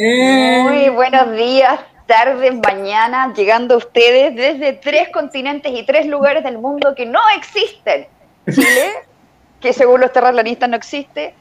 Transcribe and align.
Eh. 0.00 0.62
Muy 0.62 0.88
buenos 0.90 1.36
días, 1.36 1.80
tardes, 2.06 2.54
mañana, 2.54 3.32
llegando 3.34 3.74
a 3.74 3.78
ustedes 3.78 4.32
desde 4.36 4.74
tres 4.74 5.08
continentes 5.12 5.72
y 5.74 5.82
tres 5.82 6.06
lugares 6.06 6.44
del 6.44 6.58
mundo 6.58 6.94
que 6.94 7.04
no 7.04 7.18
existen. 7.36 8.06
Chile, 8.48 8.92
que 9.60 9.72
según 9.72 10.00
los 10.00 10.12
terraplanistas 10.12 10.68
no 10.68 10.76
existe, 10.76 11.34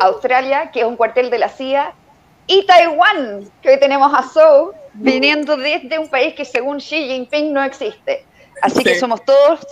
Australia, 0.00 0.70
que 0.70 0.80
es 0.80 0.86
un 0.86 0.96
cuartel 0.96 1.30
de 1.30 1.38
la 1.38 1.48
CIA, 1.48 1.94
y 2.46 2.66
Taiwán, 2.66 3.50
que 3.62 3.70
hoy 3.70 3.80
tenemos 3.80 4.12
a 4.12 4.22
Zhou, 4.22 4.74
viniendo 4.92 5.56
desde 5.56 5.98
un 5.98 6.08
país 6.08 6.34
que 6.34 6.44
según 6.44 6.78
Xi 6.78 7.08
Jinping 7.08 7.50
no 7.50 7.64
existe. 7.64 8.26
Así 8.60 8.84
que 8.84 8.98
somos 8.98 9.24
todos 9.24 9.66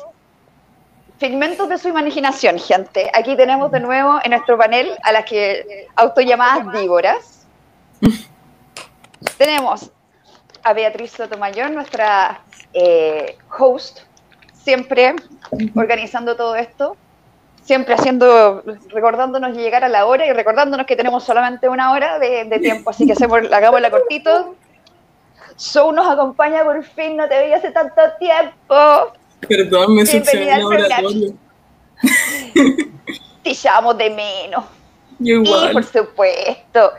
Figmentos 1.18 1.68
de 1.68 1.78
su 1.78 1.88
imaginación, 1.88 2.58
gente. 2.58 3.08
Aquí 3.14 3.36
tenemos 3.36 3.70
de 3.70 3.78
nuevo 3.78 4.18
en 4.24 4.32
nuestro 4.32 4.58
panel 4.58 4.90
a 5.04 5.12
las 5.12 5.24
que 5.24 5.86
autollamadas 5.94 6.72
víboras. 6.72 7.33
tenemos 9.38 9.90
a 10.62 10.72
Beatriz 10.72 11.12
Sotomayor, 11.12 11.70
nuestra 11.70 12.40
eh, 12.72 13.36
host, 13.58 14.00
siempre 14.52 15.14
organizando 15.74 16.36
todo 16.36 16.56
esto, 16.56 16.96
siempre 17.62 17.94
haciendo, 17.94 18.62
recordándonos 18.88 19.56
llegar 19.56 19.84
a 19.84 19.88
la 19.88 20.06
hora 20.06 20.26
y 20.26 20.32
recordándonos 20.32 20.86
que 20.86 20.96
tenemos 20.96 21.24
solamente 21.24 21.68
una 21.68 21.92
hora 21.92 22.18
de, 22.18 22.44
de 22.44 22.58
tiempo, 22.58 22.90
así 22.90 23.06
que 23.06 23.12
hacemos, 23.12 23.40
hagámosla 23.52 23.90
cortito. 23.90 24.56
Show 25.56 25.92
nos 25.92 26.10
acompaña 26.10 26.64
por 26.64 26.82
fin, 26.82 27.16
no 27.16 27.28
te 27.28 27.38
veía 27.38 27.56
hace 27.56 27.70
tanto 27.70 28.00
tiempo. 28.18 29.12
Perdón, 29.46 29.94
me 29.94 30.06
sucedió 30.06 30.52
al. 30.52 31.34
Te 33.42 33.52
llamo 33.62 33.94
de 33.94 34.10
menos. 34.10 34.64
Yo 35.18 35.42
Y 35.42 35.44
por 35.44 35.70
igual. 35.70 35.84
supuesto, 35.84 36.92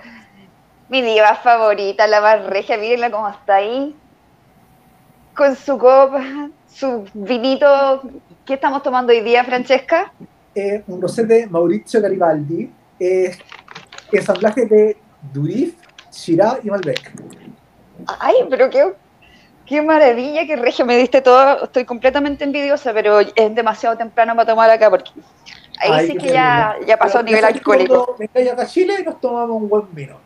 mi 0.90 1.02
diva 1.02 1.36
favorita, 1.36 2.08
la 2.08 2.22
más 2.22 2.46
regia, 2.46 2.78
mírenla 2.78 3.12
cómo 3.12 3.30
está 3.30 3.56
ahí. 3.56 3.96
Con 5.36 5.56
su 5.56 5.78
copa, 5.78 6.50
su 6.68 7.06
vinito. 7.14 8.02
¿Qué 8.46 8.54
estamos 8.54 8.84
tomando 8.84 9.12
hoy 9.12 9.22
día, 9.22 9.44
Francesca? 9.44 10.12
eh, 10.56 10.84
un 10.88 11.02
rosé 11.02 11.26
de 11.26 11.48
Maurizio 11.48 12.02
Garibaldi, 12.02 12.72
eh, 13.00 13.38
ensamblaje 14.12 14.66
de 14.66 14.98
Durif, 15.34 15.76
Shiraz 16.12 16.60
y 16.64 16.70
Malbec. 16.70 17.12
Ay, 18.20 18.36
pero 18.50 18.70
qué, 18.70 18.94
qué 19.66 19.82
maravilla, 19.82 20.46
qué 20.46 20.56
regia 20.56 20.86
me 20.86 20.98
diste 20.98 21.22
todo. 21.22 21.66
Estoy 21.66 21.84
completamente 21.84 22.46
envidiosa, 22.46 22.94
pero 22.94 23.20
es 23.20 23.56
demasiado 23.56 23.98
temprano 23.98 24.34
para 24.36 24.48
tomar 24.48 24.70
acá 24.70 24.90
porque 24.90 25.12
ahí 25.80 25.92
Ay, 25.92 26.08
sí 26.08 26.18
que 26.18 26.30
ya, 26.30 26.76
ya 26.88 26.98
pasó 26.98 27.20
a 27.20 27.24
nivel 27.24 27.44
alcohólico. 27.44 28.16
Vengáis 28.18 28.52
acá 28.52 28.62
a 28.62 28.68
Chile 28.68 29.04
nos 29.04 29.20
tomamos 29.20 29.62
un 29.62 29.68
buen 29.68 29.84
vino. 29.92 30.25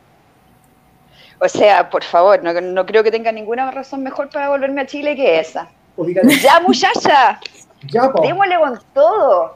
O 1.41 1.47
sea, 1.47 1.89
por 1.89 2.03
favor, 2.03 2.43
no, 2.43 2.53
no 2.59 2.85
creo 2.85 3.03
que 3.03 3.11
tenga 3.11 3.31
ninguna 3.31 3.71
razón 3.71 4.03
mejor 4.03 4.29
para 4.29 4.49
volverme 4.49 4.81
a 4.81 4.85
Chile 4.85 5.15
que 5.15 5.39
esa. 5.39 5.69
¡Ya, 6.41 6.59
muchacha! 6.59 7.39
ya. 7.87 8.11
Démosle 8.21 8.57
con 8.57 8.79
todo. 8.93 9.55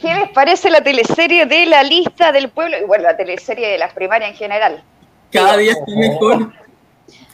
¿Qué 0.00 0.14
les 0.14 0.30
parece 0.30 0.70
la 0.70 0.82
teleserie 0.82 1.46
de 1.46 1.66
la 1.66 1.82
lista 1.82 2.32
del 2.32 2.48
pueblo? 2.48 2.78
Y 2.78 2.84
bueno, 2.84 3.04
la 3.04 3.16
teleserie 3.16 3.68
de 3.68 3.78
las 3.78 3.92
primarias 3.92 4.30
en 4.30 4.36
general. 4.36 4.82
Cada 5.30 5.56
día 5.56 5.72
está 5.72 5.94
mejor. 5.94 6.52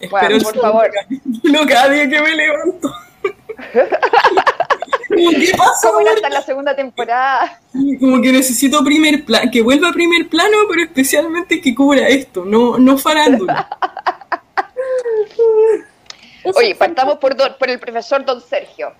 Espero 0.00 0.36
el 0.36 0.42
por 0.42 0.60
favor. 0.60 0.90
capítulo 0.92 1.60
cada 1.68 1.88
día 1.90 2.08
que 2.08 2.20
me 2.20 2.34
levanto. 2.34 2.92
Como, 5.24 5.30
¿Qué 5.38 6.02
irá 6.02 6.12
hasta 6.14 6.28
la 6.30 6.42
segunda 6.42 6.74
temporada? 6.76 7.60
Como 8.00 8.20
que 8.20 8.32
necesito 8.32 8.82
primer 8.84 9.24
plano, 9.24 9.50
que 9.50 9.62
vuelva 9.62 9.88
a 9.88 9.92
primer 9.92 10.28
plano, 10.28 10.56
pero 10.68 10.82
especialmente 10.82 11.60
que 11.60 11.74
cubra 11.74 12.08
esto, 12.08 12.44
no, 12.44 12.78
no 12.78 12.98
farándula. 12.98 13.68
Oye, 16.54 16.74
partamos 16.74 17.18
por, 17.18 17.36
don- 17.36 17.54
por 17.58 17.68
el 17.68 17.78
profesor 17.78 18.24
Don 18.24 18.40
Sergio. 18.40 18.92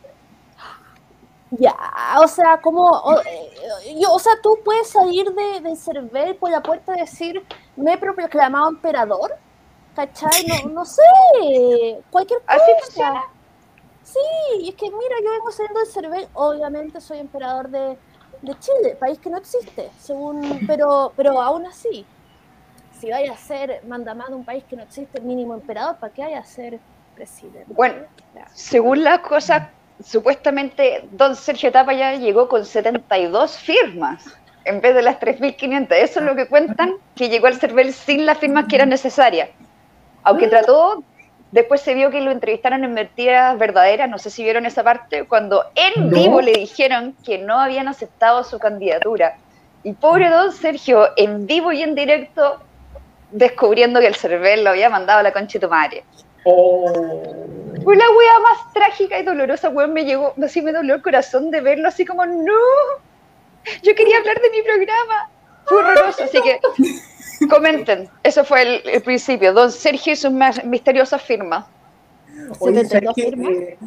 Ya, 1.53 1.75
o 2.23 2.29
sea, 2.29 2.61
como, 2.61 2.89
o, 2.89 3.21
eh, 3.23 3.51
yo, 4.01 4.13
o 4.13 4.19
sea, 4.21 4.33
tú 4.41 4.59
puedes 4.65 4.89
salir 4.89 5.27
de, 5.33 5.61
del 5.61 5.77
Cervel 5.77 6.37
por 6.37 6.51
la 6.51 6.63
puerta 6.63 6.97
y 6.97 7.01
decir, 7.01 7.43
me 7.77 7.95
he 7.95 7.99
proclamado 7.99 8.69
emperador, 8.69 9.35
¿cachai? 9.97 10.47
No, 10.47 10.71
no 10.71 10.85
sé, 10.85 11.03
cualquier 12.11 12.41
cosa. 12.43 12.55
Así 12.55 12.71
funciona. 12.85 13.25
Sí, 14.13 14.69
es 14.69 14.75
que 14.75 14.87
mira, 14.87 15.17
yo 15.23 15.31
vengo 15.31 15.51
saliendo 15.53 15.81
del 15.81 15.89
Cervel, 15.89 16.29
obviamente 16.35 17.01
soy 17.01 17.19
emperador 17.19 17.69
de, 17.69 17.97
de 18.43 18.59
Chile, 18.59 18.97
país 18.99 19.19
que 19.19 19.31
no 19.31 19.39
existe, 19.39 19.91
según, 19.99 20.61
pero, 20.67 21.13
pero 21.17 21.41
aún 21.41 21.67
así, 21.67 22.05
si 22.99 23.11
vaya 23.11 23.33
a 23.33 23.37
ser 23.37 23.83
mandamás 23.87 24.29
de 24.29 24.35
un 24.35 24.45
país 24.45 24.65
que 24.69 24.77
no 24.77 24.83
existe, 24.83 25.21
mínimo 25.21 25.55
emperador, 25.55 25.97
¿para 25.97 26.13
qué 26.13 26.23
vaya 26.23 26.41
a 26.41 26.45
ser 26.45 26.81
presidente? 27.15 27.73
Bueno, 27.73 28.03
según 28.53 29.05
las 29.05 29.21
cosas, 29.21 29.69
supuestamente 30.05 31.09
Don 31.13 31.37
Sergio 31.37 31.71
Tapa 31.71 31.93
ya 31.93 32.15
llegó 32.15 32.49
con 32.49 32.65
72 32.65 33.59
firmas 33.59 34.25
en 34.65 34.81
vez 34.81 34.95
de 34.95 35.03
las 35.03 35.21
3.500. 35.21 35.93
Eso 35.93 36.21
es 36.21 36.27
lo 36.27 36.35
que 36.35 36.49
cuentan, 36.49 36.95
que 37.15 37.29
llegó 37.29 37.47
al 37.47 37.57
CERVEL 37.57 37.93
sin 37.93 38.27
las 38.27 38.39
firmas 38.39 38.67
que 38.67 38.77
eran 38.77 38.89
necesarias. 38.89 39.51
Aunque 40.23 40.49
trató, 40.49 41.03
después 41.53 41.81
se 41.81 41.95
vio 41.95 42.11
que 42.11 42.21
lo 42.21 42.31
entrevistaron 42.31 42.85
en 42.85 42.95
mentiras 42.95 43.59
verdaderas, 43.59 44.09
no 44.09 44.19
sé 44.19 44.31
si 44.31 44.43
vieron 44.43 44.67
esa 44.67 44.83
parte, 44.83 45.25
cuando 45.25 45.65
en 45.75 46.11
No. 46.11 46.17
vivo 46.17 46.41
le 46.41 46.53
dijeron 46.53 47.17
que 47.25 47.39
no 47.39 47.59
habían 47.59 47.89
aceptado 47.89 48.45
su 48.45 48.59
candidatura. 48.59 49.37
Y 49.83 49.93
pobre 49.95 50.29
Don 50.29 50.53
Sergio, 50.53 51.09
en 51.17 51.47
vivo 51.47 51.73
y 51.73 51.83
en 51.83 51.95
directo, 51.95 52.61
descubriendo 53.31 54.01
que 54.01 54.07
el 54.07 54.15
CERVEL 54.15 54.65
lo 54.65 54.71
había 54.71 54.91
mandado 54.91 55.21
a 55.21 55.23
la 55.23 55.33
concha 55.33 55.59
de 55.59 55.67
tu 55.67 55.71
madre. 55.71 56.05
Oh. 56.45 56.93
Fue 57.83 57.97
la 57.97 58.11
wea 58.11 58.39
más 58.41 58.73
trágica 58.73 59.19
y 59.19 59.23
dolorosa, 59.25 59.69
weón. 59.71 59.93
Me 59.93 60.05
llegó, 60.05 60.35
así 60.43 60.61
me 60.61 60.73
dolió 60.73 60.95
el 60.95 61.03
corazón 61.03 61.51
de 61.51 61.61
verlo, 61.61 61.89
así 61.89 62.05
como, 62.05 62.27
no, 62.27 62.53
yo 63.83 63.95
quería 63.95 64.19
hablar 64.19 64.41
de 64.41 64.51
mi 64.51 64.63
programa. 64.63 65.31
Fue 65.65 65.79
horroroso, 65.79 66.25
así 66.25 66.41
que 66.43 66.59
comenten. 67.49 68.09
Eso 68.23 68.45
fue 68.45 68.63
el, 68.63 68.89
el 68.89 69.03
principio. 69.03 69.53
Don 69.53 69.71
Sergio 69.71 70.13
y 70.13 70.17
sus 70.17 70.33
más 70.33 70.65
misteriosas 70.65 71.23
firmas. 71.23 71.67
Oye, 72.59 72.85
¿sabes 72.85 72.89
72 72.89 73.15
qué? 73.15 73.23
firmas. 73.25 73.53
Eh, 73.53 73.79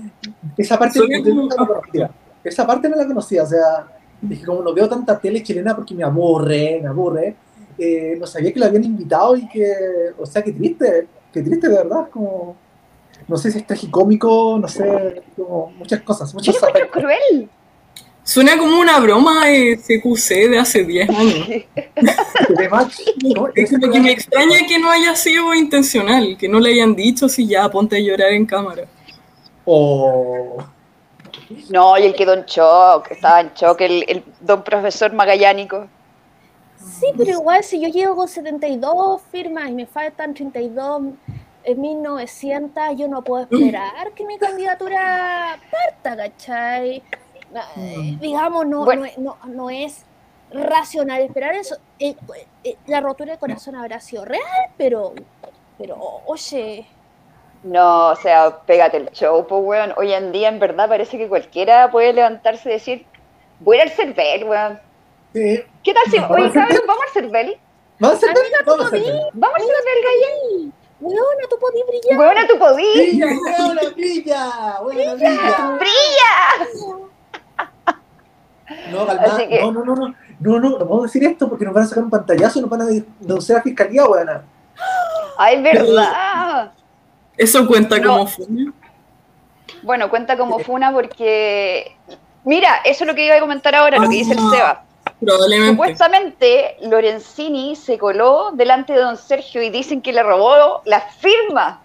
esa 0.58 0.80
parte 0.80 1.00
no 1.00 1.48
la 1.48 1.56
conocía. 1.56 2.12
Esa 2.44 2.68
parte 2.68 2.90
no 2.90 2.96
la 2.96 3.08
conocía, 3.08 3.44
o 3.44 3.46
sea, 3.46 3.88
dije, 4.22 4.46
como 4.46 4.62
no 4.62 4.74
veo 4.74 4.88
tanta 4.90 5.18
tele 5.18 5.42
chilena 5.42 5.76
porque 5.76 5.96
me 5.96 6.04
aburre, 6.04 6.80
me 6.82 6.90
aburre, 6.90 7.36
eh, 7.78 8.16
no 8.20 8.28
sabía 8.28 8.52
que 8.52 8.60
lo 8.60 8.66
habían 8.66 8.84
invitado 8.84 9.36
y 9.36 9.48
que, 9.48 9.74
o 10.18 10.26
sea, 10.26 10.42
qué 10.42 10.52
triste, 10.52 11.08
qué 11.32 11.42
triste 11.42 11.70
de 11.70 11.76
verdad, 11.76 12.10
como, 12.10 12.56
no 13.28 13.38
sé 13.38 13.50
si 13.50 13.60
es 13.60 13.68
tragicómico, 13.68 14.58
no 14.60 14.68
sé, 14.68 15.24
como 15.36 15.72
muchas 15.78 16.02
cosas, 16.02 16.30
encuentro 16.32 16.68
aspectos. 16.68 17.02
cruel. 17.02 17.50
Suena 18.24 18.58
como 18.58 18.80
una 18.80 19.00
broma 19.00 19.48
de 19.48 19.78
CQC 19.78 20.50
de 20.50 20.60
hace 20.60 20.84
10 20.84 21.10
años. 21.10 21.48
Es 23.56 23.72
como 23.72 23.92
que 23.92 24.00
me 24.00 24.12
extraña 24.12 24.60
que 24.68 24.80
no 24.80 24.90
haya 24.90 25.16
sido 25.16 25.54
intencional, 25.54 26.38
que 26.38 26.48
no 26.48 26.60
le 26.60 26.72
hayan 26.72 26.96
dicho 26.96 27.28
si 27.28 27.48
ya 27.48 27.70
ponte 27.70 27.98
a 27.98 28.00
llorar 28.00 28.32
en 28.32 28.46
cámara. 28.46 28.86
O 29.66 30.58
No, 31.70 31.98
y 31.98 32.04
él 32.04 32.16
quedó 32.16 32.34
en 32.34 32.46
shock, 32.46 33.12
estaba 33.12 33.42
en 33.42 33.52
shock 33.54 33.82
el, 33.82 34.06
el 34.08 34.24
don 34.40 34.64
profesor 34.64 35.12
magallánico. 35.14 35.88
Sí, 36.78 37.08
pero 37.18 37.32
igual 37.32 37.64
si 37.64 37.82
yo 37.82 37.88
llego 37.90 38.16
con 38.16 38.28
72 38.28 39.22
firmas 39.32 39.70
y 39.70 39.74
me 39.74 39.86
faltan 39.86 40.34
32 40.34 41.14
en 41.64 41.82
1900, 41.82 42.84
yo 42.98 43.08
no 43.08 43.22
puedo 43.22 43.44
esperar 43.52 44.12
que 44.14 44.26
mi 44.26 44.38
candidatura 44.38 45.60
parta, 45.72 46.16
¿cachai? 46.16 47.04
Eh, 47.78 48.18
Digamos, 48.20 48.66
no, 48.66 48.84
Bueno. 48.86 49.02
no, 49.02 49.08
es- 49.08 49.18
no, 49.18 49.38
no 49.46 49.70
es 49.70 50.06
racional 50.52 51.22
esperar 51.22 51.56
eso. 51.56 51.76
Eh, 52.00 52.16
eh, 52.64 52.76
la 52.88 53.02
rotura 53.02 53.34
de 53.34 53.40
corazón 53.40 53.76
habrá 53.76 54.00
sido 54.00 54.26
real, 54.26 54.42
pero, 54.78 55.14
pero 55.78 55.98
oye, 56.26 56.86
No, 57.64 58.10
o 58.10 58.16
sea, 58.18 58.60
pégate 58.66 58.98
el 58.98 59.10
show, 59.12 59.48
pues, 59.48 59.62
weón. 59.64 59.94
Hoy 59.98 60.12
en 60.14 60.32
día, 60.34 60.50
en 60.50 60.60
verdad, 60.60 60.90
parece 60.90 61.18
que 61.18 61.30
cualquiera 61.30 61.90
puede 61.92 62.12
levantarse 62.12 62.70
y 62.70 62.74
decir, 62.74 63.06
voy 63.62 63.80
al 63.80 63.90
CERVEL, 63.90 64.44
weón. 64.44 64.80
sí, 65.34 65.64
¿Qué 65.84 65.94
tal 65.94 66.04
si, 66.12 66.18
¿Vamos 66.20 66.32
oye, 66.38 66.46
al 66.48 66.52
CERVEL? 66.52 66.68
cabrón, 66.70 66.88
vamos 66.88 67.04
al 67.08 67.14
CERVEL? 67.14 67.58
vamos 68.00 68.16
a 68.16 68.18
hacer 68.18 68.30
Amiga, 68.30 68.58
tú 68.66 68.70
vamos 68.72 68.86
al 68.86 68.92
CERVEL, 68.92 70.04
gallín. 70.04 70.74
weona, 71.00 71.44
tú 71.50 71.58
podías 71.60 71.88
brillar. 71.88 72.20
Weona, 72.20 72.48
tú 72.48 72.60
podís. 72.60 72.96
brilla, 72.96 73.28
buena 73.64 73.82
brilla, 73.96 74.80
buena 74.84 75.14
brilla. 75.16 75.80
¡Brilla! 75.80 77.10
No, 78.92 79.06
calma, 79.06 79.38
que- 79.38 79.60
no, 79.62 79.72
no, 79.72 79.84
no, 79.86 79.96
no, 79.96 80.16
no, 80.40 80.60
no, 80.60 80.70
no 80.70 80.78
podemos 80.80 81.04
decir 81.04 81.24
esto 81.26 81.50
porque 81.50 81.66
nos 81.66 81.74
van 81.74 81.84
a 81.84 81.88
sacar 81.88 82.04
un 82.04 82.10
pantallazo 82.10 82.60
y 82.60 82.62
nos 82.62 82.70
van 82.70 82.82
a 82.82 82.86
denunciar 83.20 83.58
a 83.58 83.60
la 83.60 83.64
fiscalía, 83.64 84.06
buena. 84.06 84.44
Ay, 85.38 85.62
verdad. 85.62 86.72
¿Eso 87.38 87.66
cuenta 87.68 87.98
No. 87.98 88.10
como 88.14 88.28
fue? 88.28 88.46
Bueno, 89.82 90.10
cuenta 90.10 90.38
como 90.38 90.60
funa 90.60 90.92
porque. 90.94 91.96
Mira, 92.46 92.78
eso 92.86 93.04
es 93.04 93.08
lo 93.08 93.16
que 93.16 93.26
iba 93.26 93.36
a 93.36 93.40
comentar 93.40 93.74
ahora, 93.76 93.98
lo 93.98 94.10
que 94.10 94.16
dice 94.16 94.34
el 94.34 94.40
Seba. 94.52 94.84
Probablemente. 95.20 95.72
Supuestamente 95.72 96.78
Lorenzini 96.82 97.76
se 97.76 97.98
coló 97.98 98.52
delante 98.54 98.94
de 98.94 99.00
don 99.00 99.18
Sergio 99.18 99.62
y 99.62 99.70
dicen 99.70 100.02
que 100.02 100.12
le 100.14 100.24
robó 100.24 100.82
la 100.86 101.00
firma 101.02 101.82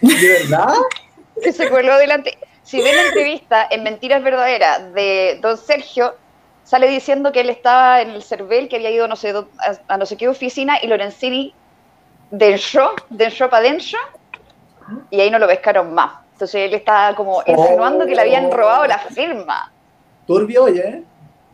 ¿De 0.00 0.14
verdad? 0.48 0.74
que 1.42 1.52
se 1.52 1.68
coló 1.70 1.96
delante. 1.96 2.36
Si 2.62 2.82
ven 2.82 2.94
la 2.96 3.02
entrevista 3.08 3.66
en 3.70 3.82
Mentiras 3.82 4.22
Verdaderas 4.22 4.92
de 4.94 5.38
don 5.42 5.56
Sergio, 5.56 6.14
sale 6.64 6.88
diciendo 6.88 7.30
que 7.30 7.40
él 7.42 7.50
estaba 7.50 8.02
en 8.02 8.10
el 8.10 8.22
CERVEL, 8.22 8.68
que 8.68 8.76
había 8.76 8.90
ido 8.90 9.06
no 9.06 9.16
sé, 9.16 9.30
a, 9.30 9.44
a 9.94 9.96
no 9.96 10.06
sé 10.06 10.16
qué 10.16 10.28
oficina, 10.28 10.78
y 10.82 10.86
Lorenzini 10.86 11.54
dentro, 12.30 12.94
dentro 13.10 13.48
para 13.48 13.66
adentro, 13.66 13.98
y 15.10 15.20
ahí 15.20 15.30
no 15.30 15.38
lo 15.38 15.46
pescaron 15.46 15.94
más. 15.94 16.12
Entonces 16.32 16.62
él 16.62 16.74
estaba 16.74 17.14
como 17.14 17.42
insinuando 17.46 18.06
que 18.06 18.14
le 18.14 18.20
habían 18.20 18.50
robado 18.50 18.86
la 18.86 18.98
firma. 18.98 19.70
Turbio, 20.26 20.64
oye, 20.64 20.80
¿eh? 20.80 21.02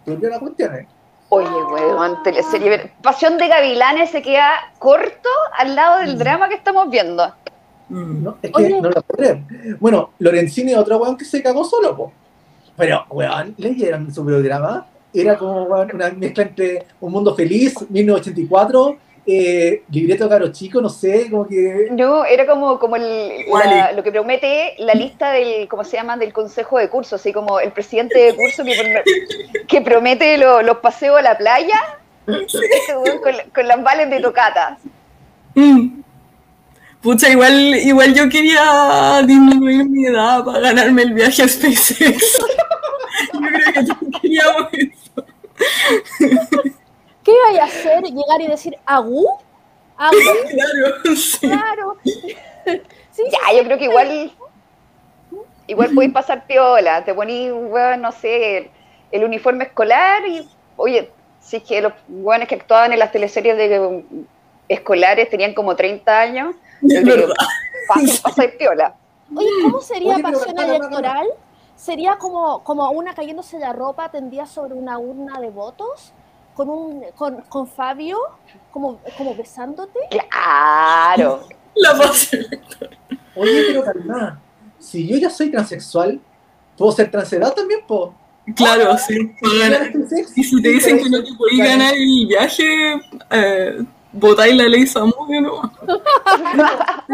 Turbio 0.05 0.31
la 0.31 0.39
cuestión, 0.39 0.75
¿eh? 0.75 0.87
Oye, 1.29 1.49
weón, 1.49 2.23
teleserie. 2.25 2.91
Pasión 3.03 3.39
de 3.39 3.47
Gavilanes 3.47 4.11
se 4.11 4.23
queda 4.23 4.73
corto 4.79 5.29
al 5.57 5.77
lado 5.77 5.99
del 5.99 6.19
drama 6.19 6.49
que 6.49 6.57
estamos 6.57 6.91
viendo. 6.91 7.33
Mm. 7.89 8.25
No, 8.25 8.37
es 8.43 8.51
que 8.51 8.57
Oye. 8.57 8.81
no 8.81 8.89
lo 8.89 9.03
puedo 9.03 9.17
creer. 9.17 9.77
Bueno, 9.79 10.11
Lorenzini 10.19 10.73
es 10.73 10.79
otro 10.79 10.97
weón 10.99 11.17
que 11.17 11.25
se 11.25 11.43
cagó 11.43 11.65
solo, 11.65 11.97
po. 11.97 12.13
Pero, 12.77 13.05
weón, 13.11 13.55
leyeron 13.59 14.13
su 14.13 14.25
programa. 14.25 14.87
Era 15.13 15.37
como 15.37 15.65
una 15.65 16.11
mezcla 16.11 16.45
entre 16.45 16.87
Un 17.01 17.13
Mundo 17.13 17.35
Feliz, 17.35 17.75
1984, 17.89 18.97
eh, 19.27 19.83
Libreto 19.91 20.29
Caro 20.29 20.51
Chico, 20.53 20.81
no 20.81 20.89
sé, 20.89 21.29
como 21.31 21.47
que. 21.47 21.89
No, 21.91 22.25
era 22.25 22.47
como, 22.47 22.79
como 22.79 22.97
el, 22.97 23.45
la- 23.49 23.93
lo 23.93 24.03
que 24.03 24.13
promete 24.13 24.75
la 24.79 24.95
lista 24.95 25.33
del, 25.33 25.69
¿cómo 25.69 25.85
se 25.85 25.97
llama? 25.97 26.17
Del 26.17 26.33
consejo 26.33 26.79
de 26.79 26.89
curso, 26.89 27.17
así 27.17 27.33
como 27.33 27.61
el 27.61 27.73
presidente 27.73 28.19
de 28.19 28.35
curso 28.37 28.65
que, 28.65 28.75
pro- 28.75 29.67
que 29.67 29.81
promete 29.83 30.39
lo- 30.39 30.63
los 30.63 30.79
paseos 30.79 31.19
a 31.19 31.23
la 31.23 31.37
playa 31.39 31.79
con, 32.25 33.35
con 33.55 33.69
las 33.69 33.83
vales 33.83 34.11
de 34.11 34.21
tocata. 34.21 34.79
Mm. 35.55 36.01
Pucha, 37.03 37.29
igual, 37.31 37.75
igual 37.77 38.15
yo 38.15 38.29
quería 38.29 39.23
disminuir 39.27 39.89
mi 39.89 40.07
edad 40.07 40.45
para 40.45 40.61
ganarme 40.61 41.03
el 41.03 41.15
viaje 41.15 41.43
a 41.43 41.49
SpaceX. 41.49 42.39
yo 43.35 43.41
creo 44.23 44.69
que. 44.71 44.91
¿Qué 47.25 47.33
iba 47.53 47.63
a 47.63 47.67
hacer? 47.67 48.03
¿Llegar 48.05 48.41
y 48.41 48.47
decir 48.47 48.77
agú? 48.87 49.29
¿Agú? 49.97 50.17
Claro, 50.51 51.17
sí. 51.17 51.39
Claro. 51.41 51.97
Sí, 53.13 53.25
Ya, 53.31 53.57
yo 53.59 53.65
creo 53.65 53.77
que 53.77 53.87
igual, 53.87 54.33
igual 55.67 55.91
podéis 55.95 56.13
pasar 56.13 56.47
piola, 56.47 57.05
te 57.05 57.13
ponís, 57.13 57.51
weón, 57.53 58.01
no 58.03 58.13
sé, 58.13 58.59
el, 58.59 58.71
el 59.11 59.25
uniforme 59.25 59.65
escolar 59.65 60.25
y, 60.29 60.49
oye, 60.77 61.11
si 61.41 61.57
es 61.57 61.63
que 61.65 61.81
los 61.81 61.93
weones 62.09 62.47
que 62.47 62.55
actuaban 62.55 62.93
en 62.93 63.01
las 63.01 63.11
teleseries 63.11 63.57
de 63.57 63.81
um, 63.81 64.05
escolares 64.69 65.29
tenían 65.29 65.55
como 65.55 65.75
30 65.75 66.21
años, 66.21 66.55
Es 66.89 67.03
creo 67.03 67.17
que 67.17 67.21
verdad. 67.23 67.35
fácil 67.89 68.21
pasar 68.23 68.51
piola. 68.57 68.95
Oye, 69.35 69.49
¿cómo 69.63 69.81
sería 69.81 70.15
Oye, 70.15 70.23
pasión 70.23 70.59
electoral? 70.59 71.27
¿Sería 71.81 72.17
como, 72.17 72.63
como 72.63 72.91
una 72.91 73.15
cayéndose 73.15 73.59
la 73.59 73.73
ropa 73.73 74.11
tendida 74.11 74.45
sobre 74.45 74.75
una 74.75 74.99
urna 74.99 75.41
de 75.41 75.49
votos? 75.49 76.13
¿Con, 76.55 76.69
un, 76.69 77.03
con, 77.17 77.41
con 77.49 77.67
Fabio? 77.67 78.19
Como, 78.71 79.01
como 79.17 79.35
besándote? 79.35 79.99
Claro. 80.11 81.49
La 81.75 81.97
paz. 81.97 82.33
Oye, 83.35 83.65
pero 83.69 83.85
calma. 83.85 84.41
Si 84.79 85.07
yo 85.09 85.17
ya 85.17 85.31
soy 85.31 85.51
transexual, 85.51 86.21
¿puedo 86.77 86.93
ser 86.93 87.11
transedad 87.11 87.55
también, 87.55 87.81
po? 87.87 88.13
Claro, 88.57 88.99
sí. 88.99 89.33
Y 90.37 90.45
si 90.45 90.61
te 90.61 90.69
dicen 90.69 90.99
que 90.99 91.09
no 91.09 91.25
te 91.25 91.33
podés 91.35 91.59
ganar 91.59 91.95
el 91.95 92.27
viaje, 92.27 93.01
eh, 93.31 93.83
votáis 94.13 94.55
la 94.55 94.69
ley 94.69 94.87
Samudio, 94.87 95.41
¿no? 95.41 95.73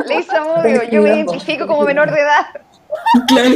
Le 0.07 0.21
hizo 0.21 0.43
obvio, 0.55 0.83
yo 0.91 1.03
me 1.03 1.21
identifico 1.21 1.67
como 1.69 1.83
menor 1.83 2.11
de 2.11 2.21
edad. 2.21 2.47
Claro. 3.29 3.55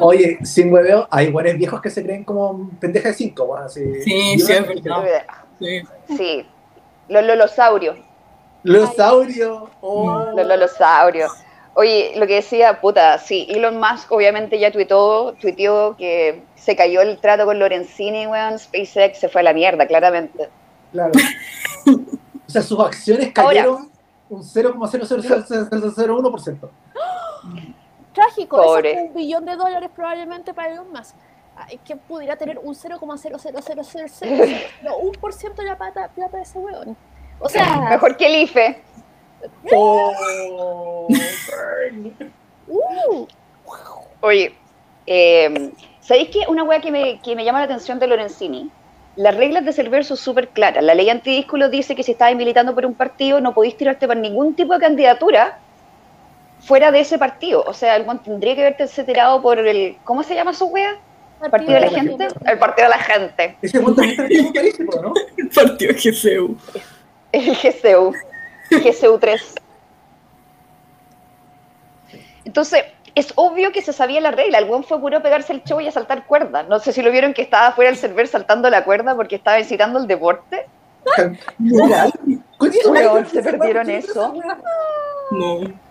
Oye, 0.00 0.38
sin 0.44 0.72
hueveo, 0.72 1.06
hay 1.10 1.30
buenos 1.30 1.56
viejos 1.56 1.80
que 1.80 1.90
se 1.90 2.02
creen 2.02 2.24
como 2.24 2.70
pendeja 2.80 3.08
de 3.08 3.14
cinco, 3.14 3.44
weón, 3.44 3.64
así. 3.64 4.02
Sí, 4.02 4.36
es 4.38 4.48
verdad. 4.48 5.24
Sí. 5.58 5.82
Sí, 6.16 6.46
los 7.08 7.24
lolosaurios, 7.24 7.96
Losaurio. 8.62 9.70
Oh. 9.80 10.26
los 10.34 10.46
lolosaurios. 10.46 11.32
Oye, 11.74 12.12
lo 12.16 12.26
que 12.26 12.36
decía, 12.36 12.80
puta, 12.80 13.18
sí, 13.18 13.46
Elon 13.50 13.78
Musk 13.78 14.10
obviamente 14.10 14.58
ya 14.58 14.72
tuiteó, 14.72 15.34
tuiteó 15.34 15.94
que 15.96 16.42
se 16.54 16.74
cayó 16.74 17.02
el 17.02 17.18
trato 17.18 17.44
con 17.44 17.58
Lorenzini, 17.58 18.26
weón, 18.26 18.58
SpaceX 18.58 19.18
se 19.18 19.28
fue 19.28 19.42
a 19.42 19.44
la 19.44 19.52
mierda, 19.52 19.86
claramente. 19.86 20.48
Claro. 20.92 21.12
O 21.86 22.50
sea, 22.50 22.62
sus 22.62 22.80
acciones 22.80 23.30
cayeron 23.32 23.90
un 24.28 24.42
0,00001%. 24.42 26.68
Trágico, 28.36 28.56
Pobre. 28.56 28.90
eso 28.90 29.00
es 29.00 29.08
un 29.08 29.14
billón 29.14 29.44
de 29.44 29.56
dólares 29.56 29.90
probablemente 29.94 30.52
para 30.52 30.72
Elon 30.72 30.90
Musk. 30.92 31.14
Que 31.84 31.96
pudiera 31.96 32.36
tener 32.36 32.58
un 32.58 32.74
0,00000, 32.74 34.66
no, 34.82 34.98
un 34.98 35.12
por 35.12 35.32
ciento 35.32 35.62
de 35.62 35.68
la 35.68 35.78
plata, 35.78 36.10
plata 36.14 36.36
de 36.36 36.42
ese 36.42 36.58
weón. 36.58 36.94
O 37.40 37.48
sea, 37.48 37.88
Mejor 37.90 38.16
que 38.16 38.26
el 38.26 38.42
IFE. 38.42 38.82
Oh, 39.72 40.12
uh, 42.68 43.26
Oye, 44.20 44.54
eh, 45.06 45.72
¿sabéis 46.00 46.28
qué? 46.30 46.40
Una 46.48 46.62
weá 46.64 46.80
que 46.80 46.90
me, 46.90 47.20
que 47.20 47.34
me 47.34 47.44
llama 47.44 47.60
la 47.60 47.64
atención 47.64 47.98
de 47.98 48.06
Lorenzini. 48.06 48.70
Las 49.16 49.34
reglas 49.34 49.64
de 49.64 49.72
Cerver 49.72 50.04
son 50.04 50.18
súper 50.18 50.48
claras. 50.48 50.84
La 50.84 50.94
ley 50.94 51.08
antidísculo 51.08 51.70
dice 51.70 51.96
que 51.96 52.02
si 52.02 52.12
estabas 52.12 52.36
militando 52.36 52.74
por 52.74 52.84
un 52.84 52.94
partido 52.94 53.40
no 53.40 53.54
podéis 53.54 53.78
tirarte 53.78 54.06
por 54.06 54.16
ningún 54.16 54.54
tipo 54.54 54.74
de 54.74 54.80
candidatura 54.80 55.58
fuera 56.66 56.90
de 56.90 57.00
ese 57.00 57.16
partido. 57.18 57.62
O 57.66 57.72
sea, 57.72 57.94
algún 57.94 58.18
tendría 58.18 58.54
que 58.54 58.62
haberte 58.62 59.04
tirado 59.04 59.40
por 59.40 59.58
el. 59.58 59.96
¿Cómo 60.04 60.22
se 60.22 60.34
llama 60.34 60.52
su 60.52 60.66
wea? 60.66 60.98
¿El 61.42 61.50
partido 61.50 61.74
de 61.74 61.80
la 61.80 61.90
gente? 61.90 62.28
El 62.46 62.58
partido 62.58 62.88
de 62.88 62.96
la 62.96 63.02
gente. 63.02 63.56
Ese 63.62 63.80
cuento 63.80 64.02
también 64.02 64.20
está 64.30 64.60
en 64.60 64.86
¿no? 65.02 65.14
El 65.36 65.48
partido 65.48 65.94
GCU. 65.94 66.56
El 67.32 67.54
GCU. 67.54 68.14
GCU 68.70 69.18
3. 69.18 69.54
Entonces, 72.44 72.84
es 73.14 73.32
obvio 73.36 73.70
que 73.72 73.82
se 73.82 73.92
sabía 73.92 74.20
la 74.20 74.30
regla. 74.30 74.58
El 74.58 74.64
buen 74.64 74.82
fue 74.82 75.00
puro 75.00 75.22
pegarse 75.22 75.52
el 75.52 75.62
show 75.64 75.80
y 75.80 75.88
a 75.88 75.92
saltar 75.92 76.26
cuerdas. 76.26 76.66
No 76.68 76.78
sé 76.80 76.92
si 76.92 77.02
lo 77.02 77.10
vieron 77.10 77.34
que 77.34 77.42
estaba 77.42 77.72
fuera 77.72 77.90
del 77.90 77.98
server 77.98 78.28
saltando 78.28 78.70
la 78.70 78.84
cuerda 78.84 79.14
porque 79.14 79.36
estaba 79.36 79.58
incitando 79.58 79.98
el 79.98 80.06
deporte. 80.06 80.66
¿qué 82.60 83.30
se 83.30 83.42
perdieron 83.42 83.90
eso. 83.90 84.34
No. 85.30 85.85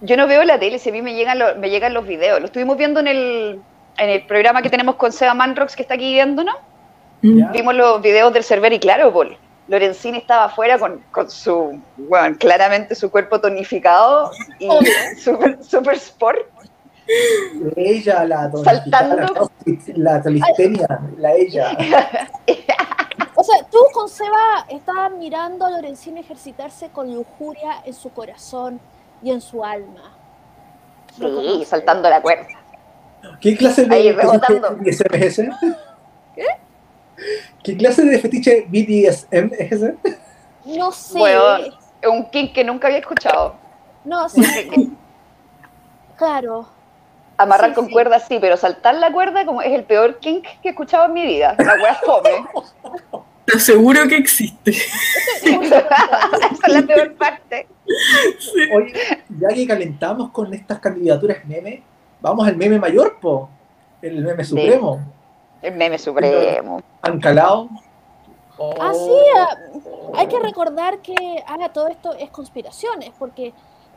Yo 0.00 0.16
no 0.16 0.26
veo 0.26 0.44
la 0.44 0.58
tele, 0.58 0.78
si 0.78 0.90
a 0.90 0.92
mí 0.92 1.02
me 1.02 1.14
llegan, 1.14 1.38
los, 1.38 1.56
me 1.56 1.70
llegan 1.70 1.94
los 1.94 2.06
videos. 2.06 2.40
Lo 2.40 2.46
estuvimos 2.46 2.76
viendo 2.76 3.00
en 3.00 3.08
el, 3.08 3.60
en 3.98 4.10
el 4.10 4.26
programa 4.26 4.62
que 4.62 4.70
tenemos 4.70 4.94
con 4.94 5.12
Seba 5.12 5.34
Manrox, 5.34 5.74
que 5.74 5.82
está 5.82 5.94
aquí 5.94 6.12
viéndonos. 6.12 6.54
Ya. 7.22 7.50
Vimos 7.50 7.74
los 7.74 8.00
videos 8.00 8.32
del 8.32 8.44
server 8.44 8.72
y 8.72 8.78
claro, 8.78 9.12
Paul, 9.12 9.36
Lorenzini 9.66 10.18
estaba 10.18 10.44
afuera 10.44 10.78
con, 10.78 11.02
con 11.10 11.28
su, 11.28 11.80
bueno, 11.96 12.36
claramente 12.38 12.94
su 12.94 13.10
cuerpo 13.10 13.40
tonificado 13.40 14.30
y 14.60 14.68
super, 15.18 15.62
super 15.62 15.94
sport. 15.96 16.46
Ella, 17.74 18.24
la 18.24 18.50
Saltando. 18.62 19.50
la 19.96 20.22
calistenia, 20.22 21.00
la 21.16 21.34
ella. 21.34 21.76
O 23.40 23.44
sea, 23.44 23.62
tú 23.70 23.78
con 23.94 24.08
Seba 24.08 24.66
estabas 24.68 25.12
mirando 25.12 25.64
a 25.64 25.70
Lorenzini 25.70 26.18
ejercitarse 26.18 26.88
con 26.88 27.14
lujuria 27.14 27.82
en 27.84 27.94
su 27.94 28.10
corazón 28.10 28.80
y 29.22 29.30
en 29.30 29.40
su 29.40 29.64
alma. 29.64 30.14
Sí, 31.16 31.64
saltando 31.66 32.08
la 32.08 32.20
cuerda. 32.22 32.46
¿Qué 33.40 33.56
clase 33.56 33.84
de 33.84 33.94
Ahí. 33.94 34.12
BDSM 34.12 34.84
es 34.84 35.00
ese? 35.38 35.50
¿Qué 37.64 37.76
clase 37.76 38.04
de 38.04 38.18
fetiche 38.20 38.66
BDSM 38.68 39.50
es 39.58 39.72
ese? 39.72 39.94
No 40.64 40.92
sé. 40.92 41.20
Es 42.00 42.08
un 42.08 42.30
kink 42.30 42.52
que 42.52 42.62
nunca 42.64 42.86
había 42.86 43.00
escuchado. 43.00 43.56
No 44.04 44.28
sé. 44.28 44.70
Claro. 46.16 46.68
Amarrar 47.36 47.70
Sí, 47.70 47.74
con 47.74 47.86
sí. 47.86 47.92
cuerdas 47.92 48.24
sí, 48.28 48.38
pero 48.40 48.56
saltar 48.56 48.94
la 48.96 49.12
cuerda 49.12 49.44
como 49.44 49.62
es 49.62 49.72
el 49.72 49.84
peor 49.84 50.18
kink 50.18 50.44
que 50.62 50.68
he 50.68 50.70
escuchado 50.70 51.06
en 51.06 51.12
mi 51.12 51.24
vida. 51.26 51.54
La 51.58 51.74
wea 51.74 51.92
es 51.92 51.98
fome. 52.00 53.22
Te 53.44 53.56
aseguro 53.56 54.06
que 54.08 54.16
existe. 54.16 54.70
Esa 55.42 56.66
es 56.66 56.72
la 56.72 56.82
peor 56.82 57.14
parte. 57.14 57.66
Oye, 58.74 58.92
ya 59.38 59.48
que 59.48 59.66
calentamos 59.66 60.30
con 60.30 60.52
estas 60.54 60.78
candidaturas 60.80 61.44
meme, 61.46 61.82
vamos 62.20 62.46
al 62.46 62.56
meme 62.56 62.78
mayor, 62.78 63.18
po. 63.20 63.48
El 64.02 64.22
meme 64.24 64.44
supremo. 64.44 65.00
El 65.62 65.74
meme 65.74 65.98
supremo. 65.98 66.80
Han 67.02 67.18
calado. 67.20 67.68
Oh. 68.58 68.74
Ah, 68.80 68.92
sí, 68.92 69.10
ah, 69.38 69.56
hay 70.16 70.26
que 70.26 70.38
recordar 70.40 70.98
que 71.00 71.14
ahora 71.46 71.72
todo 71.72 71.88
esto 71.88 72.12
es 72.14 72.28
conspiraciones, 72.30 73.10
porque 73.18 73.48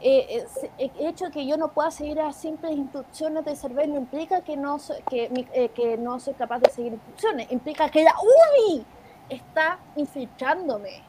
eh, 0.03 0.25
eh, 0.29 0.45
se- 0.47 0.71
el 0.77 1.07
hecho 1.07 1.25
de 1.25 1.31
que 1.31 1.45
yo 1.45 1.57
no 1.57 1.69
pueda 1.69 1.91
seguir 1.91 2.19
a 2.19 2.31
simples 2.33 2.71
instrucciones 2.73 3.43
de 3.45 3.55
server 3.55 3.87
no 3.89 3.97
implica 3.97 4.41
que 4.41 4.57
no, 4.57 4.79
so- 4.79 4.95
que, 5.09 5.29
mi- 5.29 5.47
eh, 5.53 5.69
que 5.69 5.97
no 5.97 6.19
soy 6.19 6.33
capaz 6.35 6.59
de 6.59 6.69
seguir 6.71 6.93
instrucciones, 6.93 7.51
implica 7.51 7.89
que 7.89 8.03
la 8.03 8.13
UNI 8.21 8.83
está 9.29 9.79
infiltrándome. 9.95 11.03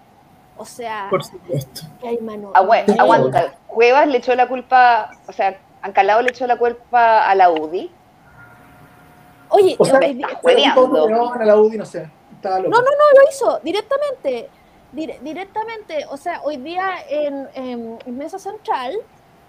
O 0.56 0.64
sea, 0.64 1.06
Por 1.10 1.24
supuesto. 1.24 1.82
que 2.00 2.08
hay 2.08 2.18
mano. 2.18 2.50
Agua- 2.54 2.84
Sí. 2.86 2.94
aguanta. 2.98 3.54
Cuevas 3.66 4.06
le 4.06 4.18
echó 4.18 4.34
la 4.34 4.46
culpa, 4.48 5.10
o 5.26 5.32
sea, 5.32 5.58
Ancalado 5.84 6.22
le 6.22 6.30
echó 6.30 6.46
la 6.46 6.56
culpa 6.58 7.28
a 7.28 7.34
la 7.34 7.50
UDI. 7.50 7.90
Oye, 9.48 9.74
O 9.78 9.84
sea, 9.84 9.98
día- 9.98 10.26
estás 10.28 10.44
hueveando. 10.44 11.08
León 11.08 11.40
a 11.42 11.44
la 11.44 11.56
UDI, 11.56 11.78
no 11.78 11.84
sé. 11.84 12.08
No, 12.42 12.58
no, 12.60 12.68
no, 12.70 12.80
lo 12.80 13.28
hizo 13.30 13.60
directamente. 13.62 14.48
Dire- 14.92 15.18
directamente, 15.22 16.04
o 16.10 16.16
sea, 16.16 16.42
hoy 16.42 16.56
día 16.58 16.86
en, 17.08 17.48
en- 17.54 17.98
Mesa 18.18 18.38
Central, 18.38 18.94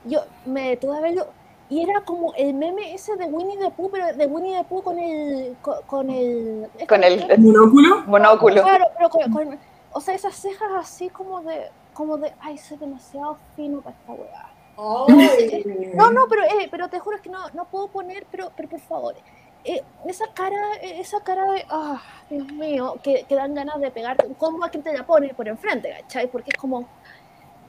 yo 0.06 0.22
me 0.46 0.70
detuve 0.70 0.98
a 0.98 1.02
verlo 1.02 1.28
y 1.70 1.82
era 1.82 2.02
como 2.02 2.34
el 2.36 2.54
meme 2.54 2.94
ese 2.94 3.16
de 3.18 3.26
Winnie 3.26 3.58
the 3.58 3.70
Pooh, 3.72 3.90
pero 3.92 4.14
de 4.16 4.26
Winnie 4.26 4.58
the 4.58 4.64
Pooh 4.64 4.82
con 4.84 4.98
el. 5.00 5.56
con, 5.62 5.76
con 5.86 6.10
el. 6.10 6.70
Con 6.88 7.04
el- 7.04 7.40
¿Monóculo? 7.40 8.04
Monóculo. 8.06 8.64
Claro, 8.64 8.86
pero 8.96 9.10
con, 9.10 9.32
con- 9.34 9.60
O 9.94 10.02
sea, 10.02 10.16
esas 10.16 10.36
cejas 10.36 10.72
así 10.76 11.10
como 11.10 11.42
de. 11.42 11.70
Como 11.94 12.18
de. 12.18 12.34
Ay, 12.40 12.58
soy 12.58 12.78
demasiado 12.78 13.38
fino 13.56 13.82
para 13.82 13.96
esta 13.96 14.14
weá. 14.14 14.50
Ay. 14.76 15.94
No, 15.96 16.12
no, 16.12 16.28
pero, 16.28 16.44
eh, 16.44 16.68
pero 16.70 16.88
te 16.90 17.00
juro 17.00 17.22
que 17.22 17.30
no, 17.30 17.50
no 17.54 17.66
puedo 17.66 17.88
poner, 17.88 18.26
pero, 18.32 18.52
pero 18.56 18.70
por 18.70 18.80
favor, 18.80 19.16
eh, 19.64 19.84
esa 20.08 20.26
cara, 20.34 20.76
eh, 20.82 21.00
esa 21.00 21.22
cara 21.22 21.46
de, 21.52 21.66
ah, 21.70 22.02
Dios 22.30 22.52
mío, 22.52 22.96
que, 23.04 23.24
que 23.24 23.36
dan 23.36 23.54
ganas 23.54 23.80
de 23.80 23.92
pegarte, 23.92 24.28
¿cómo 24.38 24.66
a 24.66 24.70
quien 24.70 24.84
te 24.84 24.92
la 24.92 25.06
pone 25.06 25.34
por 25.34 25.48
enfrente, 25.48 25.96
¿cachai? 26.02 26.28
Porque 26.28 26.50
es 26.52 26.58
como, 26.58 26.88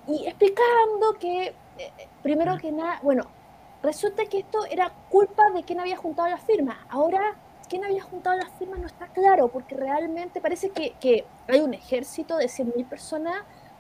y 0.09 0.26
explicando 0.26 1.12
que, 1.21 1.54
primero 2.23 2.57
que 2.57 2.73
nada, 2.73 3.00
bueno, 3.02 3.25
resulta 3.83 4.25
que 4.25 4.38
esto 4.38 4.64
era 4.71 4.90
culpa 5.11 5.50
de 5.54 5.62
quien 5.62 5.81
había 5.81 5.99
juntado 5.99 6.28
las 6.28 6.40
firmas, 6.40 6.78
ahora 6.88 7.37
quién 7.75 7.85
había 7.85 8.02
juntado 8.04 8.37
las 8.37 8.50
firmas 8.57 8.78
no 8.78 8.87
está 8.87 9.09
claro, 9.09 9.49
porque 9.49 9.75
realmente 9.75 10.40
parece 10.40 10.71
que, 10.71 10.95
que 11.00 11.25
hay 11.49 11.59
un 11.59 11.75
ejército 11.75 12.37
de 12.37 12.47
100.000 12.47 12.88
personas 12.88 13.35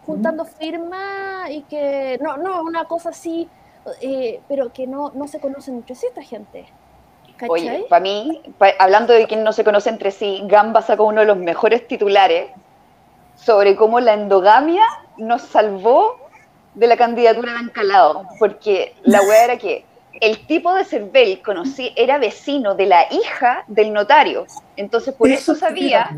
juntando 0.04 0.44
firmas 0.44 1.48
y 1.50 1.62
que, 1.62 2.18
no, 2.20 2.36
no, 2.36 2.60
una 2.62 2.86
cosa 2.86 3.10
así, 3.10 3.48
eh, 4.00 4.40
pero 4.48 4.72
que 4.72 4.88
no, 4.88 5.12
no 5.14 5.28
se 5.28 5.38
conocen 5.38 5.76
entre 5.76 5.94
sí 5.94 6.06
esta 6.08 6.22
gente. 6.22 6.66
¿Cachai? 7.36 7.48
Oye, 7.50 7.86
para 7.88 8.00
mí, 8.02 8.42
pa- 8.58 8.74
hablando 8.80 9.12
de 9.12 9.28
quien 9.28 9.44
no 9.44 9.52
se 9.52 9.62
conoce 9.62 9.90
entre 9.90 10.10
sí, 10.10 10.42
Gamba 10.46 10.82
sacó 10.82 11.04
uno 11.04 11.20
de 11.20 11.26
los 11.28 11.36
mejores 11.36 11.86
titulares 11.86 12.50
sobre 13.36 13.76
cómo 13.76 14.00
la 14.00 14.14
endogamia 14.14 14.82
nos 15.18 15.42
salvó 15.42 16.16
de 16.74 16.88
la 16.88 16.96
candidatura 16.96 17.52
de 17.52 17.58
Ancalado, 17.58 18.24
porque 18.40 18.96
la 19.04 19.20
weá 19.22 19.44
era 19.44 19.56
que 19.56 19.84
el 20.20 20.46
tipo 20.46 20.74
de 20.74 20.84
Cervel 20.84 21.42
conocí, 21.42 21.92
era 21.96 22.18
vecino 22.18 22.74
de 22.74 22.86
la 22.86 23.06
hija 23.12 23.64
del 23.66 23.92
notario, 23.92 24.46
entonces 24.76 25.14
por 25.14 25.28
eso 25.30 25.54
sabía, 25.54 26.10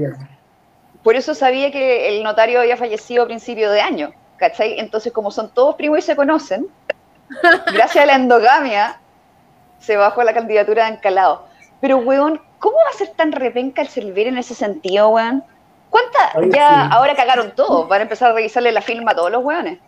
por 1.03 1.17
eso 1.17 1.35
sabía 1.35 1.71
que 1.71 2.09
el 2.09 2.23
notario 2.23 2.61
había 2.61 2.77
fallecido 2.77 3.25
a 3.25 3.27
principio 3.27 3.71
de 3.71 3.81
año, 3.81 4.13
¿cachai? 4.37 4.79
Entonces 4.79 5.13
como 5.13 5.31
son 5.31 5.51
todos 5.51 5.75
primos 5.77 5.99
y 6.01 6.03
se 6.03 6.17
conocen, 6.17 6.67
gracias 7.73 7.97
a 8.05 8.07
la 8.07 8.15
endogamia 8.15 9.01
se 9.79 9.97
bajó 9.97 10.23
la 10.25 10.35
candidatura 10.35 10.85
de 10.87 10.95
Ancalado. 10.95 11.47
Pero, 11.81 11.99
weón, 11.99 12.41
¿cómo 12.59 12.77
va 12.77 12.91
a 12.91 12.97
ser 12.99 13.09
tan 13.11 13.31
repenca 13.33 13.83
el 13.83 13.89
Cervel 13.89 14.29
en 14.29 14.39
ese 14.39 14.55
sentido, 14.55 15.11
weón? 15.11 15.45
¿Cuántas? 15.91 16.35
Oye, 16.35 16.51
Ya 16.53 16.85
sí. 16.85 16.89
ahora 16.93 17.15
cagaron 17.15 17.53
todo, 17.55 17.87
van 17.87 18.01
a 18.01 18.03
empezar 18.05 18.31
a 18.31 18.35
revisarle 18.35 18.73
la 18.73 18.81
firma 18.81 19.13
a 19.13 19.15
todos 19.15 19.31
los 19.31 19.45
weones. 19.45 19.79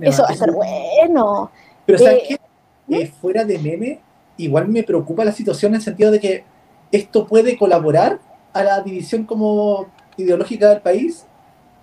Eso 0.00 0.22
va 0.22 0.28
a 0.30 0.34
ser 0.34 0.50
bueno. 0.52 1.50
Pero 1.86 1.98
¿sabes 1.98 2.22
Eh, 2.22 2.24
qué? 2.28 2.40
Eh, 2.88 3.06
fuera 3.20 3.44
de 3.44 3.58
meme, 3.58 4.00
igual 4.36 4.68
me 4.68 4.82
preocupa 4.82 5.24
la 5.24 5.32
situación 5.32 5.72
en 5.72 5.76
el 5.76 5.82
sentido 5.82 6.10
de 6.10 6.20
que 6.20 6.44
esto 6.92 7.26
puede 7.26 7.56
colaborar 7.56 8.18
a 8.52 8.62
la 8.62 8.80
división 8.82 9.24
como 9.24 9.86
ideológica 10.16 10.68
del 10.68 10.80
país 10.80 11.26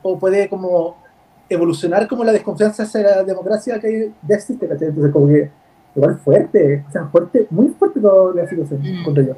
o 0.03 0.17
puede 0.17 0.47
como 0.47 0.97
evolucionar 1.49 2.07
como 2.07 2.23
la 2.23 2.31
desconfianza 2.31 2.83
hacia 2.83 3.01
la 3.01 3.23
democracia 3.23 3.79
que 3.79 4.11
ya 4.27 4.35
existe, 4.35 4.67
¿cachai? 4.67 4.87
Entonces 4.89 5.11
como 5.11 5.27
que 5.27 5.51
igual 5.95 6.17
fuerte, 6.19 6.85
o 6.87 6.91
sea, 6.91 7.05
fuerte, 7.07 7.47
muy 7.49 7.67
fuerte 7.69 7.99
toda 7.99 8.33
la 8.33 8.47
situación, 8.47 8.79
Mm. 8.81 9.03
contra 9.03 9.23
yo. 9.23 9.33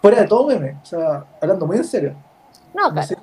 Fuera 0.00 0.22
de 0.22 0.28
todo 0.28 0.46
meme, 0.46 0.76
o 0.82 0.86
sea, 0.86 1.24
hablando 1.40 1.66
muy 1.66 1.76
en 1.76 1.84
serio. 1.84 2.14
No, 2.74 2.84
No 2.88 2.92
claro. 2.92 3.06
sé. 3.08 3.16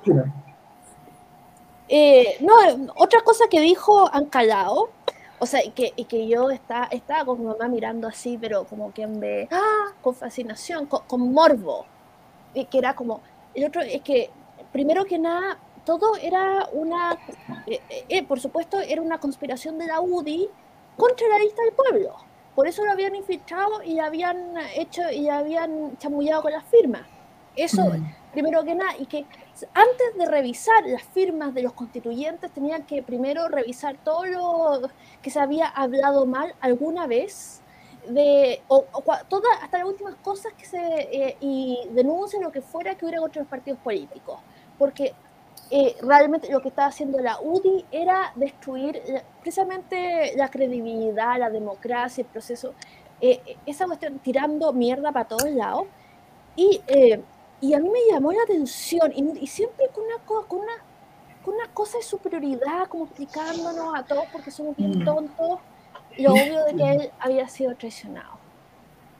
Eh, 1.88 2.36
no, 2.40 2.52
eh, 2.62 2.76
otra 2.96 3.20
cosa 3.22 3.44
que 3.50 3.60
dijo 3.60 4.08
Ancalao, 4.12 4.88
o 5.38 5.46
sea, 5.46 5.64
y 5.64 5.70
que, 5.70 5.92
y 5.96 6.04
que 6.04 6.26
yo 6.28 6.50
está, 6.50 6.84
estaba 6.90 7.24
con 7.24 7.40
mi 7.40 7.46
mamá 7.46 7.68
mirando 7.68 8.08
así, 8.08 8.38
pero 8.40 8.64
como 8.64 8.92
que 8.92 9.02
en 9.02 9.20
vez, 9.20 9.48
ah, 9.50 9.92
con 10.02 10.14
fascinación, 10.14 10.86
con, 10.86 11.02
con 11.06 11.32
morbo, 11.32 11.86
y 12.54 12.64
que 12.66 12.78
era 12.78 12.94
como, 12.94 13.20
el 13.54 13.64
otro 13.64 13.82
es 13.82 14.02
que, 14.02 14.30
primero 14.72 15.04
que 15.04 15.18
nada, 15.18 15.58
todo 15.84 16.16
era 16.16 16.68
una, 16.72 17.18
eh, 17.66 17.80
eh, 18.08 18.22
por 18.24 18.40
supuesto, 18.40 18.80
era 18.80 19.02
una 19.02 19.18
conspiración 19.18 19.78
de 19.78 19.86
la 19.86 20.00
UDI 20.00 20.48
contra 20.96 21.28
la 21.28 21.38
lista 21.38 21.62
del 21.62 21.72
pueblo. 21.72 22.16
Por 22.54 22.68
eso 22.68 22.84
lo 22.84 22.92
habían 22.92 23.14
infiltrado 23.14 23.82
y 23.82 23.98
habían 23.98 24.54
hecho 24.76 25.10
y 25.10 25.28
habían 25.28 25.98
chamullado 25.98 26.42
con 26.42 26.52
las 26.52 26.64
firmas. 26.64 27.02
Eso, 27.56 27.92
primero 28.34 28.62
que 28.64 28.74
nada, 28.74 28.92
y 28.98 29.06
que 29.06 29.24
antes 29.72 30.18
de 30.18 30.26
revisar 30.26 30.84
las 30.86 31.02
firmas 31.02 31.54
de 31.54 31.62
los 31.62 31.72
constituyentes 31.72 32.50
tenían 32.50 32.84
que 32.84 33.02
primero 33.02 33.48
revisar 33.48 33.96
todo 34.04 34.26
lo 34.26 34.90
que 35.22 35.30
se 35.30 35.40
había 35.40 35.68
hablado 35.68 36.26
mal 36.26 36.54
alguna 36.60 37.06
vez 37.06 37.62
de 38.08 38.60
o, 38.68 38.84
todas 39.28 39.62
hasta 39.62 39.78
las 39.78 39.86
últimas 39.86 40.14
cosas 40.16 40.52
que 40.52 40.66
se 40.66 40.78
eh, 40.78 41.36
y 41.40 41.78
denuncien 41.92 42.42
lo 42.42 42.52
que 42.52 42.60
fuera 42.60 42.94
que 42.94 43.06
hubiera 43.06 43.20
contra 43.20 43.40
los 43.40 43.48
partidos 43.48 43.78
políticos 43.80 44.40
porque 44.78 45.14
eh, 45.70 45.96
realmente 46.02 46.50
lo 46.52 46.60
que 46.60 46.68
estaba 46.68 46.88
haciendo 46.88 47.18
la 47.20 47.40
UDI 47.40 47.86
era 47.90 48.32
destruir 48.34 49.00
precisamente 49.40 50.34
la 50.36 50.50
credibilidad, 50.50 51.38
la 51.38 51.48
democracia, 51.48 52.22
el 52.22 52.28
proceso, 52.28 52.74
eh, 53.20 53.40
esa 53.64 53.86
cuestión 53.86 54.18
tirando 54.18 54.72
mierda 54.72 55.10
para 55.10 55.26
todos 55.26 55.50
lados. 55.50 55.86
Y, 56.56 56.80
y 57.68 57.74
a 57.74 57.78
mí 57.78 57.88
me 57.88 58.00
llamó 58.10 58.32
la 58.32 58.42
atención, 58.42 59.12
y, 59.14 59.38
y 59.40 59.46
siempre 59.46 59.88
con 59.94 60.04
una, 60.04 60.18
co- 60.24 60.46
con, 60.46 60.60
una, 60.60 60.72
con 61.44 61.54
una 61.54 61.68
cosa 61.72 61.98
de 61.98 62.04
superioridad, 62.04 62.88
como 62.88 63.04
explicándonos 63.04 63.94
a 63.96 64.02
todos 64.04 64.24
porque 64.32 64.50
somos 64.50 64.76
bien 64.76 65.00
Mm. 65.00 65.04
tontos, 65.04 65.58
lo 66.18 66.32
obvio 66.34 66.64
de 66.64 66.76
que 66.76 66.90
él 66.92 67.10
había 67.20 67.48
sido 67.48 67.74
traicionado. 67.76 68.38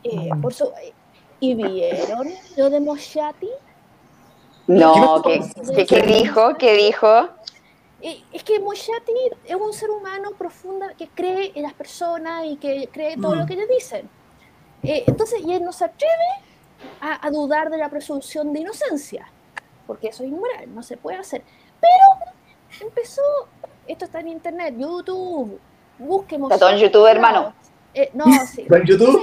Eh, 0.02 0.30
Mm. 0.34 0.40
por 0.40 0.52
su, 0.52 0.70
¿Y 1.40 1.54
vieron 1.54 2.28
lo 2.56 2.70
de 2.70 2.80
Moshati? 2.80 3.50
No, 4.66 5.22
¿qué, 5.22 5.40
qué, 5.76 5.86
qué 5.86 6.02
dijo? 6.02 6.54
¿Qué 6.58 6.74
dijo? 6.74 7.28
Eh, 8.00 8.22
Es 8.32 8.42
que 8.44 8.58
Moshati 8.60 9.12
es 9.44 9.54
un 9.56 9.72
ser 9.72 9.90
humano 9.90 10.30
profunda 10.38 10.94
que 10.94 11.08
cree 11.08 11.52
en 11.54 11.62
las 11.62 11.74
personas 11.74 12.44
y 12.46 12.56
que 12.56 12.88
cree 12.92 13.16
todo 13.16 13.34
Mm. 13.34 13.38
lo 13.40 13.46
que 13.46 13.56
le 13.56 13.66
dicen. 13.66 14.08
Eh, 14.82 15.04
entonces, 15.06 15.40
y 15.44 15.52
él 15.52 15.62
no 15.64 15.72
se 15.72 15.84
atreve 15.86 16.12
a, 17.00 17.26
a 17.26 17.30
dudar 17.30 17.70
de 17.70 17.78
la 17.78 17.88
presunción 17.88 18.52
de 18.52 18.60
inocencia, 18.60 19.26
porque 19.86 20.08
eso 20.08 20.22
es 20.22 20.30
inmoral, 20.30 20.74
no 20.74 20.82
se 20.82 20.96
puede 20.96 21.18
hacer. 21.18 21.42
Pero 21.80 22.86
empezó, 22.88 23.22
esto 23.86 24.04
está 24.04 24.20
en 24.20 24.28
internet, 24.28 24.74
YouTube, 24.76 25.58
busquemos. 25.98 26.50
Está 26.50 26.66
todo 26.66 26.74
en 26.74 26.82
YouTube, 26.82 27.06
hermano. 27.06 27.54
Eh, 27.92 28.10
no, 28.14 28.24
sí. 28.46 28.66
¿En 28.68 28.84
YouTube? 28.84 29.22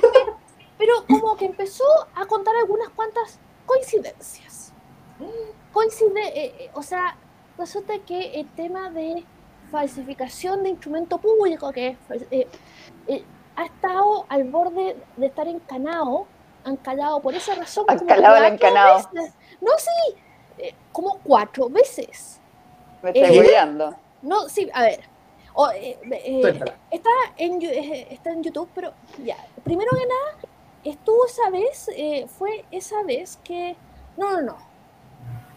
Pero 0.77 0.94
como 1.08 1.36
que 1.36 1.46
empezó 1.46 1.84
a 2.15 2.25
contar 2.25 2.56
algunas 2.56 2.89
cuantas 2.89 3.39
coincidencias. 3.65 4.74
Coincide, 5.72 6.27
eh, 6.27 6.56
eh, 6.58 6.72
o 6.74 6.82
sea, 6.82 7.15
resulta 7.58 8.00
que 8.00 8.39
el 8.39 8.48
tema 8.56 8.89
de 8.89 9.24
falsificación 9.72 10.63
de 10.63 10.70
instrumento 10.70 11.18
público, 11.18 11.72
que 11.72 11.98
eh, 12.30 12.48
eh, 13.08 13.24
ha 13.56 13.65
estado 13.65 14.25
al 14.30 14.44
borde 14.44 14.98
de 15.18 15.25
estar 15.25 15.48
encanado, 15.48 16.27
encalado 16.65 17.22
por 17.22 17.34
esa 17.36 17.56
razón. 17.56 17.86
como 17.86 18.00
Ancalado 18.01 18.36
el 18.38 18.53
encanado. 18.53 18.98
veces. 19.13 19.34
No, 19.60 19.72
sí, 19.77 20.15
eh, 20.58 20.74
como 20.91 21.20
cuatro 21.20 21.70
veces. 21.70 22.39
Me 23.01 23.10
estoy 23.12 23.38
cuidando. 23.38 23.96
No, 24.22 24.48
sí, 24.50 24.70
a 24.74 24.84
ver. 24.84 25.01
O, 25.53 25.70
eh, 25.72 26.00
eh, 26.12 26.63
está, 26.91 27.10
en, 27.38 27.62
eh, 27.62 28.08
está 28.12 28.32
en 28.32 28.44
YouTube, 28.44 28.70
pero 28.74 28.94
ya. 29.24 29.38
Primero 29.63 29.91
que 29.91 30.06
nada, 30.06 30.38
estuvo 30.84 31.25
esa 31.25 31.50
vez, 31.50 31.89
eh, 31.96 32.25
fue 32.27 32.65
esa 32.72 33.03
vez 33.03 33.38
que. 33.44 33.75
No, 34.18 34.32
no, 34.34 34.41
no. 34.41 34.58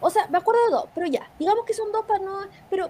O 0.01 0.09
sea, 0.09 0.27
me 0.27 0.37
acuerdo 0.37 0.63
de 0.65 0.71
dos, 0.71 0.85
pero 0.93 1.07
ya. 1.07 1.29
Digamos 1.39 1.65
que 1.65 1.73
son 1.73 1.91
dos 1.91 2.05
para 2.05 2.19
no. 2.19 2.39
Pero 2.69 2.89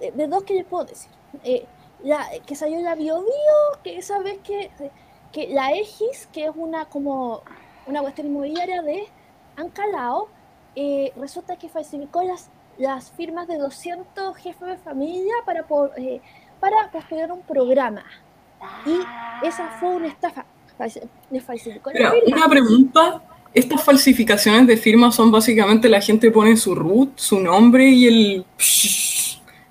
eh, 0.00 0.12
de 0.14 0.26
dos 0.26 0.44
que 0.44 0.54
les 0.54 0.64
puedo 0.64 0.84
decir. 0.84 1.10
Eh, 1.44 1.66
la, 2.02 2.26
que 2.46 2.54
salió 2.54 2.80
la 2.80 2.94
Bio 2.94 3.20
Bio, 3.22 3.82
que 3.82 3.98
esa 3.98 4.18
vez 4.20 4.38
que, 4.42 4.70
que 5.36 5.48
la 5.48 5.70
Egis, 5.72 6.26
que 6.32 6.46
es 6.46 6.50
una 6.54 6.86
como 6.86 7.42
una 7.86 8.00
cuestión 8.00 8.28
inmobiliaria 8.28 8.80
de 8.80 9.04
Ancalao, 9.56 10.28
eh, 10.74 11.12
resulta 11.20 11.56
que 11.56 11.68
falsificó 11.68 12.22
las, 12.22 12.48
las 12.78 13.10
firmas 13.10 13.46
de 13.46 13.58
200 13.58 14.34
jefes 14.38 14.66
de 14.66 14.76
familia 14.78 15.34
para, 15.44 15.66
po- 15.66 15.90
eh, 15.96 16.22
para 16.58 16.90
postular 16.90 17.30
un 17.32 17.42
programa. 17.42 18.02
Y 18.86 19.46
esa 19.46 19.68
fue 19.78 19.90
una 19.90 20.08
estafa. 20.08 20.46
Le 21.30 21.40
falsificó 21.42 21.90
Pero 21.92 22.12
una 22.28 22.48
pregunta, 22.48 23.22
estas 23.52 23.84
falsificaciones 23.84 24.66
de 24.66 24.78
firma 24.78 25.12
son 25.12 25.30
básicamente 25.30 25.90
la 25.90 26.00
gente 26.00 26.30
pone 26.30 26.56
su 26.56 26.74
root, 26.74 27.10
su 27.18 27.38
nombre 27.40 27.86
y 27.88 28.06
el 28.06 28.44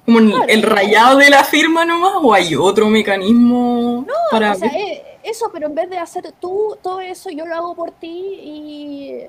como 0.06 0.20
el, 0.20 0.32
el 0.48 0.62
rayado 0.62 1.18
de 1.18 1.32
la 1.32 1.44
firma 1.44 1.84
nomás 1.84 2.14
o 2.22 2.32
hay 2.32 2.56
otro 2.56 2.88
mecanismo 2.90 4.06
para 4.30 4.52
O 4.52 4.56
sea, 4.56 4.70
eh, 4.70 5.04
eso, 5.26 5.50
pero 5.52 5.68
en 5.68 5.76
vez 5.76 5.90
de 5.90 5.98
hacer 5.98 6.32
tú 6.40 6.78
todo 6.82 7.02
eso, 7.02 7.30
yo 7.30 7.46
lo 7.46 7.56
hago 7.56 7.76
por 7.76 7.92
ti 7.92 8.08
y. 8.10 9.22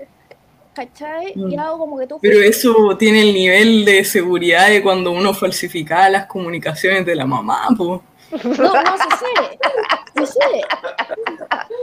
¿Cachai? 0.75 1.33
Y 1.35 1.57
Mm. 1.57 1.59
hago 1.59 1.79
como 1.79 1.99
que 1.99 2.07
tú. 2.07 2.19
Pero 2.21 2.39
eso 2.41 2.97
tiene 2.99 3.23
el 3.23 3.33
nivel 3.33 3.85
de 3.87 4.05
seguridad 4.05 4.69
de 4.69 4.83
cuando 4.83 5.11
uno 5.11 5.33
falsificaba 5.33 6.11
las 6.11 6.27
comunicaciones 6.27 7.07
de 7.07 7.15
la 7.15 7.25
mamá, 7.25 7.69
po. 7.77 8.03
No, 8.31 8.39
no, 8.55 8.97
sí 8.99 9.09
sé. 9.19 9.59
Sí 10.17 10.27
sé. 10.27 10.61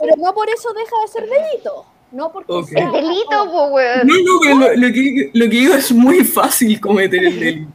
Pero 0.01 0.15
no 0.17 0.34
por 0.34 0.48
eso 0.50 0.72
deja 0.74 0.96
de 1.01 1.08
ser 1.08 1.27
delito. 1.27 1.86
No 2.12 2.32
porque 2.32 2.53
sea. 2.65 2.86
Es 2.86 2.91
delito, 2.91 3.51
po, 3.51 3.65
weón. 3.70 4.05
No, 4.08 4.13
no, 4.13 4.39
pero 4.41 4.55
lo, 4.60 4.67
lo 4.75 4.93
que, 4.93 5.32
lo 5.34 5.46
que 5.46 5.55
digo 5.55 5.74
es 5.74 5.91
muy 5.91 6.24
fácil 6.24 6.79
cometer 6.79 7.24
el 7.25 7.39
delito. 7.39 7.72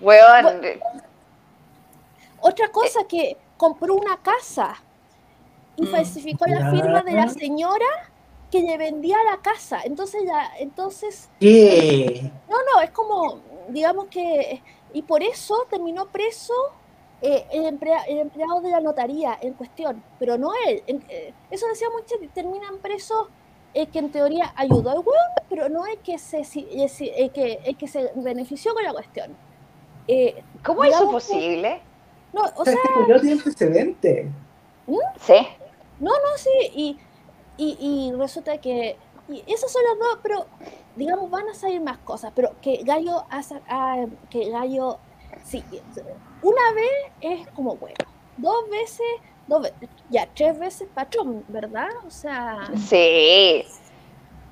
Weón, 0.00 0.60
Otra 2.40 2.68
cosa 2.68 3.00
que 3.08 3.36
compró 3.56 3.94
una 3.94 4.16
casa 4.18 4.80
y 5.76 5.82
Mm. 5.82 5.86
falsificó 5.88 6.46
la 6.46 6.70
firma 6.70 7.02
de 7.02 7.12
la 7.12 7.28
señora 7.28 7.86
que 8.50 8.62
le 8.62 8.78
vendía 8.78 9.16
la 9.30 9.38
casa. 9.42 9.80
Entonces, 9.84 10.22
ya, 10.24 10.50
entonces 10.58 11.28
¿Qué? 11.40 12.30
No, 12.48 12.56
no, 12.74 12.80
es 12.82 12.90
como, 12.90 13.40
digamos 13.68 14.06
que, 14.06 14.62
y 14.92 15.02
por 15.02 15.22
eso 15.22 15.66
terminó 15.70 16.06
preso 16.06 16.52
eh, 17.22 17.46
el, 17.52 17.64
emplea- 17.64 18.04
el 18.06 18.18
empleado 18.18 18.60
de 18.60 18.70
la 18.70 18.80
notaría 18.80 19.36
en 19.40 19.54
cuestión, 19.54 20.02
pero 20.18 20.36
no 20.36 20.50
él. 20.68 20.82
En- 20.86 21.04
eh, 21.08 21.32
eso 21.50 21.66
decía 21.68 21.88
mucho, 21.90 22.14
terminan 22.34 22.78
presos 22.78 23.28
el 23.72 23.88
que 23.88 23.98
en 23.98 24.12
teoría 24.12 24.52
ayudó 24.56 24.90
al 24.90 24.98
hueón, 24.98 25.30
pero 25.48 25.68
no 25.70 25.86
el 25.86 25.98
que 25.98 26.18
se, 26.18 26.42
el, 26.42 27.30
que, 27.32 27.60
el 27.64 27.76
que 27.76 27.88
se 27.88 28.12
benefició 28.14 28.74
con 28.74 28.84
la 28.84 28.92
cuestión. 28.92 29.34
Eh, 30.06 30.42
¿cómo 30.64 30.84
es 30.84 30.90
eso 30.90 31.00
digamos 31.00 31.26
que- 31.26 31.32
posible? 31.34 31.80
no, 32.34 32.42
o 32.42 32.60
O 32.60 32.64
sea, 32.64 32.74
sea, 32.74 32.82
culiao 32.94 33.20
tiene 33.20 33.36
antecedentes. 33.40 34.26
Sí. 35.18 35.34
No, 36.00 36.10
no, 36.10 36.36
sí, 36.36 36.50
y, 36.74 36.98
y, 37.56 37.76
y 37.80 38.12
resulta 38.12 38.58
que, 38.58 38.96
y 39.28 39.42
esos 39.46 39.70
son 39.72 39.82
los 39.88 39.98
dos, 39.98 40.18
pero 40.22 40.46
digamos 40.96 41.30
van 41.30 41.48
a 41.48 41.54
salir 41.54 41.80
más 41.80 41.98
cosas, 41.98 42.32
pero 42.34 42.52
que 42.60 42.82
Gallo, 42.84 43.24
ha 43.30 43.42
sa- 43.42 43.62
ha- 43.68 44.06
que 44.30 44.50
Gallo, 44.50 44.98
sí, 45.44 45.64
una 46.42 46.72
vez 46.74 47.12
es 47.20 47.48
como 47.48 47.76
bueno, 47.76 47.96
dos 48.36 48.68
veces, 48.70 49.06
dos 49.46 49.62
veces, 49.62 49.88
ya 50.10 50.28
tres 50.34 50.58
veces 50.58 50.88
patrón, 50.94 51.44
¿verdad? 51.48 51.88
O 52.06 52.10
sea, 52.10 52.68
Sí. 52.76 53.64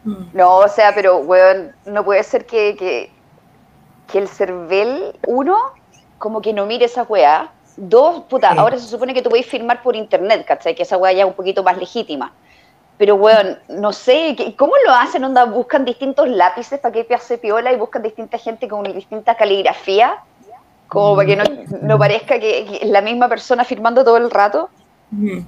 Mm. 0.05 0.31
No, 0.33 0.57
o 0.59 0.69
sea, 0.69 0.95
pero, 0.95 1.19
weón, 1.19 1.75
no 1.87 2.05
puede 2.05 2.23
ser 2.25 2.45
que, 2.45 2.75
que, 2.77 3.11
que 4.11 4.19
el 4.19 4.29
CERVEL, 4.29 5.19
uno, 5.29 5.57
como 6.19 6.41
que 6.41 6.53
no 6.53 6.67
mire 6.67 6.87
esa 6.87 7.05
weá. 7.05 7.53
Dos, 7.77 8.25
puta, 8.25 8.53
Sí. 8.53 8.59
ahora 8.59 8.79
se 8.79 8.87
supone 8.87 9.15
que 9.15 9.23
tú 9.23 9.31
puedes 9.31 9.47
firmar 9.47 9.83
por 9.83 9.97
internet, 9.97 10.45
¿cachai? 10.47 10.75
Que 10.75 10.83
esa 10.83 10.97
weá 10.99 11.13
ya 11.13 11.23
es 11.23 11.29
un 11.29 11.35
poquito 11.35 11.63
más 11.63 11.79
legítima. 11.79 12.33
Pero, 12.99 13.15
weón, 13.17 13.59
no 13.69 13.93
sé, 13.93 14.35
¿qué- 14.37 14.55
¿cómo 14.55 14.75
lo 14.87 14.93
hacen? 14.93 15.25
Onda, 15.25 15.45
buscan 15.47 15.85
distintos 15.85 16.29
lápices 16.29 16.79
para 16.79 16.93
que 16.93 17.05
pase 17.05 17.39
piola 17.39 17.73
y 17.73 17.77
buscan 17.77 18.03
distinta 18.03 18.37
gente 18.39 18.69
con 18.69 18.85
distinta 18.85 19.35
caligrafía, 19.35 20.19
como 20.87 21.17
para 21.17 21.27
que 21.27 21.37
no, 21.37 21.45
no 21.81 21.99
parezca 21.99 22.39
que, 22.39 22.81
es 22.83 22.89
la 22.89 23.01
misma 23.01 23.29
persona 23.29 23.65
firmando 23.65 24.05
todo 24.05 24.19
el 24.19 24.31
rato. 24.31 24.69
Mm. 25.11 25.41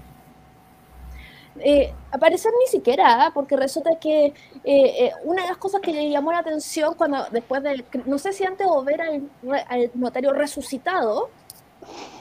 eh, 1.61 1.93
aparecer 2.11 2.52
ni 2.59 2.66
siquiera, 2.66 3.26
¿ah? 3.26 3.31
porque 3.33 3.57
resulta 3.57 3.90
que 4.00 4.26
eh, 4.26 4.33
eh, 4.64 5.12
una 5.23 5.43
de 5.43 5.49
las 5.49 5.57
cosas 5.57 5.81
que 5.81 5.93
le 5.93 6.11
llamó 6.11 6.33
la 6.33 6.38
atención 6.38 6.95
cuando 6.95 7.25
después 7.31 7.62
del, 7.62 7.85
no 8.07 8.19
sé 8.19 8.33
si 8.33 8.45
antes 8.45 8.66
o 8.69 8.83
ver 8.83 9.00
al 9.00 9.90
notario 9.95 10.33
resucitado, 10.33 11.31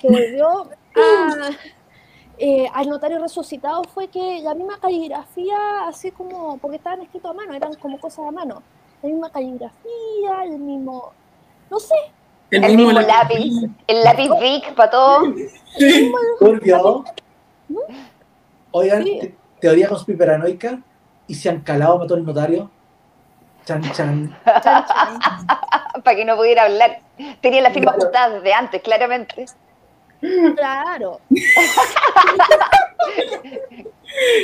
que 0.01 0.08
volvió 0.10 0.48
a, 0.96 1.50
eh, 2.38 2.67
al 2.73 2.89
notario 2.89 3.19
resucitado 3.19 3.84
fue 3.86 4.08
que 4.08 4.41
la 4.43 4.54
misma 4.56 4.80
caligrafía, 4.80 5.88
así 5.88 6.12
como, 6.12 6.58
porque 6.58 6.78
estaban 6.78 7.02
escritos 7.02 7.32
a 7.32 7.34
mano, 7.34 7.54
eran 7.54 7.73
como 7.76 7.99
cosas 7.99 8.26
a 8.28 8.32
mano, 8.32 8.62
la 9.02 9.10
misma 9.10 9.30
caligrafía, 9.30 10.43
el 10.45 10.60
mismo, 10.60 11.12
no 11.69 11.80
sé, 11.80 11.95
El 12.52 12.76
mismo 12.76 12.91
lápiz, 12.91 13.52
el 13.88 14.04
lápiz 14.04 14.30
Bic 14.39 14.76
para 14.76 14.91
todo. 14.91 15.34
Sí. 15.78 16.12
Turbio. 16.39 17.04
Oigan, 18.71 19.04
Sí. 19.04 19.17
te- 19.21 19.36
teoría 19.60 19.88
conspiranoica. 19.89 20.82
¿Y 21.28 21.36
si 21.36 21.47
han 21.49 21.62
calado 21.62 21.97
mató 21.99 22.15
el 22.15 22.26
notario? 22.26 22.69
Chan, 23.65 23.82
chan. 23.93 24.38
chan, 24.63 24.86
chan. 24.86 25.19
para 26.04 26.15
que 26.15 26.26
no 26.26 26.36
pudiera 26.36 26.63
hablar. 26.63 26.99
Tenía 27.41 27.62
la 27.62 27.71
firma 27.71 27.93
Claro. 27.93 28.36
desde 28.36 28.54
antes, 28.54 28.82
claramente. 28.82 29.45
claro, 30.56 31.19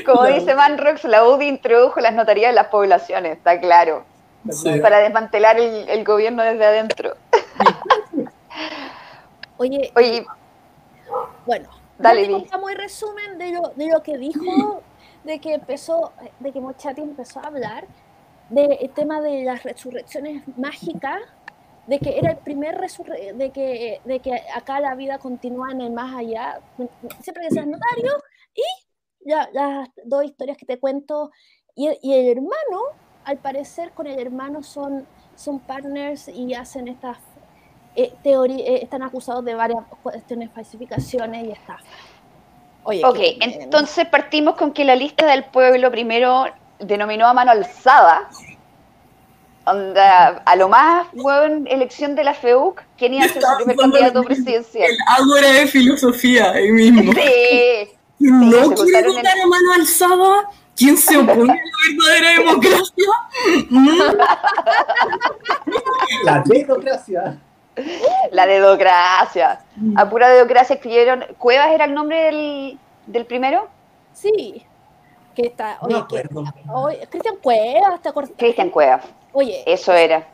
Como 0.06 0.22
Claro. 0.22 0.36
dice 0.36 0.56
Manrox, 0.56 1.04
la 1.06 1.24
UDI 1.28 1.48
introdujo 1.48 2.00
las 2.00 2.14
notarías 2.14 2.50
en 2.50 2.56
las 2.56 2.68
poblaciones, 2.68 3.38
está 3.38 3.60
claro, 3.60 4.04
Sí. 4.52 4.80
para 4.80 5.00
desmantelar 5.00 5.60
el, 5.60 5.88
el 5.90 6.04
gobierno 6.04 6.44
desde 6.44 6.66
adentro. 6.66 7.16
oye, 9.58 9.92
Oye, 9.96 10.26
Bueno, 11.46 11.70
Dale, 11.98 12.26
te 12.26 12.32
contamos 12.32 12.72
el 12.72 12.78
resumen 12.78 13.38
de 13.38 13.52
lo, 13.52 13.62
de 13.76 13.88
lo 13.88 14.02
que 14.02 14.18
dijo, 14.18 14.82
de 15.26 15.40
que 15.40 15.56
empezó, 15.56 16.14
de 16.40 16.52
que 16.54 16.62
Mochati 16.62 17.02
empezó 17.02 17.40
a 17.42 17.48
hablar 17.48 17.86
del 18.50 18.90
tema 18.96 19.22
de 19.22 19.44
las 19.44 19.64
resurrecciones 19.64 20.44
mágicas, 20.58 21.20
de 21.88 22.00
que 22.00 22.18
era 22.20 22.32
el 22.32 22.38
primer 22.38 22.76
resurre 22.78 23.34
de 23.34 23.50
que, 23.52 24.00
de 24.06 24.20
que 24.20 24.42
acá 24.54 24.80
la 24.80 24.94
vida 24.96 25.18
continúa 25.18 25.72
en 25.72 25.82
el 25.82 25.92
más 25.92 26.16
allá, 26.16 26.60
siempre 27.22 27.46
que 27.48 27.52
seas 27.54 27.68
notario, 27.68 28.12
y 28.54 29.28
ya, 29.30 29.50
las 29.54 29.90
dos 30.06 30.24
historias 30.24 30.58
que 30.58 30.66
te 30.66 30.80
cuento, 30.80 31.32
y, 31.76 31.90
y 32.02 32.14
el 32.14 32.38
hermano, 32.38 32.82
al 33.26 33.38
parecer 33.38 33.92
con 33.92 34.08
el 34.08 34.20
hermano 34.20 34.62
son, 34.64 35.08
son 35.36 35.60
partners 35.60 36.28
y 36.28 36.54
hacen 36.54 36.88
estas 36.88 37.18
eh, 37.96 38.14
teoría, 38.24 38.66
eh, 38.66 38.84
están 38.84 39.02
acusados 39.02 39.44
de 39.44 39.56
varias 39.56 39.84
cuestiones, 40.04 40.52
falsificaciones 40.52 41.48
y 41.48 41.52
estafas. 41.52 41.86
Oye, 42.84 43.04
ok, 43.04 43.16
qué- 43.16 43.38
entonces 43.40 44.06
partimos 44.08 44.56
con 44.56 44.74
que 44.74 44.86
la 44.86 44.96
lista 44.96 45.26
del 45.26 45.44
pueblo 45.46 45.92
primero 45.92 46.46
denominó 46.80 47.28
a 47.28 47.34
mano 47.34 47.52
alzada. 47.52 48.30
Onda, 49.66 50.42
a 50.46 50.56
lo 50.56 50.70
más, 50.70 51.08
weón, 51.14 51.68
elección 51.68 52.16
de 52.16 52.24
la 52.24 52.34
FEUC, 52.34 52.82
¿quién 52.98 53.14
iba 53.14 53.26
a 53.26 53.30
ser 53.30 53.42
su 53.44 53.56
primer 53.58 53.76
candidato 53.76 54.24
presidencial? 54.24 54.90
El 54.90 54.98
ágora 55.08 55.52
de 55.52 55.68
filosofía 55.68 56.52
ahí 56.52 56.72
mismo. 56.72 57.12
Sí, 57.14 57.90
¿Quién 58.18 58.50
no 58.50 58.72
quiere 58.74 59.08
votar 59.08 59.38
en- 59.38 59.44
a 59.44 59.48
mano 59.48 59.74
alzada? 59.76 60.50
¿Quién 60.76 60.98
se 60.98 61.18
opone 61.18 61.54
a 61.54 61.56
la 61.56 61.62
verdadera 62.16 62.30
democracia? 62.40 63.06
Mm. 63.70 63.90
La 66.24 66.44
democracia. 66.46 67.38
la 68.32 68.46
dedocracia. 68.46 69.60
A 69.96 70.10
pura 70.10 70.30
dedocracia 70.30 70.76
escribieron. 70.76 71.24
¿Cuevas 71.38 71.72
era 71.72 71.86
el 71.86 71.94
nombre 71.94 72.24
del, 72.24 72.80
del 73.08 73.26
primero? 73.26 73.68
Sí, 74.14 74.66
que 75.42 75.48
está, 75.48 75.78
No 75.88 76.08
que, 76.08 76.24
oye, 76.74 77.08
Cristian 77.10 77.38
Cuevas, 77.38 78.02
¿te 78.02 78.10
acuerdas? 78.10 78.34
Cristian 78.38 78.70
Cuevas, 78.70 79.06
Oye, 79.32 79.64
eso 79.66 79.94
era. 79.94 80.28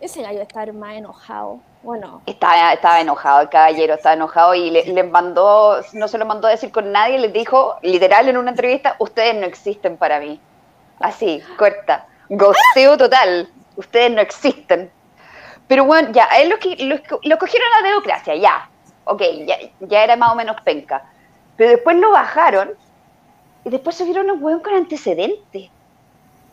ese 0.00 0.22
gallo 0.22 0.42
está 0.42 0.66
más 0.72 0.94
enojado. 0.94 1.60
Bueno, 1.82 2.22
Estaba, 2.26 2.72
estaba 2.72 3.00
enojado, 3.00 3.40
el 3.42 3.48
caballero 3.48 3.94
estaba 3.94 4.14
enojado 4.14 4.54
y 4.54 4.70
le, 4.70 4.84
le 4.86 5.04
mandó, 5.04 5.80
no 5.92 6.08
se 6.08 6.18
lo 6.18 6.26
mandó 6.26 6.48
a 6.48 6.50
decir 6.50 6.72
con 6.72 6.90
nadie, 6.90 7.18
les 7.18 7.32
dijo, 7.32 7.76
literal 7.82 8.28
en 8.28 8.36
una 8.36 8.50
entrevista, 8.50 8.96
ustedes 8.98 9.36
no 9.36 9.46
existen 9.46 9.96
para 9.96 10.18
mí. 10.18 10.40
Así, 10.98 11.40
corta. 11.56 12.06
Gosteo 12.28 12.98
total. 12.98 13.48
Ustedes 13.76 14.10
no 14.10 14.20
existen. 14.20 14.90
Pero 15.68 15.84
bueno, 15.84 16.10
ya, 16.10 16.26
a 16.30 16.40
él 16.40 16.48
lo, 16.48 16.58
que- 16.58 16.76
lo, 16.84 16.96
lo 17.22 17.38
cogieron 17.38 17.68
a 17.78 17.82
la 17.82 17.88
democracia, 17.90 18.34
ya. 18.34 18.68
Ok, 19.04 19.22
ya, 19.46 19.56
ya 19.80 20.02
era 20.02 20.16
más 20.16 20.32
o 20.32 20.34
menos 20.34 20.60
penca. 20.62 21.04
Pero 21.56 21.70
después 21.70 21.96
lo 21.96 22.10
bajaron 22.10 22.72
y 23.68 23.70
después 23.70 23.96
subieron 23.96 24.26
los 24.26 24.40
huevos 24.40 24.62
con 24.62 24.72
antecedentes. 24.72 25.68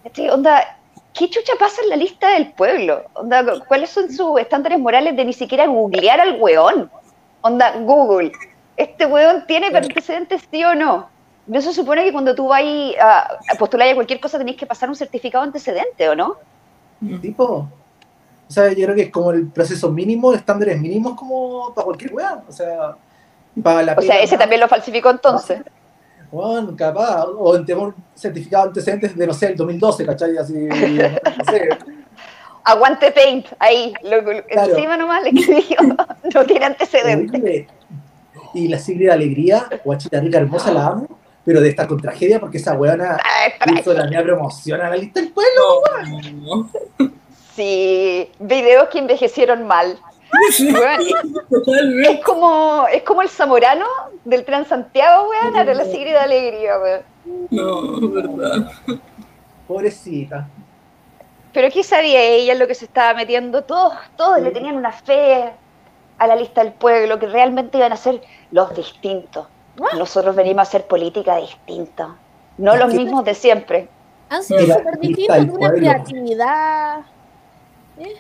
Este, 0.03 0.29
onda, 0.29 0.77
¿qué 1.13 1.29
chucha 1.29 1.53
pasa 1.57 1.81
en 1.81 1.89
la 1.89 1.95
lista 1.95 2.31
del 2.31 2.51
pueblo? 2.51 3.05
Onda, 3.13 3.63
¿cuáles 3.69 3.89
son 3.89 4.11
sus 4.11 4.37
estándares 4.37 4.77
morales 4.77 5.15
de 5.15 5.23
ni 5.23 5.31
siquiera 5.31 5.65
googlear 5.65 6.19
al 6.19 6.41
weón? 6.41 6.91
Onda, 7.39 7.71
Google, 7.79 8.33
¿este 8.75 9.05
weón 9.05 9.45
tiene 9.47 9.67
antecedentes 9.67 10.45
sí 10.51 10.61
o 10.65 10.75
no? 10.75 11.07
¿No 11.47 11.61
se 11.61 11.71
supone 11.71 12.03
que 12.03 12.11
cuando 12.11 12.35
tú 12.35 12.49
vas 12.49 12.63
a, 12.99 13.37
a 13.49 13.55
postular 13.57 13.87
a 13.87 13.95
cualquier 13.95 14.19
cosa 14.19 14.37
tenés 14.37 14.57
que 14.57 14.65
pasar 14.65 14.89
un 14.89 14.95
certificado 14.97 15.43
de 15.43 15.47
antecedente 15.47 16.09
o 16.09 16.15
no? 16.15 16.35
Tipo. 17.21 17.69
O 18.47 18.51
sea, 18.51 18.67
yo 18.73 18.83
creo 18.83 18.95
que 18.95 19.03
es 19.03 19.09
como 19.09 19.31
el 19.31 19.47
proceso 19.47 19.89
mínimo, 19.89 20.33
estándares 20.33 20.79
mínimos 20.81 21.15
como 21.15 21.73
para 21.73 21.85
cualquier 21.85 22.13
weá. 22.13 22.43
O 22.45 22.51
sea, 22.51 22.97
para 23.63 23.83
la 23.83 23.93
O 23.93 24.01
sea, 24.01 24.19
ese 24.19 24.37
también 24.37 24.59
lo 24.59 24.67
falsificó 24.67 25.09
entonces. 25.09 25.61
Bueno, 26.31 26.75
capaz, 26.75 27.25
o 27.25 27.55
en 27.55 27.77
un 27.77 27.95
certificado 28.15 28.63
de 28.65 28.69
antecedentes 28.69 29.15
de, 29.15 29.27
no 29.27 29.33
sé, 29.33 29.47
el 29.47 29.55
2012, 29.55 30.05
¿cachai? 30.05 30.37
Así, 30.37 30.53
no 30.53 30.75
sé. 31.51 31.69
Aguante 32.67 33.11
Paint, 33.11 33.45
ahí, 33.59 33.93
lo, 34.03 34.21
lo- 34.21 34.43
Claro. 34.47 34.71
encima 34.75 34.97
nomás 34.97 35.21
le 35.23 35.29
escribió, 35.29 35.77
no 36.33 36.45
tiene 36.45 36.65
antecedentes. 36.65 37.67
Y 38.55 38.67
la 38.67 38.79
Sigrid 38.79 39.07
de 39.07 39.11
Alegría, 39.13 39.67
guachita 39.83 40.19
rica, 40.19 40.39
hermosa, 40.39 40.71
la 40.71 40.87
amo, 40.87 41.07
pero 41.45 41.61
de 41.61 41.69
estar 41.69 41.87
con 41.87 42.01
tragedia 42.01 42.39
porque 42.39 42.57
esa 42.57 42.73
weona 42.73 43.19
para- 43.59 43.79
hizo 43.79 43.93
la 43.93 44.05
mía 44.05 44.23
promoción 44.23 44.81
a 44.81 44.89
la 44.89 44.95
lista 44.97 45.19
del 45.21 45.31
pueblo. 45.31 45.81
No. 46.33 46.69
Sí, 47.55 48.29
videos 48.39 48.89
que 48.89 48.99
envejecieron 48.99 49.67
mal. 49.67 49.97
Sí, 50.51 50.73
es- 52.07 52.23
como, 52.25 52.85
es 52.91 53.03
como 53.03 53.21
el 53.21 53.29
zamorano 53.29 53.85
del 54.23 54.45
Transantiago, 54.45 55.29
weón, 55.29 55.55
era 55.55 55.73
la 55.73 55.85
Sigrid 55.85 56.11
de 56.11 56.17
Alegría, 56.17 56.79
weón. 56.79 57.01
No, 57.51 58.09
verdad. 58.09 58.71
Pobrecita. 59.67 60.47
Pero 61.53 61.69
¿qué 61.71 61.83
sabía 61.83 62.21
ella 62.21 62.53
en 62.53 62.59
lo 62.59 62.67
que 62.67 62.75
se 62.75 62.85
estaba 62.85 63.13
metiendo? 63.13 63.63
Todos, 63.63 63.93
todos 64.17 64.41
le 64.41 64.51
tenían 64.51 64.75
una 64.75 64.91
fe 64.91 65.51
a 66.17 66.27
la 66.27 66.35
lista 66.35 66.63
del 66.63 66.73
pueblo, 66.73 67.17
que 67.19 67.27
realmente 67.27 67.77
iban 67.77 67.93
a 67.93 67.97
ser 67.97 68.21
los 68.51 68.75
distintos. 68.75 69.47
Nosotros 69.97 70.35
venimos 70.35 70.59
a 70.59 70.61
hacer 70.63 70.85
política 70.87 71.37
distinta, 71.37 72.15
no 72.57 72.75
los 72.77 72.91
¿Qué? 72.91 72.97
mismos 72.99 73.25
de 73.25 73.33
siempre. 73.33 73.89
Han 74.29 74.41
sido 74.43 74.61
súper 74.61 74.97
distintos, 74.99 75.37
una 75.49 75.71
creatividad. 75.71 76.99
¿eh? 77.99 78.15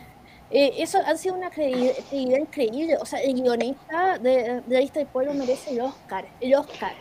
Eh, 0.57 0.73
eso 0.77 0.99
han 1.05 1.17
sido 1.17 1.35
una 1.35 1.49
creatividad 1.49 2.37
increíble. 2.39 2.95
O 3.01 3.05
sea, 3.05 3.19
el 3.19 3.33
guionista 3.41 4.17
de, 4.19 4.61
de 4.65 4.73
la 4.73 4.79
lista 4.79 4.99
del 4.99 5.07
pueblo 5.09 5.33
merece 5.33 5.71
el 5.71 5.81
Oscar. 5.81 6.25
El 6.39 6.55
Oscar. 6.55 6.93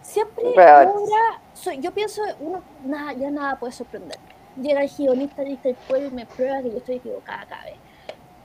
Siempre 0.00 0.44
logra. 0.44 1.40
soy- 1.52 1.80
yo 1.80 1.92
pienso, 1.92 2.22
uno 2.40 2.62
nada, 2.84 3.12
ya 3.12 3.30
nada 3.30 3.58
puede 3.58 3.72
sorprender. 3.74 4.18
Llega 4.60 4.82
el 4.82 4.90
guionista 4.96 5.42
de 5.42 5.44
la 5.44 5.50
lista 5.50 5.68
del 5.68 5.76
pueblo 5.86 6.08
y 6.08 6.10
me 6.12 6.24
prueba 6.26 6.62
que 6.62 6.70
yo 6.70 6.78
estoy 6.78 6.94
equivocada 6.96 7.44
cada 7.46 7.64
vez. 7.64 7.74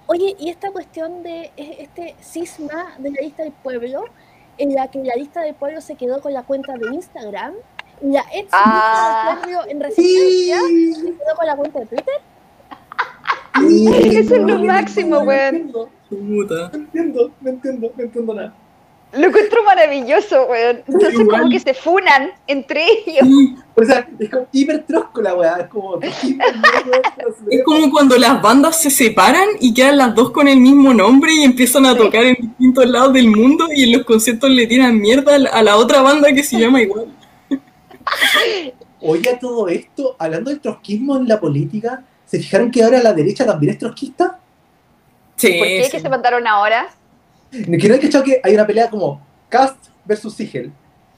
Oye, 0.07 0.35
y 0.39 0.49
esta 0.49 0.71
cuestión 0.71 1.23
de 1.23 1.51
este 1.55 2.15
cisma 2.19 2.95
de 2.97 3.11
la 3.11 3.21
lista 3.21 3.43
del 3.43 3.51
pueblo, 3.53 4.05
en 4.57 4.73
la 4.75 4.89
que 4.89 5.03
la 5.03 5.15
lista 5.15 5.41
del 5.41 5.55
pueblo 5.55 5.79
se 5.81 5.95
quedó 5.95 6.19
con 6.21 6.33
la 6.33 6.43
cuenta 6.43 6.73
de 6.73 6.87
Instagram, 6.93 7.53
y 8.01 8.07
la 8.11 8.25
ex 8.33 8.49
Ah. 8.51 9.29
del 9.29 9.37
pueblo 9.53 9.71
en 9.71 9.79
resistencia 9.79 10.57
Sí, 10.67 10.93
se 10.95 11.01
quedó 11.13 11.35
con 11.37 11.45
la 11.45 11.55
cuenta 11.55 11.79
de 11.79 11.85
Twitter. 11.85 12.15
Sí, 13.67 13.87
Eso 14.17 14.35
es 14.35 14.41
lo 14.41 14.59
máximo, 14.63 15.15
no 15.15 15.21
weón. 15.21 15.55
entiendo, 15.55 15.89
Puta. 16.09 16.69
No 16.73 16.77
entiendo, 16.79 17.31
no 17.41 17.49
entiendo, 17.49 17.91
no 17.95 18.03
entiendo 18.03 18.33
nada. 18.33 18.53
Lo 19.11 19.25
encuentro 19.27 19.63
maravilloso, 19.63 20.45
weón. 20.45 20.83
Entonces 20.87 21.19
Igual. 21.19 21.39
como 21.41 21.51
que 21.51 21.59
se 21.59 21.73
funan 21.73 22.29
entre 22.45 22.83
ellos. 23.07 23.27
O 23.75 23.83
sea, 23.83 24.07
es 24.19 24.29
como 24.29 24.47
hiper 24.51 24.83
trosco 24.85 25.21
la 25.21 25.33
weá, 25.33 25.55
es 25.61 25.67
como. 25.67 25.99
Es 27.49 27.63
como 27.63 27.89
cuando 27.91 28.17
las 28.17 28.41
bandas 28.41 28.79
se 28.81 28.89
separan 28.91 29.47
y 29.59 29.73
quedan 29.73 29.97
las 29.97 30.13
dos 30.15 30.31
con 30.31 30.47
el 30.47 30.59
mismo 30.59 30.93
nombre 30.93 31.31
y 31.33 31.43
empiezan 31.43 31.85
a 31.87 31.95
tocar 31.97 32.23
en 32.23 32.35
distintos 32.39 32.85
lados 32.87 33.13
del 33.13 33.27
mundo 33.29 33.67
y 33.73 33.83
en 33.85 33.97
los 33.97 34.05
conciertos 34.05 34.49
le 34.49 34.67
tiran 34.67 34.99
mierda 34.99 35.35
a 35.51 35.63
la- 35.63 35.77
otra 35.77 36.01
banda 36.01 36.31
que 36.31 36.43
se 36.43 36.59
llama 36.59 36.81
igual. 36.81 37.07
Oye, 39.01 39.29
a 39.29 39.39
todo 39.39 39.67
esto, 39.69 40.15
hablando 40.19 40.49
del 40.49 40.59
trotskismo 40.59 41.17
en 41.17 41.27
la 41.27 41.39
política, 41.39 42.03
¿se 42.29 42.39
fijaron 42.39 42.69
que 42.71 42.83
ahora 42.83 43.01
la 43.01 43.13
derecha 43.13 43.45
también 43.45 43.73
es 43.73 43.79
trotskista? 43.79 44.39
Sí, 45.35 45.57
¿Por 45.57 45.67
qué 45.67 45.83
sí. 45.85 45.91
que 45.91 45.99
se 45.99 46.09
mandaron 46.09 46.45
ahora? 46.47 46.89
Que 47.51 47.87
no 47.87 47.93
hay 47.95 47.99
cachado 47.99 48.23
que 48.23 48.39
hay 48.43 48.53
una 48.53 48.67
pelea 48.67 48.89
como 48.89 49.25
Cast 49.49 49.77
versus 50.05 50.33
Sigel, 50.35 50.71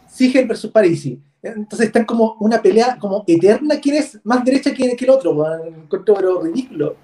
Sigel 0.08 0.48
versus 0.48 0.72
Parisi. 0.72 1.20
Entonces 1.44 1.88
están 1.88 2.06
como 2.06 2.36
una 2.40 2.62
pelea 2.62 2.98
como 3.00 3.24
eterna, 3.28 3.80
quién 3.82 3.96
es 3.96 4.20
más 4.24 4.46
derecha 4.46 4.74
que, 4.74 4.96
que 4.96 5.06
el 5.06 5.12
otro, 5.12 5.32
encuentro 5.66 6.14
pero 6.16 6.42
ridículo. 6.42 6.96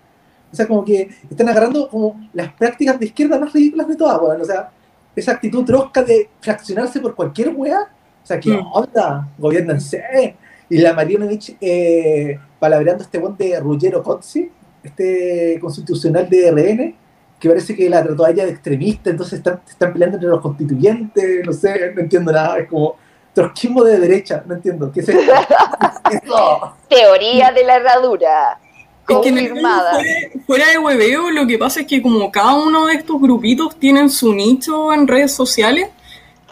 O 0.51 0.55
sea, 0.55 0.67
como 0.67 0.85
que 0.85 1.09
están 1.29 1.49
agarrando 1.49 1.89
como 1.89 2.29
las 2.33 2.53
prácticas 2.53 2.99
de 2.99 3.07
izquierda 3.07 3.37
más 3.39 3.51
ridículas 3.51 3.87
de 3.87 3.95
todas, 3.95 4.21
weón. 4.21 4.39
O 4.41 4.45
sea, 4.45 4.71
esa 5.15 5.31
actitud 5.33 5.65
trosca 5.65 6.03
de 6.03 6.29
fraccionarse 6.39 6.99
por 7.01 7.15
cualquier 7.15 7.49
weá. 7.49 7.79
O 8.23 8.25
sea, 8.25 8.39
¿qué 8.39 8.51
Mm. 8.51 8.67
onda? 8.71 9.27
Gobiernanse. 9.37 10.35
Y 10.69 10.77
la 10.77 10.93
Marionovich 10.93 11.57
eh, 11.59 12.39
palabreando 12.59 13.03
este 13.03 13.17
buen 13.17 13.35
de 13.37 13.59
Ruggero 13.59 14.03
Cozzi, 14.03 14.51
este 14.83 15.57
constitucional 15.59 16.29
de 16.29 16.51
RN, 16.51 16.95
que 17.39 17.49
parece 17.49 17.75
que 17.75 17.89
la 17.89 18.03
trató 18.03 18.25
a 18.25 18.31
ella 18.31 18.45
de 18.45 18.51
extremista, 18.51 19.09
entonces 19.09 19.39
están, 19.39 19.61
están 19.67 19.93
peleando 19.93 20.17
entre 20.17 20.29
los 20.29 20.41
constituyentes, 20.41 21.45
no 21.45 21.53
sé, 21.53 21.93
no 21.93 22.01
entiendo 22.01 22.31
nada, 22.31 22.57
es 22.57 22.67
como 22.67 22.95
trotskismo 23.33 23.83
de 23.83 23.99
derecha, 23.99 24.43
no 24.47 24.55
entiendo, 24.55 24.91
¿qué 24.91 25.01
es 25.01 25.09
esto? 25.09 25.31
Teoría 26.89 27.51
de 27.51 27.63
la 27.63 27.75
herradura. 27.75 28.59
Es 29.07 29.17
que 29.19 29.29
el 29.29 29.49
Confirmada. 29.49 29.99
fuera 30.45 30.69
de 30.69 30.79
hueveo, 30.79 31.29
lo 31.31 31.47
que 31.47 31.57
pasa 31.57 31.81
es 31.81 31.87
que 31.87 32.01
como 32.01 32.31
cada 32.31 32.55
uno 32.55 32.87
de 32.87 32.95
estos 32.95 33.21
grupitos 33.21 33.77
tienen 33.77 34.09
su 34.09 34.33
nicho 34.33 34.91
en 34.91 35.07
redes 35.07 35.31
sociales, 35.31 35.89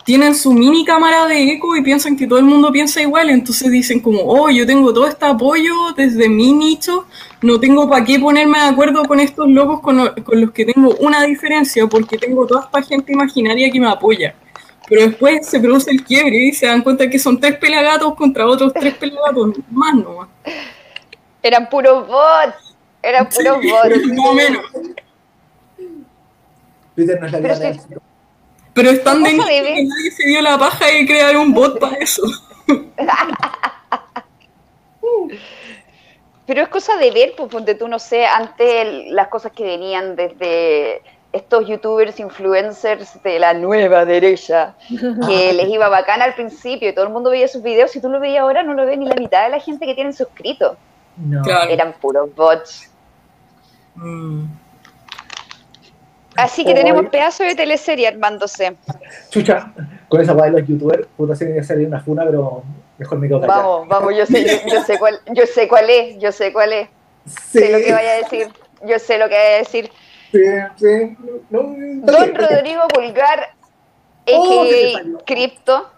tienen 0.06 0.36
su 0.36 0.54
mini 0.54 0.86
cámara 0.86 1.26
de 1.26 1.52
eco 1.54 1.76
y 1.76 1.82
piensan 1.82 2.16
que 2.16 2.28
todo 2.28 2.38
el 2.40 2.46
mundo 2.46 2.72
piensa 2.72 3.02
igual, 3.02 3.30
entonces 3.32 3.72
dicen 3.72 4.00
como, 4.00 4.20
oh, 4.22 4.50
yo 4.52 4.66
tengo 4.66 4.94
todo 4.94 5.08
este 5.08 5.26
apoyo 5.26 5.74
desde 5.98 6.30
mi 6.30 6.54
nicho, 6.54 7.08
no 7.42 7.60
tengo 7.60 7.90
para 7.90 8.06
qué 8.06 8.20
ponerme 8.20 8.60
de 8.60 8.66
acuerdo 8.66 9.04
con 9.06 9.20
estos 9.20 9.50
locos 9.50 9.82
con, 9.82 9.98
lo- 9.98 10.14
con 10.24 10.40
los 10.40 10.52
que 10.52 10.64
tengo 10.66 10.96
una 11.00 11.24
diferencia, 11.24 11.88
porque 11.88 12.18
tengo 12.20 12.46
toda 12.46 12.66
esta 12.66 12.82
gente 12.84 13.12
imaginaria 13.14 13.72
que 13.72 13.80
me 13.80 13.88
apoya. 13.90 14.36
Pero 14.88 15.02
después 15.08 15.48
se 15.48 15.60
produce 15.60 15.90
el 15.90 16.04
quiebre 16.04 16.38
y 16.38 16.54
se 16.54 16.68
dan 16.68 16.84
cuenta 16.84 17.10
que 17.10 17.18
son 17.18 17.40
tres 17.40 17.58
pelagatos 17.58 18.14
contra 18.14 18.46
otros 18.46 18.72
tres 18.74 18.94
pelagatos 18.94 19.54
más 19.72 19.96
nomás. 19.96 20.28
Eran 21.42 21.68
puros 21.68 22.08
bots. 22.08 22.76
Eran 23.02 23.28
puros 23.28 23.58
Sí, 23.60 23.70
bots. 23.72 24.08
más 24.16 24.26
o 24.30 24.34
menos. 24.36 24.62
Twitter 26.96 27.20
no 27.20 27.26
es 27.26 27.32
la 27.32 27.40
vida 27.40 27.72
Pero. 28.76 28.90
Pero 28.90 28.92
están 28.92 29.24
de 29.24 29.32
que 29.32 29.38
nadie 29.38 30.12
se 30.12 30.28
dio 30.28 30.42
la 30.42 30.58
paja 30.60 30.86
de 30.86 31.06
crear 31.08 31.36
un 31.38 31.54
bot 31.54 31.80
para 31.80 31.96
eso. 31.96 32.22
Pero 36.46 36.62
es 36.62 36.70
cosa 36.70 36.96
de 36.98 37.10
ver, 37.12 37.34
pues 37.36 37.50
ponte 37.50 37.74
tú, 37.74 37.88
no 37.88 37.98
sé, 37.98 38.26
antes 38.26 39.12
las 39.12 39.30
cosas 39.30 39.52
que 39.52 39.64
venían 39.64 40.16
desde 40.16 41.02
estos 41.32 41.68
youtubers, 41.68 42.20
influencers 42.20 43.22
de 43.24 43.40
la 43.40 43.54
nueva 43.54 44.06
derecha, 44.06 44.76
que 45.28 45.54
les 45.54 45.68
iba 45.68 45.90
bacán 45.90 46.22
al 46.22 46.36
principio 46.36 46.90
y 46.90 46.94
todo 46.94 47.06
el 47.06 47.12
mundo 47.12 47.32
veía 47.32 47.48
sus 47.48 47.64
videos, 47.64 47.92
si 47.92 48.00
tú 48.00 48.10
lo 48.10 48.20
veías 48.20 48.42
ahora 48.42 48.62
no 48.62 48.74
lo 48.74 48.86
ve 48.86 48.96
ni 48.96 49.08
la 49.08 49.16
mitad 49.16 49.44
de 49.46 49.50
la 49.50 49.60
gente 49.60 49.86
que 49.86 49.96
tienen 49.96 50.14
suscrito. 50.14 50.78
No. 51.18 51.42
Claro. 51.42 51.72
Eran 51.72 51.94
puros 51.94 52.34
bots. 52.36 52.92
Mm. 53.96 54.46
Así 56.36 56.66
que 56.66 56.74
tenemos 56.74 57.08
pedazo 57.08 57.44
de 57.44 57.56
teleserie 57.56 58.08
armándose. 58.08 58.76
Chucha, 59.30 59.74
con 60.10 60.22
esa 60.22 60.34
weá 60.34 60.46
de 60.52 60.60
los 60.60 60.68
youtubers, 60.68 61.08
puta 61.16 61.36
se 61.36 61.46
me 61.46 61.64
salir 61.64 61.88
una 61.88 62.02
funa, 62.02 62.24
pero 62.26 62.64
mejor 62.98 63.20
me 63.20 63.28
quedo 63.28 63.42
callado. 63.42 63.86
Vamos, 63.86 63.88
vamos, 63.88 64.16
yo 64.16 64.26
sé, 64.26 64.46
yo, 64.46 64.74
yo 64.74 64.84
sé 64.84 65.00
cuál, 65.00 65.20
yo 65.34 65.46
sé 65.46 65.68
cuál 65.68 65.90
es, 65.90 66.18
yo 66.20 66.32
sé 66.32 66.52
cuál 66.54 66.74
es, 66.74 66.90
Sí, 67.26 67.60
sé 67.60 67.72
lo 67.72 67.78
que 67.80 67.92
vaya 67.92 68.12
a 68.12 68.16
decir, 68.18 68.48
yo 68.86 69.00
sé 69.00 69.18
lo 69.18 69.30
que 69.30 69.36
vaya 69.36 69.56
a 69.56 69.58
decir. 69.60 69.92
sí, 70.32 70.40
sí. 70.78 71.18
No, 71.50 71.62
no, 71.64 72.12
Don 72.12 72.24
bien. 72.24 72.36
Rodrigo 72.36 72.88
Pulgar, 72.90 73.56
Oh. 74.28 74.66
Cripto. 75.26 75.92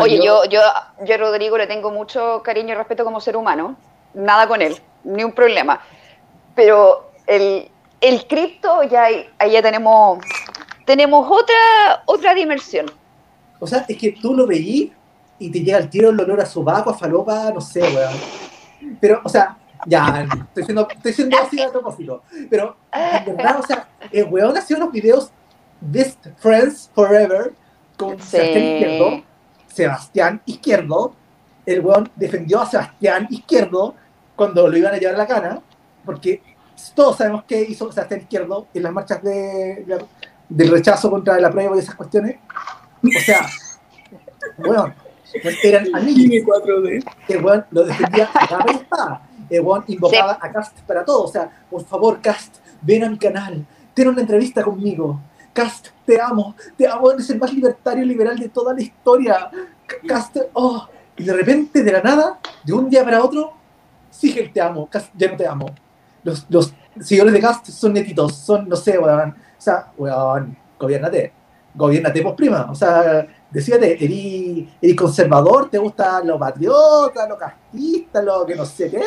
Oye, 0.00 0.24
yo, 0.24 0.44
yo, 0.44 0.60
yo 1.04 1.14
a 1.14 1.18
Rodrigo 1.18 1.58
le 1.58 1.66
tengo 1.66 1.90
mucho 1.90 2.42
cariño 2.44 2.72
y 2.74 2.76
respeto 2.76 3.04
como 3.04 3.20
ser 3.20 3.36
humano. 3.36 3.76
Nada 4.14 4.46
con 4.46 4.62
él, 4.62 4.76
ni 5.04 5.24
un 5.24 5.32
problema. 5.32 5.80
Pero 6.54 7.10
el, 7.26 7.68
el 8.00 8.26
cripto, 8.26 8.82
ya, 8.84 9.04
ahí 9.04 9.26
ahí 9.38 9.52
ya 9.52 9.62
tenemos, 9.62 10.18
tenemos 10.84 11.26
otra, 11.30 12.02
otra 12.06 12.34
dimensión. 12.34 12.86
O 13.58 13.66
sea, 13.66 13.84
es 13.88 13.96
que 13.96 14.12
tú 14.12 14.34
lo 14.34 14.46
veí 14.46 14.92
y 15.38 15.50
te 15.50 15.60
llega 15.60 15.78
el 15.78 15.90
tiro 15.90 16.10
el 16.10 16.20
olor 16.20 16.40
a 16.40 16.46
sobaco, 16.46 16.90
a 16.90 16.94
falopa, 16.94 17.50
no 17.52 17.60
sé, 17.60 17.80
weón. 17.82 18.16
Pero, 19.00 19.20
o 19.24 19.28
sea, 19.28 19.56
ya, 19.86 20.26
estoy 20.48 20.64
siendo, 20.64 20.88
estoy 20.88 21.12
siendo 21.12 21.38
así 21.38 21.60
a 21.60 21.70
propósito. 21.70 22.22
Pero, 22.50 22.76
en 22.92 23.36
verdad, 23.36 23.60
o 23.60 23.66
sea, 23.66 23.88
el 24.10 24.24
weón 24.24 24.56
hacía 24.56 24.76
unos 24.76 24.92
videos 24.92 25.30
Best 25.80 26.26
Friends 26.38 26.90
Forever 26.94 27.52
con 27.96 28.18
Sí. 28.20 28.36
Sebastián 28.36 28.64
Izquierdo. 28.64 29.22
Sebastián 29.68 30.42
Izquierdo. 30.46 31.14
El 31.64 31.80
weón 31.80 32.10
defendió 32.14 32.60
a 32.60 32.66
Sebastián 32.66 33.26
Izquierdo 33.30 33.94
cuando 34.36 34.68
lo 34.68 34.76
iban 34.76 34.94
a 34.94 34.98
llevar 34.98 35.14
a 35.16 35.18
la 35.18 35.26
cana, 35.26 35.60
porque 36.04 36.42
todos 36.94 37.16
sabemos 37.16 37.44
qué 37.46 37.62
hizo 37.62 37.90
Sebastián 37.92 38.20
Izquierdo 38.20 38.66
en 38.74 38.82
las 38.82 38.92
marchas 38.92 39.22
de, 39.22 39.84
de- 39.86 40.04
del 40.48 40.70
rechazo 40.70 41.10
contra 41.10 41.38
la 41.40 41.50
prueba 41.50 41.76
y 41.76 41.80
esas 41.80 41.94
cuestiones. 41.94 42.36
O 43.02 43.20
sea, 43.24 43.46
bueno, 44.58 44.94
eran 45.62 45.86
4D. 45.86 47.04
El 47.28 47.44
weón 47.44 47.64
lo 47.70 47.84
defendía 47.84 48.30
a 48.34 48.64
espada. 48.70 49.22
El 49.50 49.60
weón 49.62 49.84
invocaba 49.88 50.38
a 50.40 50.52
Cast 50.52 50.78
para 50.80 51.04
todo. 51.04 51.24
O 51.24 51.28
sea, 51.28 51.50
por 51.70 51.84
favor, 51.84 52.20
Cast, 52.20 52.56
ven 52.82 53.04
a 53.04 53.10
mi 53.10 53.18
canal, 53.18 53.66
ten 53.94 54.08
una 54.08 54.20
entrevista 54.20 54.62
conmigo. 54.62 55.20
Cast, 55.52 55.88
te 56.04 56.20
amo, 56.20 56.54
te 56.76 56.86
amo, 56.86 57.10
eres 57.10 57.28
el 57.30 57.38
más 57.38 57.52
libertario 57.52 58.04
y 58.04 58.06
liberal 58.06 58.38
de 58.38 58.48
toda 58.48 58.74
la 58.74 58.82
historia. 58.82 59.50
Cast, 60.06 60.36
oh. 60.52 60.86
Y 61.16 61.24
de 61.24 61.32
repente, 61.32 61.82
de 61.82 61.92
la 61.92 62.02
nada, 62.02 62.38
de 62.62 62.72
un 62.74 62.90
día 62.90 63.02
para 63.02 63.24
otro, 63.24 63.54
sigue 64.10 64.48
te 64.48 64.60
amo, 64.60 64.86
Cast, 64.88 65.10
ya 65.16 65.30
no 65.30 65.36
te 65.36 65.46
amo. 65.46 65.66
Los, 66.26 66.44
los 66.48 66.74
seguidores 67.00 67.32
de 67.32 67.40
Cast 67.40 67.68
son 67.68 67.92
netitos, 67.92 68.34
son, 68.34 68.68
no 68.68 68.74
sé, 68.74 68.98
weón. 68.98 69.30
O 69.30 69.60
sea, 69.60 69.92
weón, 69.96 70.56
gobiernate, 70.76 71.32
gobiernate 71.72 72.20
vos 72.20 72.34
prima. 72.34 72.66
O 72.68 72.74
sea, 72.74 73.24
decíate, 73.48 74.04
eres, 74.04 74.68
eres 74.82 74.96
conservador, 74.96 75.70
te 75.70 75.78
gusta 75.78 76.24
lo 76.24 76.36
patriota, 76.36 77.28
lo 77.28 77.38
castista, 77.38 78.20
lo 78.20 78.44
que 78.44 78.56
no 78.56 78.64
sé 78.64 78.90
qué, 78.90 79.02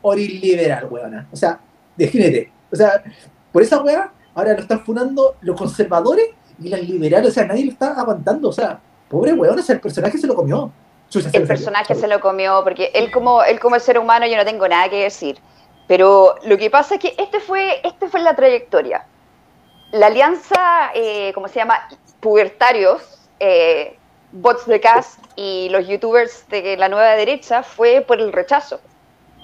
o 0.00 0.14
eres 0.14 0.40
liberal, 0.40 0.88
weón. 0.90 1.28
O 1.30 1.36
sea, 1.36 1.60
defínete. 1.94 2.50
O 2.72 2.76
sea, 2.76 3.02
por 3.52 3.60
esa 3.60 3.82
weá, 3.82 4.10
ahora 4.34 4.54
lo 4.54 4.60
están 4.60 4.80
funando 4.86 5.36
los 5.42 5.58
conservadores 5.58 6.28
y 6.58 6.70
las 6.70 6.80
liberales, 6.80 7.28
o 7.28 7.34
sea, 7.34 7.44
nadie 7.44 7.66
lo 7.66 7.72
está 7.72 8.00
aguantando, 8.00 8.48
o 8.48 8.52
sea, 8.52 8.80
pobre 9.06 9.34
weón, 9.34 9.58
o 9.58 9.62
sea, 9.62 9.74
el 9.74 9.82
personaje 9.82 10.16
se 10.16 10.26
lo 10.26 10.34
comió. 10.34 10.72
Chucha, 11.10 11.28
El 11.30 11.46
personaje 11.46 11.94
se 11.94 12.08
lo 12.08 12.20
comió, 12.20 12.62
porque 12.64 12.90
él 12.94 13.12
como, 13.12 13.44
él 13.44 13.60
como 13.60 13.76
el 13.76 13.82
ser 13.82 13.98
humano 13.98 14.26
yo 14.26 14.38
no 14.38 14.44
tengo 14.46 14.66
nada 14.66 14.88
que 14.88 15.02
decir. 15.02 15.36
Pero 15.86 16.36
lo 16.44 16.56
que 16.56 16.70
pasa 16.70 16.94
es 16.94 17.00
que 17.00 17.14
este 17.18 17.40
fue, 17.40 17.80
este 17.84 18.08
fue 18.08 18.20
la 18.20 18.34
trayectoria. 18.34 19.04
La 19.92 20.06
alianza, 20.06 20.90
eh, 20.94 21.32
¿cómo 21.34 21.46
se 21.48 21.56
llama? 21.56 21.88
Pubertarios, 22.20 23.28
eh, 23.38 23.96
bots 24.32 24.66
de 24.66 24.80
cast 24.80 25.18
y 25.36 25.68
los 25.70 25.86
youtubers 25.86 26.48
de 26.48 26.76
la 26.76 26.88
nueva 26.88 27.12
derecha 27.12 27.62
fue 27.62 28.00
por 28.00 28.18
el 28.20 28.32
rechazo. 28.32 28.80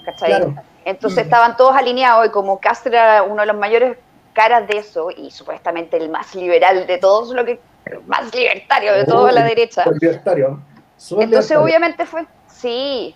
¿Cachai? 0.05 0.29
Claro. 0.29 0.55
Entonces 0.83 1.19
Mm. 1.19 1.27
estaban 1.27 1.57
todos 1.57 1.75
alineados 1.75 2.25
y 2.25 2.29
como 2.31 2.59
Castro 2.59 2.91
era 2.91 3.21
uno 3.23 3.41
de 3.41 3.47
los 3.47 3.55
mayores 3.55 3.97
caras 4.33 4.67
de 4.67 4.77
eso 4.79 5.09
y 5.15 5.29
supuestamente 5.29 5.97
el 5.97 6.09
más 6.09 6.33
liberal 6.33 6.87
de 6.87 6.97
todos, 6.97 7.29
lo 7.29 7.45
que 7.45 7.59
más 8.07 8.33
libertario 8.33 8.93
de 8.93 9.05
toda 9.05 9.31
la 9.31 9.43
derecha. 9.43 9.83
libertario. 10.01 10.59
Entonces 10.97 11.11
libertario. 11.29 11.61
obviamente 11.63 12.05
fue, 12.05 12.25
sí, 12.47 13.15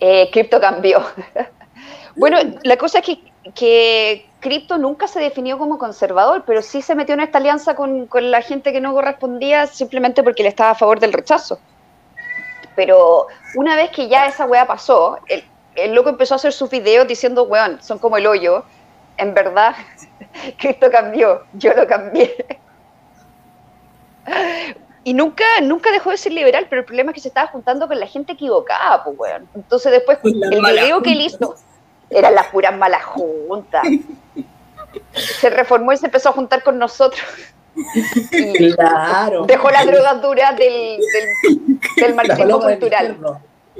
eh, 0.00 0.30
Crypto 0.32 0.60
cambió. 0.60 1.02
bueno, 2.16 2.38
la 2.62 2.76
cosa 2.76 2.98
es 2.98 3.04
que, 3.04 3.20
que 3.54 4.26
Crypto 4.40 4.78
nunca 4.78 5.06
se 5.06 5.20
definió 5.20 5.58
como 5.58 5.78
conservador, 5.78 6.44
pero 6.46 6.62
sí 6.62 6.82
se 6.82 6.94
metió 6.94 7.14
en 7.14 7.20
esta 7.20 7.38
alianza 7.38 7.74
con, 7.74 8.06
con 8.06 8.30
la 8.30 8.42
gente 8.42 8.72
que 8.72 8.80
no 8.80 8.92
correspondía 8.92 9.66
simplemente 9.66 10.22
porque 10.22 10.42
él 10.42 10.48
estaba 10.48 10.70
a 10.70 10.74
favor 10.74 11.00
del 11.00 11.12
rechazo. 11.12 11.60
Pero 12.74 13.26
una 13.56 13.76
vez 13.76 13.90
que 13.90 14.08
ya 14.08 14.26
esa 14.26 14.46
weá 14.46 14.66
pasó, 14.66 15.18
el, 15.26 15.44
el 15.76 15.94
loco 15.94 16.08
empezó 16.08 16.34
a 16.34 16.36
hacer 16.36 16.52
sus 16.52 16.70
videos 16.70 17.06
diciendo, 17.06 17.44
weón, 17.44 17.82
son 17.82 17.98
como 17.98 18.16
el 18.16 18.26
hoyo. 18.26 18.64
En 19.16 19.34
verdad, 19.34 19.74
Cristo 20.58 20.90
cambió, 20.90 21.44
yo 21.54 21.74
lo 21.74 21.86
cambié. 21.86 22.46
Y 25.02 25.14
nunca, 25.14 25.44
nunca 25.62 25.90
dejó 25.92 26.10
de 26.10 26.18
ser 26.18 26.32
liberal, 26.32 26.66
pero 26.68 26.80
el 26.80 26.86
problema 26.86 27.10
es 27.10 27.14
que 27.14 27.20
se 27.22 27.28
estaba 27.28 27.48
juntando 27.48 27.88
con 27.88 27.98
la 27.98 28.06
gente 28.06 28.32
equivocada, 28.32 29.02
pues, 29.02 29.18
weón. 29.18 29.48
Entonces 29.54 29.92
después, 29.92 30.18
el 30.22 30.62
video 30.62 31.02
que 31.02 31.12
él 31.12 31.22
hizo 31.22 31.56
eran 32.10 32.34
las 32.34 32.48
puras 32.48 32.76
malas 32.76 33.04
juntas. 33.04 33.82
Se 35.14 35.48
reformó 35.50 35.92
y 35.92 35.96
se 35.96 36.06
empezó 36.06 36.30
a 36.30 36.32
juntar 36.32 36.62
con 36.62 36.78
nosotros. 36.78 37.22
Y 38.32 38.74
Claro. 38.74 39.46
dejó 39.46 39.70
las 39.70 39.86
drogas 39.86 40.20
duras 40.20 40.56
del, 40.56 40.98
del, 40.98 41.78
del 41.96 42.10
La 42.10 42.14
marxismo 42.14 42.60
cultural. 42.60 43.16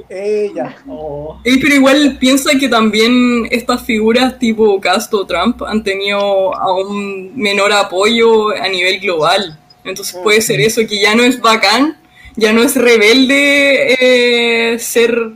Ella. 0.09 0.75
Oh. 0.87 1.37
Pero 1.43 1.75
igual 1.75 2.17
piensa 2.19 2.51
que 2.59 2.67
también 2.69 3.47
estas 3.51 3.83
figuras 3.83 4.39
tipo 4.39 4.79
Castro 4.81 5.25
Trump 5.25 5.61
han 5.63 5.83
tenido 5.83 6.55
aún 6.55 7.35
menor 7.35 7.71
apoyo 7.73 8.49
a 8.49 8.67
nivel 8.67 8.99
global. 8.99 9.59
Entonces 9.83 10.19
puede 10.23 10.41
ser 10.41 10.61
eso, 10.61 10.81
que 10.87 11.01
ya 11.01 11.13
no 11.15 11.23
es 11.23 11.39
bacán, 11.41 11.97
ya 12.35 12.53
no 12.53 12.63
es 12.63 12.75
rebelde 12.75 14.73
eh, 14.73 14.79
ser 14.79 15.31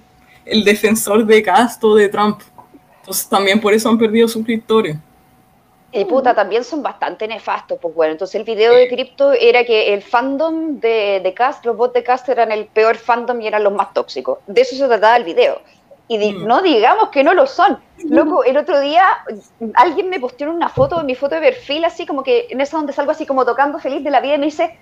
el 0.46 0.64
defensor 0.64 1.26
de 1.26 1.44
Castro 1.44 1.96
de 1.96 2.10
Trump. 2.10 2.42
Entonces 3.06 3.30
también 3.30 3.62
por 3.62 3.72
eso 3.72 3.88
han 3.88 4.00
perdido 4.00 4.28
suscriptores. 4.28 4.98
Y 5.92 6.04
puta, 6.06 6.34
también 6.34 6.64
son 6.64 6.82
bastante 6.84 7.28
nefastos, 7.28 7.78
pues 7.82 7.94
bueno. 7.94 8.14
Entonces 8.14 8.36
el 8.36 8.44
video 8.44 8.74
de 8.74 8.88
Crypto 8.90 9.32
era 9.32 9.64
que 9.64 9.94
el 9.94 10.02
fandom 10.02 10.80
de, 10.80 11.22
de 11.24 11.34
Cast, 11.34 11.64
los 11.66 11.78
bots 11.78 11.94
de 11.94 12.04
Cast 12.04 12.28
eran 12.28 12.52
el 12.52 12.66
peor 12.66 12.98
fandom 12.98 13.40
y 13.40 13.48
eran 13.48 13.64
los 13.64 13.72
más 13.72 13.94
tóxicos. 13.94 14.40
De 14.48 14.62
eso 14.62 14.76
se 14.76 14.88
trataba 14.88 15.16
el 15.16 15.24
video. 15.24 15.62
Y 16.08 16.18
di- 16.18 16.34
Mm. 16.34 16.48
no 16.48 16.62
digamos 16.62 17.10
que 17.10 17.24
no 17.24 17.34
lo 17.34 17.46
son. 17.48 17.80
Loco, 18.10 18.44
el 18.44 18.58
otro 18.58 18.82
día 18.82 19.06
alguien 19.76 20.10
me 20.10 20.20
posteó 20.20 20.52
una 20.52 20.68
foto, 20.68 21.02
mi 21.04 21.16
foto 21.16 21.36
de 21.36 21.42
perfil, 21.42 21.86
así 21.86 22.06
como 22.06 22.24
que 22.24 22.48
en 22.50 22.60
esa 22.60 22.78
donde 22.78 22.92
salgo 22.92 23.12
así 23.12 23.26
como 23.26 23.46
tocando 23.46 23.80
feliz 23.80 24.04
de 24.04 24.10
la 24.12 24.20
vida 24.20 24.34
y 24.36 24.40
me 24.40 24.46
dice, 24.48 24.78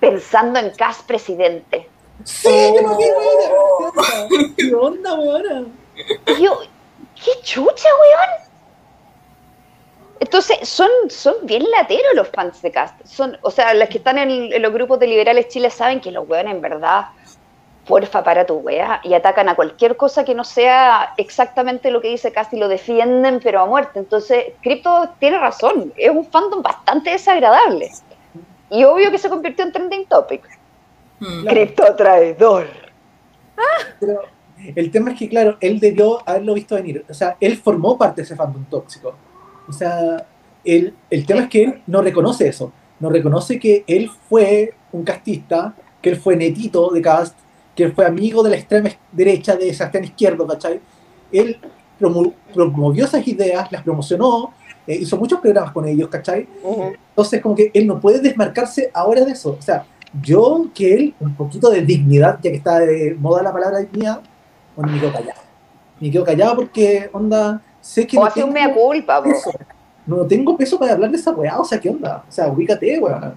pensando 0.00 0.58
en 0.58 0.70
Cast 0.70 1.06
presidente. 1.06 1.88
Sí, 2.24 2.48
yo 2.76 2.82
weón. 2.98 4.54
¿Qué 4.56 4.74
onda, 4.74 5.14
weón? 5.14 5.72
Y 6.38 6.42
yo, 6.42 6.60
¿qué 7.24 7.30
chucha, 7.42 7.88
weón? 8.00 8.52
Entonces, 10.20 10.68
son, 10.68 10.88
son 11.08 11.34
bien 11.42 11.68
lateros 11.70 12.14
los 12.14 12.28
fans 12.28 12.62
de 12.62 12.70
Cast. 12.70 12.94
Son, 13.04 13.36
o 13.42 13.50
sea, 13.50 13.74
los 13.74 13.88
que 13.88 13.98
están 13.98 14.18
en, 14.18 14.52
en 14.52 14.62
los 14.62 14.72
grupos 14.72 15.00
de 15.00 15.08
liberales 15.08 15.48
Chile 15.48 15.68
saben 15.68 16.00
que 16.00 16.12
los 16.12 16.28
weones 16.28 16.54
en 16.54 16.60
verdad, 16.60 17.06
porfa 17.86 18.22
para 18.22 18.46
tu 18.46 18.54
wea, 18.54 19.00
y 19.02 19.14
atacan 19.14 19.48
a 19.48 19.56
cualquier 19.56 19.96
cosa 19.96 20.24
que 20.24 20.34
no 20.34 20.44
sea 20.44 21.14
exactamente 21.16 21.90
lo 21.90 22.00
que 22.00 22.08
dice 22.08 22.32
Cast 22.32 22.52
y 22.52 22.58
lo 22.58 22.68
defienden, 22.68 23.40
pero 23.42 23.60
a 23.60 23.66
muerte. 23.66 23.98
Entonces, 23.98 24.52
Crypto 24.62 25.08
tiene 25.18 25.38
razón, 25.38 25.92
es 25.96 26.10
un 26.10 26.24
fandom 26.24 26.62
bastante 26.62 27.10
desagradable. 27.10 27.90
Y 28.70 28.84
obvio 28.84 29.10
que 29.10 29.18
se 29.18 29.28
convirtió 29.28 29.64
en 29.64 29.72
trending 29.72 30.06
topic. 30.06 30.48
Mm. 31.18 31.46
Crypto 31.46 31.96
traidor. 31.96 32.68
Pero 34.00 34.22
el 34.74 34.90
tema 34.90 35.12
es 35.12 35.18
que, 35.18 35.28
claro, 35.28 35.56
él 35.60 35.80
debió 35.80 36.26
haberlo 36.28 36.54
visto 36.54 36.74
venir. 36.74 37.04
O 37.08 37.14
sea, 37.14 37.36
él 37.40 37.56
formó 37.56 37.96
parte 37.98 38.20
de 38.22 38.26
ese 38.26 38.36
fandom 38.36 38.64
tóxico. 38.66 39.14
O 39.68 39.72
sea, 39.72 40.26
el, 40.64 40.94
el 41.10 41.26
tema 41.26 41.42
es 41.42 41.48
que 41.48 41.62
él 41.64 41.82
no 41.86 42.02
reconoce 42.02 42.48
eso. 42.48 42.72
No 43.00 43.10
reconoce 43.10 43.58
que 43.58 43.84
él 43.86 44.10
fue 44.28 44.74
un 44.92 45.02
castista, 45.04 45.74
que 46.00 46.10
él 46.10 46.16
fue 46.16 46.36
netito 46.36 46.90
de 46.90 47.02
cast, 47.02 47.36
que 47.74 47.84
él 47.84 47.92
fue 47.92 48.04
amigo 48.06 48.42
de 48.42 48.50
la 48.50 48.56
extrema 48.56 48.90
derecha, 49.10 49.56
de 49.56 49.72
Sebastián 49.72 50.04
Izquierdo, 50.04 50.46
¿cachai? 50.46 50.80
Él 51.32 51.56
promo- 51.98 52.34
promovió 52.52 53.06
esas 53.06 53.26
ideas, 53.26 53.72
las 53.72 53.82
promocionó, 53.82 54.52
eh, 54.86 54.96
hizo 55.00 55.16
muchos 55.16 55.40
programas 55.40 55.72
con 55.72 55.88
ellos, 55.88 56.08
¿cachai? 56.08 56.46
Entonces, 57.08 57.40
como 57.40 57.54
que 57.54 57.70
él 57.72 57.86
no 57.86 57.98
puede 58.00 58.20
desmarcarse 58.20 58.90
ahora 58.92 59.24
de 59.24 59.32
eso. 59.32 59.56
O 59.58 59.62
sea, 59.62 59.86
yo 60.22 60.66
que 60.74 60.94
él, 60.94 61.14
un 61.20 61.34
poquito 61.34 61.70
de 61.70 61.80
dignidad, 61.82 62.38
ya 62.42 62.50
que 62.50 62.56
está 62.58 62.80
de 62.80 63.16
moda 63.18 63.42
la 63.42 63.52
palabra 63.52 63.78
dignidad, 63.78 64.20
bueno, 64.76 64.92
me 64.92 65.00
quedo 65.00 65.12
callado. 65.12 65.40
Me 66.00 66.10
quedo 66.10 66.24
callado 66.24 66.56
porque, 66.56 67.10
onda, 67.12 67.60
sé 67.80 68.06
que 68.06 68.16
O 68.16 68.20
no 68.20 68.26
hace 68.26 68.42
un 68.42 68.52
tengo 68.52 68.66
mea 68.66 68.74
culpa, 68.74 69.22
peso. 69.22 69.52
No 70.06 70.26
tengo 70.26 70.56
peso 70.56 70.78
para 70.78 70.92
hablar 70.92 71.10
de 71.10 71.16
esa 71.16 71.30
weá, 71.30 71.58
o 71.58 71.64
sea, 71.64 71.80
¿qué 71.80 71.88
onda? 71.88 72.24
O 72.28 72.32
sea, 72.32 72.48
ubícate, 72.48 72.98
weón. 72.98 73.34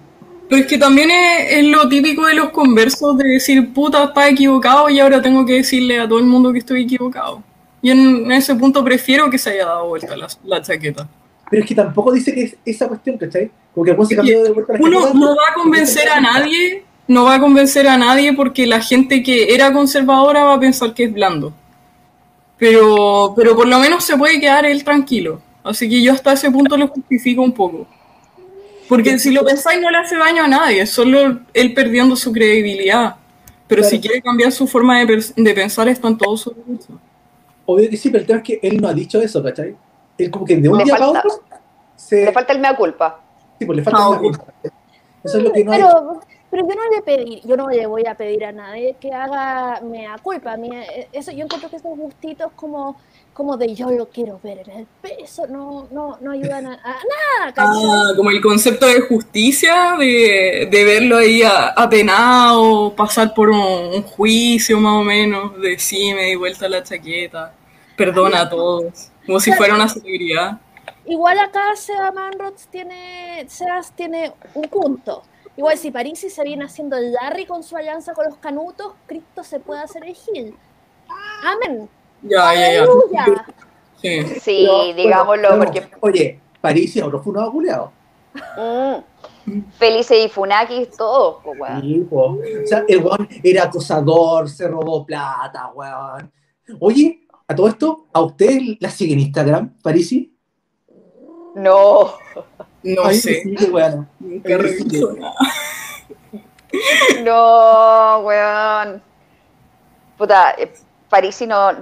Pero 0.48 0.62
es 0.62 0.68
que 0.68 0.78
también 0.78 1.10
es, 1.10 1.58
es 1.58 1.64
lo 1.64 1.88
típico 1.88 2.26
de 2.26 2.34
los 2.34 2.50
conversos 2.50 3.16
de 3.18 3.28
decir, 3.28 3.72
puta, 3.72 4.04
está 4.04 4.28
equivocado 4.28 4.88
y 4.88 5.00
ahora 5.00 5.20
tengo 5.20 5.44
que 5.44 5.54
decirle 5.54 6.00
a 6.00 6.08
todo 6.08 6.18
el 6.18 6.26
mundo 6.26 6.52
que 6.52 6.58
estoy 6.58 6.84
equivocado. 6.84 7.42
Y 7.82 7.90
en, 7.90 7.98
en 8.24 8.32
ese 8.32 8.54
punto 8.54 8.84
prefiero 8.84 9.28
que 9.30 9.38
se 9.38 9.50
haya 9.50 9.66
dado 9.66 9.88
vuelta 9.88 10.16
la, 10.16 10.28
la 10.44 10.62
chaqueta. 10.62 11.08
Pero 11.50 11.62
es 11.62 11.68
que 11.68 11.74
tampoco 11.74 12.12
dice 12.12 12.34
que 12.34 12.42
es 12.42 12.56
esa 12.64 12.88
cuestión, 12.88 13.18
¿cachai? 13.18 13.50
Como 13.74 13.84
que 13.84 13.90
el 13.90 13.96
weón 13.96 14.08
se 14.08 14.16
cambió 14.16 14.42
de 14.42 14.50
vuelta 14.50 14.72
la 14.72 14.78
Uno 14.80 15.14
no 15.14 15.36
va 15.36 15.42
a 15.50 15.54
convencer 15.54 16.08
a 16.08 16.20
nadie, 16.20 16.84
no 17.08 17.24
va 17.24 17.34
a 17.36 17.40
convencer 17.40 17.86
a 17.88 17.96
nadie 17.96 18.32
porque 18.32 18.66
la 18.66 18.80
gente 18.80 19.22
que 19.22 19.54
era 19.54 19.72
conservadora 19.72 20.44
va 20.44 20.54
a 20.54 20.60
pensar 20.60 20.92
que 20.94 21.04
es 21.04 21.12
blando. 21.12 21.52
Pero, 22.58 23.34
pero 23.36 23.54
por 23.54 23.66
lo 23.68 23.78
menos 23.78 24.04
se 24.04 24.16
puede 24.16 24.40
quedar 24.40 24.64
él 24.64 24.82
tranquilo. 24.82 25.40
Así 25.62 25.88
que 25.88 26.02
yo 26.02 26.12
hasta 26.12 26.32
ese 26.32 26.50
punto 26.50 26.76
lo 26.76 26.88
justifico 26.88 27.42
un 27.42 27.52
poco. 27.52 27.86
Porque 28.88 29.18
si 29.18 29.32
lo 29.32 29.44
pensáis 29.44 29.80
no 29.80 29.90
le 29.90 29.98
hace 29.98 30.16
daño 30.16 30.44
a 30.44 30.48
nadie, 30.48 30.82
es 30.82 30.90
solo 30.90 31.40
él 31.52 31.74
perdiendo 31.74 32.14
su 32.16 32.32
credibilidad. 32.32 33.16
Pero 33.66 33.82
Claro. 33.82 33.90
si 33.96 34.00
quiere 34.00 34.22
cambiar 34.22 34.52
su 34.52 34.66
forma 34.68 35.04
de, 35.04 35.24
de 35.36 35.54
pensar, 35.54 35.88
están 35.88 36.16
todos 36.16 36.40
sus 36.42 36.54
derechos. 36.56 36.90
Obvio 37.66 37.90
que 37.90 37.96
sí, 37.96 38.10
pero 38.10 38.20
el 38.20 38.26
tema 38.26 38.38
es 38.38 38.44
que 38.44 38.60
él 38.62 38.80
no 38.80 38.86
ha 38.88 38.94
dicho 38.94 39.20
eso, 39.20 39.42
¿cachai? 39.42 39.74
Él 40.16 40.30
como 40.30 40.44
que 40.44 40.56
de 40.56 40.68
un 40.68 40.78
Le 40.78 40.84
día 40.84 40.94
para 40.94 41.06
falta- 41.06 41.18
otro 41.26 41.42
se... 41.96 42.24
Le 42.26 42.32
falta 42.32 42.52
el 42.52 42.60
mea 42.60 42.76
culpa. 42.76 43.20
sí, 43.58 43.64
pues 43.66 43.76
le 43.76 43.82
falta 43.82 43.98
Ah, 44.00 44.08
una 44.10 44.18
ok. 44.18 44.22
cosa. 44.36 44.44
Eso 45.24 45.38
es 45.38 45.44
lo 45.44 45.52
que 45.52 45.64
no 45.64 45.72
ha 45.72 45.76
hecho. 45.76 46.20
Pero, 46.50 46.66
yo 46.68 46.74
no 46.74 46.82
le 46.94 47.02
pedí, 47.02 47.40
yo 47.44 47.56
no 47.56 47.68
le 47.68 47.86
voy 47.86 48.06
a 48.06 48.14
pedir 48.14 48.44
a 48.44 48.52
nadie 48.52 48.96
que 49.00 49.12
haga 49.12 49.80
mea 49.82 50.16
culpa. 50.22 50.52
A 50.52 50.56
mí, 50.56 50.70
eh, 50.72 51.08
eso, 51.12 51.32
yo 51.32 51.44
encuentro 51.44 51.68
que 51.68 51.76
esos 51.76 51.96
gustitos 51.96 52.52
como, 52.54 52.96
como 53.32 53.56
de 53.56 53.74
yo 53.74 53.90
lo 53.90 54.08
quiero 54.08 54.40
ver 54.42 54.60
en 54.60 54.70
el 54.80 54.86
peso 55.02 55.46
no, 55.46 55.88
no, 55.90 56.16
no 56.20 56.30
ayudan 56.30 56.66
a, 56.66 56.74
a 56.74 56.94
nada. 56.94 57.52
Ah, 57.56 58.12
como 58.16 58.30
el 58.30 58.40
concepto 58.40 58.86
de 58.86 59.00
justicia, 59.00 59.96
de, 59.98 60.68
de 60.70 60.84
verlo 60.84 61.18
ahí 61.18 61.42
a- 61.42 61.68
apenado, 61.68 62.94
pasar 62.94 63.34
por 63.34 63.50
un, 63.50 63.58
un 63.58 64.02
juicio 64.02 64.78
más 64.80 64.94
o 64.94 65.02
menos, 65.02 65.60
de 65.60 65.78
sí, 65.78 66.14
me 66.14 66.24
di 66.24 66.34
vuelta 66.36 66.68
la 66.68 66.82
chaqueta, 66.82 67.52
perdona 67.96 68.42
a 68.42 68.48
todos, 68.48 69.10
como 69.26 69.40
si 69.40 69.52
fuera 69.52 69.74
una 69.74 69.88
celebridad. 69.88 70.58
igual 71.06 71.38
acá 71.38 71.74
Seba 71.76 72.12
Manrods 72.12 72.68
tiene, 72.68 73.44
Sebas 73.48 73.92
tiene 73.94 74.32
un 74.54 74.68
punto. 74.68 75.22
Igual 75.56 75.78
si 75.78 75.90
Parisi 75.90 76.28
se 76.28 76.44
viene 76.44 76.64
haciendo 76.64 76.96
el 76.96 77.12
Larry 77.12 77.46
con 77.46 77.62
su 77.62 77.76
alianza 77.76 78.12
con 78.12 78.26
los 78.26 78.36
canutos, 78.36 78.92
Cristo 79.06 79.42
se 79.42 79.58
puede 79.58 79.80
hacer 79.80 80.04
el 80.04 80.14
Gil. 80.14 80.54
Amén. 81.44 81.88
Ya, 82.22 82.54
ya, 82.54 82.84
ya. 83.12 83.46
Sí. 84.00 84.22
Sí, 84.40 84.68
Pero, 84.68 84.94
digámoslo, 84.94 85.48
bueno, 85.56 85.64
porque 85.64 85.88
Oye, 86.00 86.40
París 86.60 86.94
y 86.96 87.00
ahora 87.00 87.18
fue 87.20 87.32
un 87.32 87.50
culeado. 87.50 87.92
mm, 88.34 89.60
Felices 89.78 90.26
y 90.26 90.28
Funakis, 90.28 90.90
todos, 90.96 91.42
pues, 91.42 91.58
weón. 91.58 91.80
Sí, 91.80 92.06
po. 92.10 92.24
O 92.32 92.66
sea, 92.66 92.84
el 92.86 93.02
weón 93.02 93.28
era 93.42 93.64
acosador, 93.64 94.48
se 94.50 94.68
robó 94.68 95.06
plata, 95.06 95.70
weón. 95.74 96.30
Oye, 96.80 97.20
a 97.48 97.54
todo 97.54 97.68
esto, 97.68 98.06
¿a 98.12 98.20
usted 98.20 98.60
la 98.80 98.90
sigue 98.90 99.14
en 99.14 99.20
Instagram, 99.20 99.74
Parisi? 99.82 100.36
No. 101.54 102.12
No 102.94 103.04
Ay, 103.04 103.16
sé. 103.16 103.42
qué 103.58 103.64
weón. 103.66 104.08
Nunca 104.20 104.56
reviso 104.58 105.12
nada. 105.14 105.34
No, 107.24 108.18
weón. 108.20 109.02
Puta, 110.18 110.54
eh, 110.58 110.72
Parisi 111.08 111.46
no. 111.46 111.72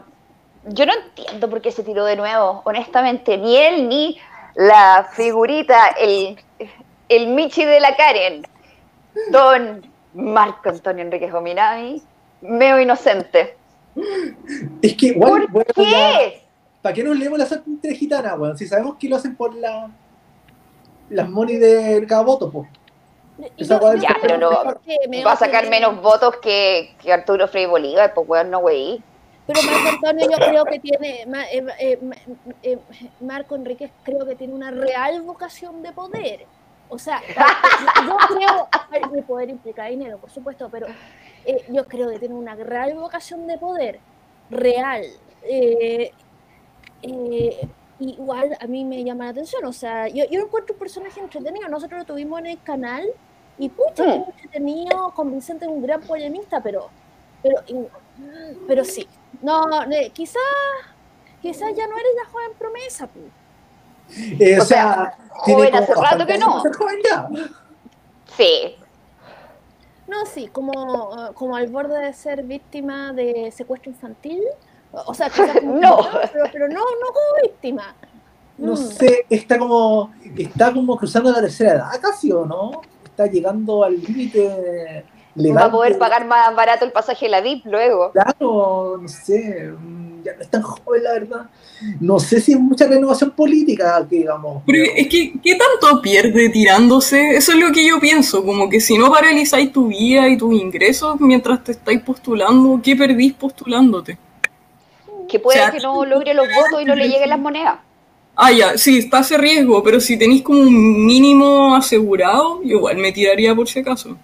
Yo 0.66 0.86
no 0.86 0.92
entiendo 0.94 1.48
por 1.50 1.60
qué 1.60 1.70
se 1.70 1.82
tiró 1.82 2.04
de 2.04 2.16
nuevo, 2.16 2.62
honestamente. 2.64 3.36
Ni 3.36 3.56
él 3.56 3.88
ni 3.88 4.18
la 4.54 5.08
figurita, 5.12 5.88
el, 6.00 6.38
el 7.08 7.26
Michi 7.28 7.64
de 7.64 7.80
la 7.80 7.96
Karen, 7.96 8.46
don 9.30 9.86
Marco 10.14 10.70
Antonio 10.70 11.04
Enrique 11.04 11.30
Jominami, 11.30 12.02
meo 12.40 12.80
inocente. 12.80 13.56
Es 14.80 14.94
que, 14.96 15.12
weón, 15.12 15.46
¿Por 15.52 15.66
la- 15.66 15.74
qué? 15.84 16.40
¿para 16.80 16.94
qué 16.94 17.02
nos 17.04 17.18
leemos 17.18 17.38
la 17.38 17.46
santa 17.46 17.64
entre 17.68 17.94
gitanas, 17.94 18.38
weón? 18.38 18.56
Si 18.58 18.66
sabemos 18.66 18.96
que 18.98 19.08
lo 19.08 19.16
hacen 19.16 19.36
por 19.36 19.54
la, 19.54 19.90
las 21.10 21.28
money 21.28 21.56
del 21.56 22.06
cada 22.06 22.22
voto, 22.22 22.50
po. 22.50 22.66
Esa 23.56 23.80
Yo- 23.80 23.94
Ya, 23.96 24.16
pero 24.22 24.38
no- 24.38 24.50
Va 24.50 25.32
a 25.32 25.36
sacar 25.36 25.68
menos 25.68 26.00
votos 26.00 26.36
que, 26.36 26.94
que 27.02 27.12
Arturo 27.12 27.48
Frei 27.48 27.66
Bolívar, 27.66 28.14
pues 28.14 28.28
weón, 28.28 28.50
no 28.50 28.58
wey. 28.60 29.02
Pero 29.46 29.60
Marco 29.62 29.88
Antonio 29.90 30.30
yo 30.30 30.36
creo 30.38 30.64
que 30.64 30.78
tiene, 30.78 31.22
eh, 31.22 31.66
eh, 31.78 31.98
eh, 32.62 32.78
Marco 33.20 33.54
Enríquez 33.56 33.90
creo 34.02 34.24
que 34.24 34.36
tiene 34.36 34.54
una 34.54 34.70
real 34.70 35.20
vocación 35.22 35.82
de 35.82 35.92
poder. 35.92 36.46
O 36.88 36.98
sea, 36.98 37.20
yo 38.06 38.16
creo, 38.28 38.68
el 39.16 39.22
poder 39.24 39.50
implica 39.50 39.86
dinero, 39.86 40.18
por 40.18 40.30
supuesto, 40.30 40.68
pero 40.70 40.86
eh, 41.44 41.64
yo 41.68 41.84
creo 41.86 42.08
que 42.10 42.18
tiene 42.18 42.34
una 42.34 42.54
real 42.54 42.94
vocación 42.94 43.46
de 43.46 43.58
poder, 43.58 43.98
real. 44.48 45.02
Igual 48.00 48.56
a 48.60 48.66
mí 48.66 48.84
me 48.84 49.04
llama 49.04 49.24
la 49.24 49.30
atención, 49.30 49.64
o 49.64 49.72
sea, 49.72 50.08
yo, 50.08 50.24
yo 50.30 50.40
encuentro 50.40 50.74
un 50.74 50.78
personaje 50.80 51.20
entretenido, 51.20 51.68
nosotros 51.68 52.00
lo 52.00 52.04
tuvimos 52.04 52.40
en 52.40 52.46
el 52.46 52.62
canal 52.62 53.06
y 53.56 53.68
pucha, 53.68 54.04
Mm. 54.04 54.24
entretenido, 54.30 55.12
con 55.14 55.32
Vicente 55.32 55.64
es 55.64 55.70
un 55.70 55.80
gran 55.80 56.00
polemista, 56.00 56.60
pero, 56.60 56.90
pero, 57.42 57.60
pero 58.66 58.84
sí, 58.84 59.06
no, 59.42 59.62
quizás 60.12 60.42
quizás 61.40 61.74
ya 61.76 61.86
no 61.86 61.96
eres 61.96 62.12
la 62.16 62.30
joven 62.30 62.50
promesa, 62.58 63.06
pu. 63.06 63.20
Eh, 64.40 64.58
o, 64.58 64.62
O 64.62 64.64
sea, 64.66 65.16
tiene 65.44 65.70
joven 65.70 65.70
como 65.70 65.82
hace 65.84 65.94
rato 65.94 66.26
que 66.26 66.38
no. 66.38 66.62
Sí, 68.36 68.76
No, 70.08 70.26
sí, 70.26 70.48
como, 70.48 71.32
como 71.34 71.56
al 71.56 71.68
borde 71.68 71.98
de 71.98 72.12
ser 72.12 72.42
víctima 72.42 73.12
de 73.12 73.50
secuestro 73.52 73.90
infantil. 73.90 74.42
O 75.06 75.14
sea, 75.14 75.28
quizás 75.30 75.60
No. 75.62 75.98
pero, 76.32 76.44
pero 76.52 76.68
no, 76.68 76.80
no 76.80 77.06
como 77.08 77.42
víctima. 77.42 77.94
No 78.56 78.72
Mm. 78.74 78.76
sé, 78.76 79.26
está 79.28 79.58
como, 79.58 80.12
está 80.36 80.72
como 80.72 80.96
cruzando 80.96 81.30
la 81.32 81.40
tercera 81.40 81.72
edad 81.72 81.90
casi, 82.00 82.30
¿o 82.30 82.44
no? 82.46 82.82
Está 83.04 83.26
llegando 83.26 83.82
al 83.82 84.00
límite 84.00 85.04
legal. 85.34 85.62
va 85.62 85.66
a 85.66 85.70
poder 85.72 85.92
de- 85.94 85.98
pagar 85.98 86.24
más 86.26 86.54
barato 86.54 86.84
el 86.84 86.92
pasaje 86.92 87.26
de 87.26 87.30
la 87.30 87.40
VIP 87.40 87.66
luego. 87.66 88.12
Claro, 88.12 88.98
no 89.02 89.08
sé, 89.08 89.72
mm, 89.76 90.22
ya 90.22 90.34
no 90.36 90.42
es 90.42 90.48
tan 90.48 90.62
joven 90.62 91.02
la 91.02 91.12
verdad. 91.14 91.46
No 92.00 92.20
sé 92.20 92.40
si 92.40 92.52
es 92.52 92.60
mucha 92.60 92.86
renovación 92.86 93.32
política, 93.32 94.06
que 94.08 94.16
digamos. 94.18 94.62
Pero 94.66 94.84
es 94.96 95.08
que, 95.08 95.34
¿qué 95.42 95.56
tanto 95.56 96.00
pierde 96.00 96.48
tirándose? 96.50 97.30
Eso 97.36 97.50
es 97.52 97.58
lo 97.58 97.72
que 97.72 97.84
yo 97.86 97.98
pienso, 97.98 98.44
como 98.44 98.68
que 98.70 98.78
si 98.80 98.96
no 98.96 99.10
paralizáis 99.10 99.72
tu 99.72 99.88
vida 99.88 100.28
y 100.28 100.36
tus 100.38 100.54
ingresos 100.54 101.20
mientras 101.20 101.62
te 101.64 101.72
estáis 101.72 102.00
postulando, 102.02 102.80
¿qué 102.82 102.94
perdís 102.94 103.32
postulándote? 103.34 104.16
Que 105.40 105.48
O 105.48 105.50
sea, 105.50 105.70
que 105.70 105.80
no 105.80 106.04
logre 106.04 106.32
los 106.34 106.46
votos 106.54 106.80
y 106.82 106.84
no 106.84 106.94
le 106.94 107.08
lleguen 107.08 107.28
las 107.28 107.38
monedas. 107.48 107.76
Ah, 108.36 108.50
ya, 108.50 108.76
sí, 108.76 108.98
está 108.98 109.20
ese 109.20 109.36
riesgo, 109.38 109.82
pero 109.82 110.00
si 110.00 110.16
tenéis 110.18 110.42
como 110.42 110.60
un 110.60 111.06
mínimo 111.06 111.74
asegurado, 111.76 112.60
igual 112.64 112.96
me 112.96 113.12
tiraría 113.12 113.54
por 113.54 113.68
si 113.68 113.78
acaso. 113.80 114.16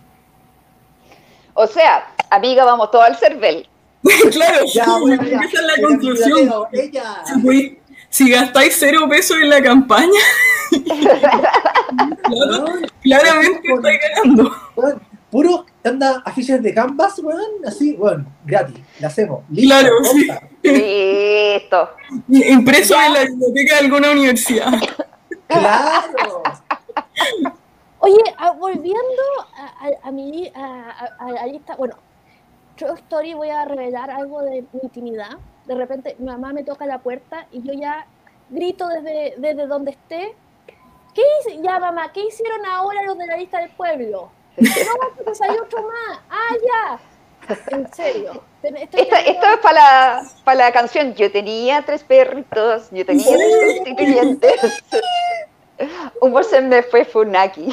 O 1.54 1.66
sea, 1.66 2.12
amiga, 2.30 2.64
vamos 2.64 2.90
todos 2.90 3.04
al 3.04 3.16
CERVEL. 3.16 3.68
claro, 4.32 4.64
Ya, 4.72 4.84
sí, 4.84 4.90
bueno, 5.00 5.22
ya. 5.22 5.40
esa 5.40 5.60
es 5.60 5.66
la 5.66 5.86
conclusión. 5.86 6.50
Si, 8.08 8.28
gastáis 8.30 8.76
cero 8.78 9.06
pesos 9.08 9.36
en 9.40 9.48
la 9.50 9.62
campaña, 9.62 10.20
claro, 12.22 12.64
claramente 13.02 13.68
con- 13.68 13.86
estáis 13.86 14.00
ganando. 14.16 14.52
Puro 15.30 15.64
anda 15.84 16.20
afiches 16.24 16.60
de 16.60 16.74
Canvas, 16.74 17.20
weón, 17.20 17.40
así, 17.64 17.94
weón, 17.96 18.26
gratis, 18.44 18.76
la 18.98 19.06
hacemos. 19.06 19.44
Listo, 19.50 19.68
Claro, 19.78 19.94
sí. 20.12 20.28
Listo. 20.62 21.90
Impreso 22.28 22.94
en 23.00 23.12
la 23.14 23.20
biblioteca 23.24 23.74
de 23.76 23.80
alguna 23.80 24.10
universidad. 24.10 24.72
Claro. 25.46 26.42
Oye, 28.00 28.22
ah, 28.38 28.52
volviendo 28.52 29.22
a, 29.56 29.64
a- 29.86 30.08
a 30.08 30.10
mi 30.10 30.50
a, 30.54 30.64
a- 30.90 31.24
a 31.26 31.30
la 31.32 31.46
lista, 31.46 31.76
bueno, 31.76 31.96
True 32.76 32.94
Story 32.94 33.34
voy 33.34 33.50
a 33.50 33.64
revelar 33.64 34.10
algo 34.10 34.42
de 34.42 34.62
mi 34.72 34.80
intimidad. 34.82 35.36
De 35.66 35.74
repente 35.74 36.16
mi 36.18 36.26
mamá 36.26 36.52
me 36.52 36.64
toca 36.64 36.86
la 36.86 36.98
puerta 36.98 37.46
y 37.52 37.62
yo 37.62 37.72
ya 37.74 38.06
grito 38.48 38.88
desde, 38.88 39.34
desde 39.38 39.66
donde 39.66 39.90
esté. 39.92 40.34
¿Qué 41.14 41.22
hice? 41.40 41.60
Ya, 41.62 41.78
mamá, 41.78 42.12
¿qué 42.12 42.24
hicieron 42.24 42.64
ahora 42.66 43.02
los 43.02 43.18
de 43.18 43.26
la 43.26 43.36
lista 43.36 43.58
del 43.60 43.70
pueblo? 43.70 44.30
No, 44.60 45.14
porque 45.16 45.34
salió 45.34 45.62
otro 45.62 45.82
más. 45.82 46.20
Ah, 46.30 46.54
ya. 46.64 47.00
En 47.70 47.92
serio. 47.92 48.42
Esto, 48.62 48.98
es 48.98 49.58
para 49.62 49.72
la, 49.72 50.30
para 50.44 50.64
la 50.66 50.72
canción. 50.72 51.14
Yo 51.14 51.30
tenía 51.32 51.82
tres 51.82 52.04
perritos, 52.04 52.88
yo 52.90 53.04
tenía 53.06 53.26
tres 53.26 53.76
constituyentes. 53.76 54.84
Un 56.20 56.32
por 56.32 56.44
se 56.44 56.60
me 56.60 56.82
fue 56.82 57.04
Funaki. 57.04 57.68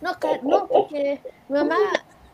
No, 0.00 0.12
no, 0.42 0.66
porque 0.66 1.20
mi 1.48 1.58
mamá, 1.58 1.76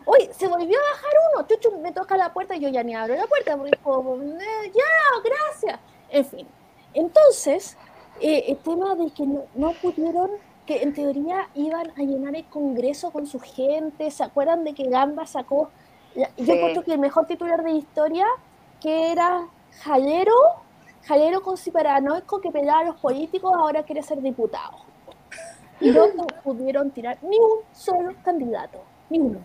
uy, 0.04 0.28
se 0.36 0.46
volvió 0.46 0.78
a 0.78 0.92
bajar 0.92 1.10
uno, 1.34 1.46
chuchu, 1.48 1.78
me 1.80 1.92
toca 1.92 2.16
la 2.16 2.32
puerta 2.32 2.54
y 2.54 2.60
yo 2.60 2.68
ya 2.68 2.82
ni 2.82 2.94
abro 2.94 3.16
la 3.16 3.26
puerta 3.26 3.56
porque 3.56 3.76
como, 3.82 4.16
"Eh, 4.16 4.72
ya, 4.72 4.84
gracias. 5.24 5.80
En 6.10 6.24
fin, 6.24 6.46
entonces, 6.94 7.76
eh, 8.20 8.44
el 8.48 8.56
tema 8.58 8.94
de 8.94 9.10
que 9.10 9.26
no, 9.26 9.44
no 9.54 9.72
pudieron, 9.72 10.30
que 10.66 10.82
en 10.82 10.94
teoría 10.94 11.48
iban 11.54 11.90
a 11.96 12.00
llenar 12.02 12.36
el 12.36 12.44
Congreso 12.46 13.10
con 13.10 13.26
su 13.26 13.40
gente, 13.40 14.10
¿se 14.10 14.22
acuerdan 14.24 14.64
de 14.64 14.74
que 14.74 14.84
Gamba 14.84 15.26
sacó, 15.26 15.70
la- 16.16 16.30
yo 16.36 16.54
creo 16.54 16.82
que 16.84 16.92
el 16.92 16.98
mejor 16.98 17.26
titular 17.26 17.62
de 17.62 17.70
historia, 17.72 18.26
que 18.80 19.12
era 19.12 19.46
Jalero, 19.82 20.32
Jalero 21.06 21.40
con 21.42 21.56
su 21.56 21.70
paranoico 21.72 22.40
que 22.40 22.50
pelaba 22.50 22.80
a 22.80 22.84
los 22.84 22.96
políticos, 22.96 23.52
ahora 23.54 23.82
quiere 23.84 24.02
ser 24.02 24.20
diputado 24.20 24.78
y 25.80 25.90
no 25.90 26.06
pu- 26.06 26.32
pudieron 26.42 26.90
tirar 26.90 27.18
ni 27.22 27.36
un 27.38 27.60
solo 27.72 28.14
candidato, 28.24 28.82
ni 29.10 29.20
uno. 29.20 29.40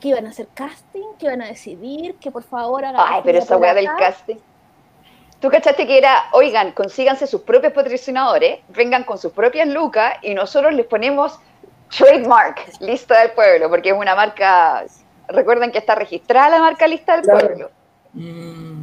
Que 0.00 0.08
iban 0.08 0.26
a 0.26 0.30
hacer 0.30 0.48
casting, 0.52 1.14
que 1.18 1.26
iban 1.26 1.40
a 1.40 1.46
decidir, 1.46 2.16
que 2.16 2.30
por 2.30 2.42
favor 2.42 2.84
hagan. 2.84 3.00
Ay, 3.02 3.22
pero 3.24 3.38
esa 3.38 3.56
weá 3.56 3.72
del 3.74 3.86
casting. 3.98 4.36
¿Tú 5.40 5.48
cachaste 5.48 5.86
que 5.86 5.96
era, 5.96 6.24
oigan, 6.32 6.72
consíganse 6.72 7.26
sus 7.26 7.40
propios 7.42 7.72
patrocinadores, 7.72 8.60
vengan 8.68 9.04
con 9.04 9.16
sus 9.18 9.32
propias 9.32 9.68
lucas 9.68 10.14
y 10.20 10.34
nosotros 10.34 10.74
les 10.74 10.84
ponemos 10.84 11.38
trademark, 11.96 12.60
lista 12.80 13.20
del 13.20 13.30
pueblo, 13.30 13.70
porque 13.70 13.90
es 13.90 13.94
una 13.96 14.14
marca, 14.14 14.84
recuerden 15.28 15.70
que 15.72 15.78
está 15.78 15.94
registrada 15.94 16.48
la 16.50 16.58
marca 16.60 16.86
lista 16.86 17.12
del 17.16 17.22
Claro. 17.22 17.46
pueblo. 17.46 17.70
Mm. 18.14 18.82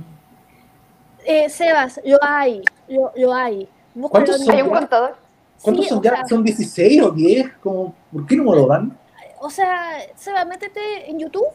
Eh, 1.25 1.49
Sebas, 1.49 1.99
lo 2.05 2.17
hay, 2.21 2.61
lo, 2.87 3.11
lo 3.15 3.33
hay. 3.33 3.67
¿Cuántos 4.09 4.37
son 4.43 4.53
Hay 4.55 4.61
un 4.61 4.69
ya? 4.69 4.75
contador. 4.79 5.15
¿Cuántos 5.61 5.85
Sí, 5.85 5.89
son 5.89 5.99
o 5.99 6.01
ya? 6.03 6.11
sea- 6.17 6.25
¿Son 6.27 6.43
16 6.43 7.01
o 7.01 7.11
10? 7.11 7.49
Como, 7.63 7.95
¿Por 8.11 8.27
qué 8.27 8.35
no 8.35 8.43
me 8.43 8.55
lo 8.55 8.67
dan? 8.67 8.97
O 9.39 9.49
sea, 9.49 9.97
Sebas, 10.15 10.45
métete 10.45 11.09
en 11.09 11.19
YouTube, 11.19 11.47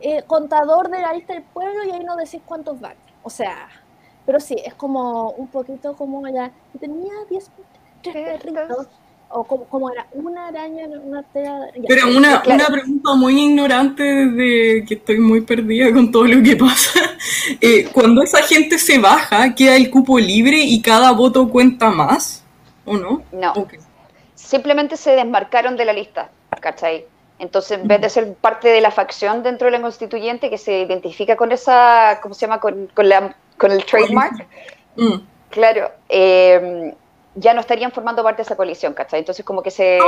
eh, 0.00 0.22
contador 0.26 0.88
de 0.90 1.00
la 1.00 1.12
lista 1.12 1.34
del 1.34 1.42
pueblo 1.42 1.84
y 1.84 1.90
ahí 1.90 2.04
no 2.04 2.16
decís 2.16 2.40
cuántos 2.44 2.80
van. 2.80 2.94
O 3.22 3.30
sea, 3.30 3.68
pero 4.24 4.40
sí, 4.40 4.56
es 4.64 4.74
como 4.74 5.30
un 5.32 5.48
poquito 5.48 5.94
como 5.96 6.26
la. 6.26 6.50
Tenía 6.80 7.12
10 7.28 7.50
tres 8.02 8.14
perritos. 8.40 8.86
O 9.30 9.44
como, 9.44 9.64
como 9.64 9.90
era 9.90 10.06
una 10.12 10.48
araña 10.48 10.84
en 10.84 10.98
una 10.98 11.22
tela. 11.22 11.66
ya. 11.76 11.82
Pero 11.86 12.08
una, 12.08 12.40
Claro. 12.42 12.64
una 12.64 12.72
pregunta 12.72 13.14
muy 13.14 13.38
ignorante 13.38 14.02
desde 14.02 14.84
que 14.86 14.94
estoy 14.94 15.18
muy 15.18 15.42
perdida 15.42 15.92
con 15.92 16.10
todo 16.10 16.24
lo 16.24 16.42
que 16.42 16.56
pasa. 16.56 17.00
Eh, 17.60 17.88
cuando 17.92 18.22
esa 18.22 18.42
gente 18.42 18.78
se 18.78 18.98
baja, 18.98 19.54
¿queda 19.54 19.74
el 19.76 19.90
cupo 19.90 20.18
libre 20.18 20.58
y 20.58 20.80
cada 20.80 21.12
voto 21.12 21.48
cuenta 21.48 21.90
más? 21.90 22.44
¿o 22.84 22.96
no? 22.96 23.22
No. 23.32 23.52
Simplemente 24.34 24.96
se 24.96 25.10
desmarcaron 25.12 25.76
de 25.76 25.84
la 25.84 25.92
lista, 25.92 26.30
¿cachai? 26.60 27.04
Entonces, 27.38 27.78
en 27.78 27.86
vez 27.88 28.00
de 28.00 28.08
ser 28.08 28.34
parte 28.34 28.68
de 28.68 28.80
la 28.80 28.90
facción 28.90 29.42
dentro 29.42 29.66
de 29.66 29.72
la 29.72 29.80
constituyente 29.82 30.48
que 30.50 30.58
se 30.58 30.80
identifica 30.80 31.36
con 31.36 31.52
esa, 31.52 32.18
¿cómo 32.22 32.34
se 32.34 32.42
llama? 32.46 32.60
Con, 32.60 32.88
con 32.94 33.08
la, 33.08 33.36
con 33.56 33.72
el 33.72 33.84
trademark, 33.84 34.46
Mm. 34.96 35.20
claro, 35.50 35.90
eh, 36.08 36.94
ya 37.38 37.54
no 37.54 37.60
estarían 37.60 37.92
formando 37.92 38.22
parte 38.22 38.38
de 38.38 38.42
esa 38.44 38.56
coalición, 38.56 38.94
¿cachai? 38.94 39.20
Entonces, 39.20 39.44
como 39.44 39.62
que 39.62 39.70
se, 39.70 39.98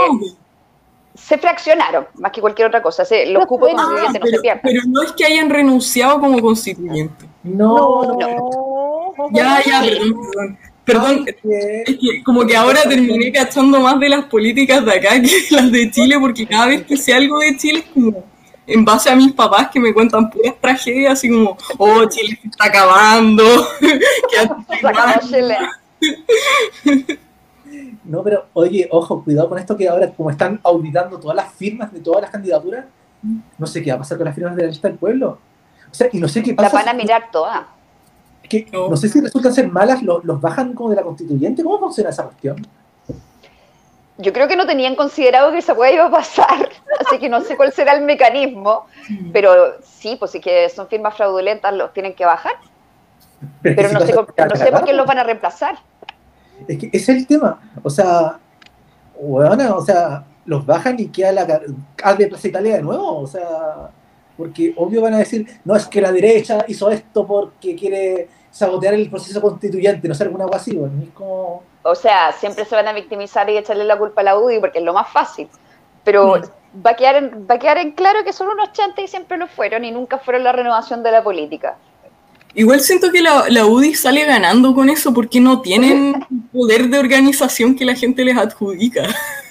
se 1.15 1.39
fraccionaron, 1.39 2.07
más 2.15 2.33
que 2.33 2.41
cualquier 2.41 2.69
otra 2.69 2.83
cosa. 2.83 3.05
Se, 3.05 3.27
los 3.27 3.47
cupos 3.47 3.71
Ah, 3.73 3.77
constituyentes 3.77 4.21
no 4.21 4.25
pero, 4.25 4.37
se 4.37 4.43
pierden. 4.43 4.61
pero 4.63 4.81
no 4.87 5.03
es 5.03 5.13
que 5.13 5.25
hayan 5.25 5.51
renunciado 5.51 6.21
como 6.21 6.41
constituyente. 6.41 7.27
No, 7.43 8.03
no, 8.05 8.17
No. 8.19 9.29
Ya, 9.33 9.61
ya, 9.65 9.81
perdón, 9.83 10.15
perdón. 10.33 10.59
Perdón, 10.85 11.25
que- 11.25 11.83
es 11.87 11.99
que 11.99 12.23
como 12.25 12.45
que 12.47 12.57
ahora 12.57 12.83
terminé 12.83 13.31
cachando 13.31 13.79
más 13.81 14.01
de 14.01 14.09
las 14.09 14.25
políticas 14.25 14.85
de 14.85 14.93
acá 14.93 15.11
que 15.21 15.31
las 15.51 15.71
de 15.71 15.91
Chile, 15.91 16.17
porque 16.19 16.47
cada 16.47 16.67
vez 16.67 16.85
que 16.87 16.97
sé 16.97 17.13
algo 17.15 17.39
de 17.39 17.57
Chile 17.57 17.81
es 17.81 17.85
como 17.93 18.25
en 18.67 18.85
base 18.85 19.11
a 19.11 19.17
mis 19.17 19.33
papás 19.33 19.69
que 19.73 19.79
me 19.81 19.93
cuentan 19.93 20.31
puras 20.31 20.55
tragedias, 20.61 21.13
así 21.15 21.29
como, 21.29 21.57
oh, 21.77 22.05
Chile 22.07 22.39
se 22.41 22.49
está 22.49 22.65
acabando, 22.67 23.45
que 23.81 24.39
No, 28.05 28.23
pero 28.25 28.47
oye, 28.55 28.89
ojo, 28.91 29.23
cuidado 29.23 29.49
con 29.49 29.59
esto 29.59 29.77
que 29.77 29.89
ahora, 29.89 30.11
como 30.11 30.31
están 30.31 30.59
auditando 30.65 31.19
todas 31.21 31.37
las 31.37 31.53
firmas 31.53 31.93
de 31.93 32.01
todas 32.01 32.23
las 32.23 32.31
candidaturas, 32.31 32.85
no 33.59 33.67
sé 33.67 33.83
qué 33.83 33.91
va 33.91 33.97
a 33.97 33.99
pasar 33.99 34.17
con 34.19 34.25
las 34.25 34.35
firmas 34.35 34.57
de 34.57 34.63
la 34.63 34.69
lista 34.69 34.89
del 34.89 34.97
pueblo. 34.99 35.39
O 35.91 35.95
sea, 35.95 36.09
y 36.13 36.19
no 36.19 36.29
sé 36.29 36.43
qué 36.43 36.51
La 36.51 36.57
pasa. 36.57 36.77
van 36.79 36.89
a 36.89 36.95
mirar 36.95 37.31
todas. 37.31 37.63
que- 38.49 38.67
No. 38.73 38.89
no 38.89 38.97
sé 38.97 39.09
si 39.09 39.21
resultan 39.21 39.53
ser 39.55 39.69
malas, 39.69 40.03
los, 40.03 40.25
los 40.25 40.41
bajan 40.41 40.75
como 40.75 40.91
de 40.91 40.97
la 40.97 41.03
constituyente. 41.03 41.63
¿Cómo 41.63 41.79
funciona 41.79 42.11
esa 42.11 42.25
cuestión? 42.25 42.67
Yo 44.19 44.33
creo 44.33 44.49
que 44.49 44.57
no 44.57 44.67
tenían 44.67 44.97
considerado 44.97 45.53
que 45.53 45.59
esa 45.59 45.73
hueá 45.73 45.93
iba 45.93 46.07
a 46.07 46.11
pasar, 46.11 46.69
así 47.07 47.19
que 47.19 47.29
no 47.29 47.41
sé 47.43 47.57
cuál 47.57 47.73
será 47.73 47.93
el 47.93 48.03
mecanismo, 48.05 48.87
pero 49.33 49.81
sí, 49.83 50.17
pues 50.19 50.33
sí 50.33 50.41
que 50.41 50.69
son 50.69 50.89
firmas 50.89 51.17
fraudulentas, 51.17 51.73
los 51.75 51.93
tienen 51.93 52.15
que 52.15 52.25
bajar, 52.25 52.55
pero 53.63 53.89
si 53.89 53.95
no 53.95 54.01
sé, 54.01 54.15
no 54.15 54.57
sé 54.57 54.73
por 54.73 54.85
qué 54.85 54.93
los 54.95 55.07
van 55.07 55.19
a 55.19 55.23
reemplazar. 55.23 55.79
Es 56.69 56.79
que 56.79 56.87
ese 56.93 57.13
es 57.13 57.19
el 57.19 57.27
tema. 57.27 57.61
O 57.83 57.91
sea, 57.91 58.39
bueno, 59.21 59.77
o 59.77 59.85
sea, 59.85 60.25
los 60.47 60.65
bajan 60.65 60.99
y 60.99 61.09
queda 61.09 61.33
la 61.33 61.47
ca- 61.47 61.61
ah, 62.03 62.15
de 62.15 62.27
Plaza 62.29 62.49
Italia 62.49 62.77
de 62.77 62.83
nuevo. 62.83 63.19
O 63.21 63.27
sea, 63.27 63.91
porque 64.37 64.73
obvio 64.77 65.03
van 65.03 65.15
a 65.15 65.19
decir, 65.19 65.47
no, 65.65 65.77
es 65.77 65.87
que 65.87 66.01
la 66.01 66.13
derecha 66.13 66.65
hizo 66.69 66.91
esto 66.91 67.27
porque 67.27 67.75
quiere 67.77 68.29
sabotear 68.51 68.95
el 68.95 69.09
proceso 69.11 69.41
constituyente, 69.41 70.09
no 70.09 70.15
sé, 70.15 70.25
alguna 70.25 70.45
cosa 70.47 70.57
así. 70.59 70.77
bueno, 70.77 71.03
es 71.03 71.11
como- 71.11 71.63
O 71.83 71.95
sea, 71.95 72.33
siempre 72.33 72.65
se 72.65 72.75
van 72.75 72.89
a 72.89 72.93
victimizar 72.93 73.49
y 73.51 73.57
echarle 73.57 73.85
la 73.85 73.97
culpa 73.99 74.21
a 74.23 74.25
la 74.25 74.39
UDI 74.39 74.59
porque 74.61 74.79
es 74.81 74.85
lo 74.85 74.93
más 74.93 75.09
fácil, 75.09 75.49
pero 76.05 76.37
Mm. 76.37 76.83
va 76.87 76.91
a 76.91 76.97
quedar 76.97 77.17
en, 77.17 77.47
va 77.49 77.55
a 77.55 77.59
quedar 77.59 77.79
en 77.79 77.93
claro 77.93 78.25
que 78.25 78.33
son 78.33 78.49
unos 78.49 78.73
chantes 78.73 79.05
y 79.05 79.09
siempre 79.09 79.37
lo 79.39 79.47
fueron 79.47 79.85
y 79.85 79.91
nunca 79.93 80.19
fueron 80.19 80.45
la 80.45 80.53
renovación 80.53 81.03
de 81.03 81.11
la 81.13 81.23
política. 81.23 81.77
Igual 82.55 82.81
siento 82.81 83.13
que 83.13 83.23
la, 83.23 83.49
la 83.49 83.67
UDI 83.67 83.95
sale 83.95 84.25
ganando 84.25 84.75
con 84.75 84.89
eso 84.91 85.15
porque 85.15 85.41
no 85.41 85.61
tienen 85.61 86.15
poder 86.53 86.89
de 86.89 86.99
organización 86.99 87.75
que 87.77 87.85
la 87.85 87.95
gente 87.95 88.25
les 88.25 88.37
adjudica. 88.37 89.03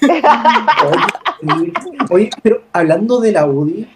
Oye, 0.04 1.74
oye, 2.10 2.30
pero 2.42 2.64
hablando 2.74 3.20
de 3.20 3.32
la 3.32 3.46
UDI, 3.46 3.88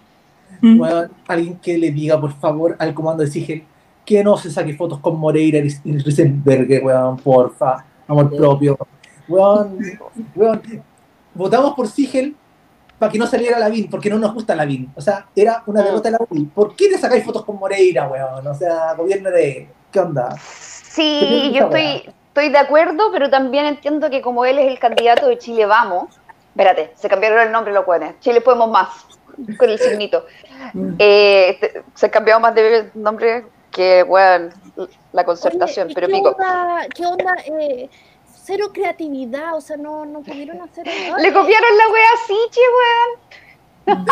Mm. 0.64 0.80
weón, 0.80 1.10
alguien 1.28 1.58
que 1.58 1.76
le 1.76 1.90
diga, 1.90 2.18
por 2.18 2.32
favor, 2.40 2.74
al 2.78 2.94
comando 2.94 3.22
de 3.22 3.30
Sigel 3.30 3.64
que 4.06 4.24
no 4.24 4.38
se 4.38 4.50
saque 4.50 4.72
fotos 4.74 4.98
con 4.98 5.18
Moreira 5.18 5.58
y 5.58 5.68
y 5.84 5.98
Risenberger, 5.98 6.82
weón, 6.82 7.18
porfa, 7.18 7.84
amor 8.08 8.34
propio. 8.34 8.78
Weón, 9.28 9.76
weón, 10.34 10.62
votamos 11.34 11.74
por 11.74 11.86
Sigel 11.88 12.34
para 13.04 13.12
que 13.12 13.18
no 13.18 13.26
saliera 13.26 13.58
Lavín, 13.58 13.90
porque 13.90 14.08
no 14.08 14.18
nos 14.18 14.32
gusta 14.32 14.54
Lavín. 14.54 14.90
O 14.96 15.00
sea, 15.02 15.26
era 15.36 15.62
una 15.66 15.82
Mm. 15.82 15.84
derrota 15.84 16.08
de 16.10 16.12
la 16.12 16.18
UDI. 16.26 16.44
¿Por 16.46 16.74
qué 16.74 16.88
te 16.88 16.96
sacáis 16.98 17.22
fotos 17.24 17.44
con 17.44 17.56
Moreira, 17.58 18.08
weón? 18.08 18.46
O 18.46 18.54
sea, 18.54 18.94
gobierno 18.94 19.30
de... 19.30 19.68
¿Qué 19.92 20.00
onda? 20.00 20.34
Sí, 20.40 21.52
yo 21.54 21.64
estoy, 21.66 22.10
estoy 22.28 22.48
de 22.48 22.58
acuerdo, 22.58 23.10
pero 23.12 23.28
también 23.28 23.66
entiendo 23.66 24.08
que 24.08 24.22
como 24.22 24.44
él 24.46 24.58
es 24.58 24.66
el 24.68 24.78
candidato 24.78 25.28
de 25.28 25.36
Chile 25.38 25.66
Vamos, 25.66 26.18
espérate, 26.50 26.92
se 26.96 27.08
cambiaron 27.08 27.40
el 27.40 27.52
nombre 27.52 27.72
los 27.74 27.84
cuales, 27.84 28.18
Chile 28.20 28.40
Podemos 28.40 28.70
Más, 28.70 28.88
con 29.58 29.68
el 29.68 29.78
signito. 29.78 30.24
Eh, 30.98 31.58
te- 31.60 31.82
se 31.94 32.10
cambiado 32.10 32.40
más 32.40 32.54
de 32.54 32.90
nombre 32.94 33.44
que, 33.70 34.02
bueno, 34.02 34.48
la 35.12 35.24
concertación, 35.24 35.86
Oye, 35.88 35.92
¿y 35.92 35.94
pero 35.94 36.06
qué 36.08 36.12
pico. 36.14 36.28
Onda, 36.30 36.86
¿Qué 36.94 37.06
onda? 37.06 37.34
Eh, 37.60 37.90
cero 38.44 38.70
creatividad, 38.72 39.56
o 39.56 39.60
sea, 39.60 39.76
no, 39.76 40.04
no 40.04 40.20
pudieron 40.20 40.60
hacer 40.60 40.86
nada. 41.08 41.18
Le 41.18 41.32
copiaron 41.32 41.78
la 41.78 41.88
wea 41.92 42.08
así, 42.14 42.36
che, 42.50 42.60
weón. 42.76 44.04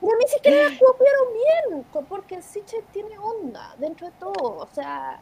Pero 0.00 0.18
ni 0.18 0.28
siquiera 0.28 0.68
la 0.68 0.78
copiaron 0.78 1.28
bien, 1.70 1.84
porque 2.08 2.42
Siche 2.42 2.82
tiene 2.92 3.16
onda 3.18 3.74
dentro 3.78 4.08
de 4.08 4.12
todo, 4.18 4.56
o 4.56 4.68
sea, 4.72 5.20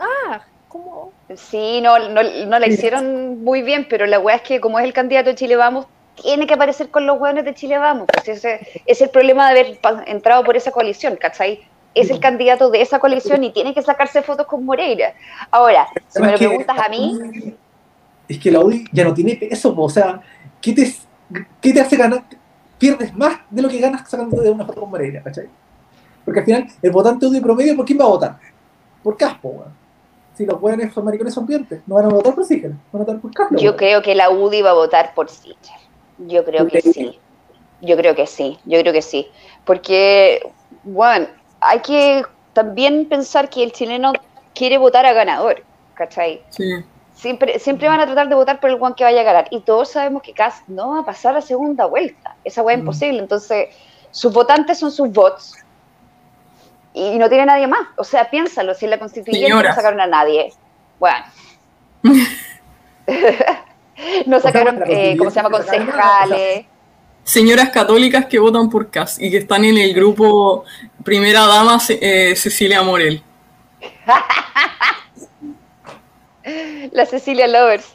ah, 0.00 0.40
como... 0.66 1.12
Sí, 1.36 1.80
no, 1.80 1.98
no, 2.00 2.22
no 2.22 2.58
la 2.58 2.66
hicieron 2.66 3.44
muy 3.44 3.62
bien, 3.62 3.86
pero 3.88 4.06
la 4.06 4.18
wea 4.18 4.34
es 4.36 4.42
que 4.42 4.60
como 4.60 4.80
es 4.80 4.84
el 4.84 4.92
candidato 4.92 5.30
de 5.30 5.36
Chile 5.36 5.54
Vamos, 5.54 5.86
tiene 6.16 6.48
que 6.48 6.54
aparecer 6.54 6.90
con 6.90 7.06
los 7.06 7.20
hueones 7.20 7.44
de 7.44 7.54
Chile 7.54 7.78
Vamos. 7.78 8.08
Pues 8.12 8.28
ese 8.28 8.82
es 8.86 9.00
el 9.00 9.10
problema 9.10 9.52
de 9.52 9.60
haber 9.60 9.78
entrado 10.06 10.42
por 10.42 10.56
esa 10.56 10.72
coalición, 10.72 11.14
¿cachai? 11.14 11.64
Es 11.94 12.10
el 12.10 12.18
candidato 12.18 12.70
de 12.70 12.82
esa 12.82 12.98
coalición 12.98 13.44
y 13.44 13.52
tiene 13.52 13.72
que 13.72 13.82
sacarse 13.82 14.22
fotos 14.22 14.46
con 14.46 14.64
Moreira. 14.64 15.14
Ahora, 15.52 15.86
si 16.08 16.20
me 16.20 16.32
lo 16.32 16.38
preguntas 16.38 16.76
a 16.76 16.88
mí, 16.88 17.56
Es 18.28 18.38
que 18.38 18.50
la 18.50 18.60
UDI 18.60 18.84
ya 18.92 19.04
no 19.04 19.14
tiene 19.14 19.36
peso, 19.36 19.74
po, 19.74 19.84
o 19.84 19.90
sea, 19.90 20.20
¿qué 20.60 20.72
te, 20.72 20.94
qué 21.60 21.72
te 21.72 21.80
hace 21.80 21.96
ganar? 21.96 22.24
Pierdes 22.78 23.14
más 23.14 23.40
de 23.50 23.62
lo 23.62 23.68
que 23.68 23.80
ganas 23.80 24.08
sacándote 24.08 24.42
de 24.42 24.50
una 24.50 24.64
foto 24.64 24.80
con 24.80 24.90
Moreira, 24.90 25.22
¿cachai? 25.22 25.48
Porque 26.24 26.40
al 26.40 26.46
final, 26.46 26.66
el 26.82 26.90
votante 26.90 27.26
UDI 27.26 27.40
promedio, 27.40 27.74
¿por 27.74 27.86
quién 27.86 27.98
va 27.98 28.04
a 28.04 28.08
votar? 28.08 28.38
Por 29.02 29.16
Caspo, 29.16 29.48
weón. 29.48 29.72
Si 30.34 30.46
los 30.46 30.60
buenos 30.60 30.92
son 30.94 31.04
maricones 31.04 31.34
son 31.34 31.46
dientes, 31.46 31.80
no 31.86 31.96
van 31.96 32.04
a 32.04 32.08
votar 32.08 32.34
por 32.34 32.44
Sichel, 32.44 32.72
van 32.92 33.02
a 33.02 33.04
votar 33.04 33.20
por 33.20 33.32
Caspo. 33.32 33.56
yo 33.56 33.76
creo 33.76 34.02
que 34.02 34.14
la 34.14 34.30
UDI 34.30 34.62
va 34.62 34.70
a 34.70 34.74
votar 34.74 35.14
por 35.14 35.28
Sichel. 35.28 35.56
Yo 36.18 36.44
creo 36.44 36.68
que 36.68 36.80
sí. 36.80 37.18
Yo 37.80 37.96
creo 37.96 38.14
que 38.14 38.26
sí, 38.26 38.58
yo 38.64 38.80
creo 38.80 38.92
que 38.92 39.02
sí. 39.02 39.28
Porque, 39.64 40.52
bueno, 40.82 41.26
hay 41.60 41.80
que 41.80 42.24
también 42.52 43.06
pensar 43.08 43.48
que 43.48 43.62
el 43.62 43.72
chileno 43.72 44.12
quiere 44.54 44.78
votar 44.78 45.06
a 45.06 45.12
ganador, 45.12 45.62
¿cachai? 45.94 46.42
Sí. 46.50 46.84
Siempre, 47.18 47.58
siempre 47.58 47.88
van 47.88 47.98
a 48.00 48.06
tratar 48.06 48.28
de 48.28 48.34
votar 48.36 48.60
por 48.60 48.70
el 48.70 48.76
one 48.80 48.94
que 48.96 49.02
vaya 49.02 49.20
a 49.22 49.24
ganar. 49.24 49.48
Y 49.50 49.60
todos 49.60 49.90
sabemos 49.90 50.22
que 50.22 50.32
Kass 50.32 50.62
no 50.68 50.90
va 50.90 51.00
a 51.00 51.04
pasar 51.04 51.36
a 51.36 51.40
segunda 51.40 51.86
vuelta. 51.86 52.36
Esa 52.44 52.62
hueá 52.62 52.74
es 52.74 52.78
Mm. 52.78 52.82
imposible. 52.86 53.18
Entonces, 53.18 53.74
sus 54.12 54.32
votantes 54.32 54.78
son 54.78 54.92
sus 54.92 55.10
votos. 55.10 55.54
Y 56.94 57.18
no 57.18 57.28
tiene 57.28 57.46
nadie 57.46 57.66
más. 57.66 57.80
O 57.96 58.04
sea, 58.04 58.30
piénsalo, 58.30 58.72
si 58.74 58.84
en 58.84 58.92
la 58.92 58.98
constituyente 59.00 59.46
Señoras. 59.48 59.70
no 59.70 59.82
sacaron 59.82 60.00
a 60.00 60.06
nadie. 60.06 60.52
Bueno. 61.00 61.24
no 64.26 64.40
sacaron, 64.40 64.82
eh, 64.86 65.16
¿cómo 65.18 65.30
se 65.30 65.36
llama? 65.36 65.50
Concejales. 65.50 66.66
Señoras 67.24 67.70
católicas 67.70 68.26
que 68.26 68.38
votan 68.38 68.70
por 68.70 68.90
Cas 68.90 69.20
y 69.20 69.30
que 69.30 69.38
están 69.38 69.64
en 69.64 69.76
el 69.76 69.92
grupo 69.92 70.64
Primera 71.04 71.46
Dama 71.46 71.78
eh, 71.88 72.34
Cecilia 72.36 72.82
Morel. 72.82 73.22
La 76.92 77.06
Cecilia 77.06 77.46
Lovers. 77.46 77.86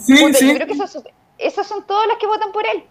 Sí, 0.00 0.14
Puta, 0.16 0.38
sí. 0.38 0.48
Yo 0.48 0.54
creo 0.54 0.66
que 0.66 0.72
esas, 0.74 0.92
son- 0.92 1.04
esas 1.38 1.66
son 1.66 1.86
todas 1.86 2.06
las 2.08 2.18
que 2.18 2.26
votan 2.26 2.52
por 2.52 2.66
él. 2.66 2.84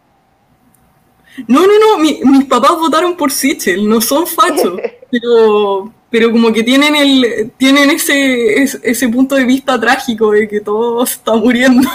No, 1.48 1.62
no, 1.68 1.74
no, 1.80 1.98
mi- 2.00 2.20
mis 2.24 2.46
papás 2.46 2.72
votaron 2.72 3.16
por 3.16 3.32
Sichel, 3.32 3.88
no 3.88 4.02
son 4.02 4.26
fachos, 4.26 4.80
pero, 5.12 5.94
pero 6.10 6.32
como 6.32 6.52
que 6.52 6.64
tienen 6.64 6.96
el, 6.96 7.52
tienen 7.58 7.92
ese, 7.92 8.62
es- 8.64 8.80
ese 8.84 9.10
punto 9.10 9.36
de 9.36 9.44
vista 9.44 9.80
trágico 9.80 10.32
de 10.32 10.48
que 10.48 10.62
todo 10.62 11.04
está 11.04 11.34
muriendo. 11.36 11.88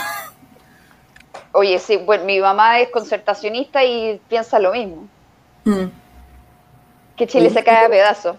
Oye, 1.53 1.79
sí, 1.79 1.97
bueno, 1.99 2.25
mi 2.25 2.41
mamá 2.41 2.81
es 2.81 2.89
concertacionista 2.91 3.85
y 3.85 4.21
piensa 4.29 4.59
lo 4.59 4.73
mismo. 4.73 5.07
Mm. 5.65 5.85
Que 7.17 7.27
Chile 7.27 7.51
se 7.51 7.63
cae 7.63 7.85
a 7.85 7.89
pedazos. 7.91 8.37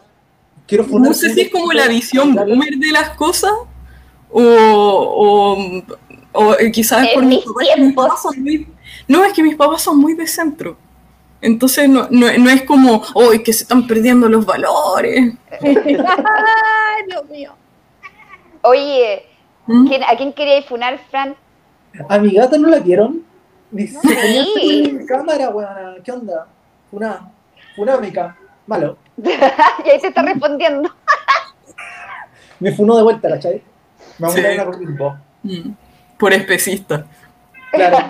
No 0.89 1.13
sé 1.13 1.31
si 1.33 1.41
es 1.41 1.51
como 1.51 1.71
la 1.73 1.87
visión 1.87 2.33
boomer 2.33 2.75
de 2.77 2.91
las 2.91 3.09
cosas 3.11 3.51
o, 4.33 4.41
o, 4.41 5.57
o, 6.33 6.53
eh, 6.59 6.71
quizás 6.71 7.07
En 7.07 7.13
por 7.13 7.23
mis 7.25 7.39
papás, 7.39 7.53
que 7.53 7.63
mis 7.63 7.75
tiempos. 7.75 8.05
papás 8.07 8.21
son 8.23 8.41
muy- 8.43 8.67
no, 9.07 9.23
es 9.25 9.33
que 9.33 9.43
mis 9.43 9.55
papás 9.55 9.81
son 9.81 9.97
muy 9.99 10.13
de 10.15 10.27
centro. 10.27 10.77
Entonces 11.41 11.89
no, 11.89 12.07
no, 12.09 12.27
no 12.37 12.49
es 12.49 12.63
como, 12.63 13.01
oh, 13.15 13.31
es 13.33 13.41
que 13.41 13.51
se 13.53 13.63
están 13.63 13.85
perdiendo 13.85 14.29
los 14.29 14.45
valores. 14.45 15.33
¡Ay, 15.61 15.75
Dios 17.07 17.25
mío! 17.29 17.53
Oye, 18.61 19.25
¿Mm? 19.67 19.87
¿quién- 19.87 20.03
¿a 20.03 20.15
quién 20.15 20.33
quería 20.33 20.61
funar, 20.63 20.99
Fran? 21.11 21.35
¿A 22.09 22.17
mi 22.17 22.31
gata 22.33 22.57
no 22.57 22.69
la 22.69 22.79
vieron? 22.79 23.23
Ni 23.71 23.87
se 23.87 23.99
Sí. 24.01 24.83
en 24.89 25.05
cámara, 25.05 25.49
weón. 25.49 26.01
¿Qué 26.03 26.11
onda? 26.11 26.47
Una, 26.91 27.29
una 27.77 27.97
mica. 27.97 28.37
Malo. 28.65 28.97
y 29.17 29.89
ahí 29.89 29.99
te 29.99 30.07
está 30.07 30.21
respondiendo. 30.21 30.89
Me 32.59 32.71
funó 32.73 32.95
de 32.95 33.03
vuelta, 33.03 33.29
¿cachai? 33.29 33.61
Me 34.19 34.29
Sí. 34.29 34.45
a 34.45 34.63
una 34.67 34.77
tiempo. 34.77 35.17
Mm. 35.43 35.71
por 36.17 36.33
especista. 36.33 37.05
Claro. 37.71 37.97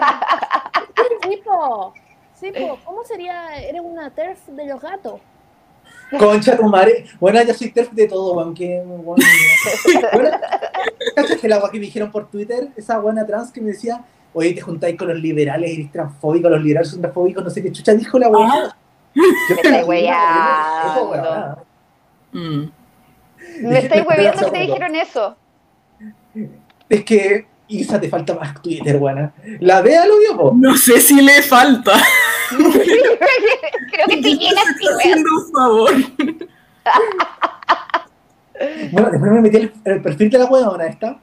Sí, 1.23 1.41
po. 1.43 1.93
Sí, 2.35 2.51
po. 2.51 2.77
¿Cómo 2.83 3.03
sería? 3.05 3.55
Eres 3.57 3.81
una 3.83 4.09
TERF 4.09 4.47
de 4.47 4.65
los 4.67 4.81
gatos. 4.81 5.21
Concha 6.19 6.57
tu 6.57 6.63
madre. 6.63 7.05
Bueno, 7.19 7.41
yo 7.43 7.53
soy 7.53 7.71
TERF 7.71 7.91
de 7.91 8.07
todo. 8.07 8.53
Que, 8.53 8.83
weón, 8.85 9.03
bueno, 9.05 9.23
¿Cachas 11.15 11.43
el 11.43 11.53
agua 11.53 11.71
que 11.71 11.79
me 11.79 11.85
dijeron 11.85 12.11
por 12.11 12.29
Twitter? 12.29 12.69
Esa 12.75 12.99
buena 12.99 13.25
trans 13.25 13.51
que 13.51 13.61
me 13.61 13.71
decía, 13.71 14.03
oye, 14.33 14.53
te 14.53 14.61
juntáis 14.61 14.97
con 14.97 15.07
los 15.07 15.17
liberales, 15.17 15.71
eres 15.71 15.91
transfóbico, 15.91 16.49
los 16.49 16.61
liberales 16.61 16.89
son 16.89 17.01
transfóbicos, 17.01 17.43
no 17.43 17.49
sé 17.49 17.63
qué 17.63 17.71
chucha 17.71 17.93
dijo 17.93 18.19
la 18.19 18.27
weá. 18.29 18.49
Ah. 18.51 18.75
Yo 19.15 19.71
Me 19.71 19.79
Eso, 19.79 19.87
weyando. 19.87 21.09
weón. 21.09 21.55
Mm. 22.33 22.71
Me 23.67 23.79
estáis 23.79 24.05
hueviando 24.05 24.45
que 24.45 24.51
te 24.51 24.59
dijeron 24.59 24.95
eso. 24.95 25.35
Es 26.89 27.03
que, 27.03 27.45
Isa, 27.67 27.99
te 27.99 28.09
falta 28.09 28.35
más 28.35 28.61
Twitter, 28.61 28.97
buena. 28.97 29.33
La 29.59 29.81
vea 29.81 30.05
lo 30.05 30.19
vio, 30.19 30.37
po. 30.37 30.53
No 30.55 30.75
sé 30.77 30.99
si 30.99 31.21
le 31.21 31.41
falta. 31.41 31.93
Creo 32.49 34.07
que 34.09 34.17
te 34.17 34.35
llenas 34.35 34.65
haciendo 34.65 35.29
un 35.29 35.51
favor. 35.51 35.91
Bueno, 38.91 39.09
después 39.09 39.31
me 39.31 39.41
metí 39.41 39.57
el, 39.83 40.01
perfil 40.01 40.29
de 40.29 40.37
la 40.37 40.45
buena 40.45 40.85
esta. 40.85 41.19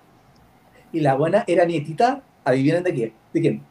Y 0.93 1.01
la 1.01 1.15
buena 1.15 1.45
era 1.47 1.65
nietita, 1.65 2.21
adivinen 2.45 2.83
de 2.83 2.95
quién. 2.95 3.13
¿De 3.33 3.41
quién? 3.41 3.63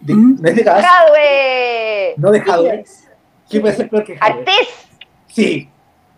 De- 0.00 0.14
¿Mm? 0.14 0.38
No 0.40 0.48
es 0.48 0.56
de 0.56 0.64
Jadwe. 0.64 2.14
no 2.16 2.30
de 2.32 2.40
Hadwe. 2.40 2.84
¿Qué 3.48 3.60
puede 3.60 3.76
ser 3.76 3.88
peor 3.88 4.04
que 4.04 4.18
Hadwe? 4.20 4.40
Artés. 4.40 4.68
Sí. 5.28 5.68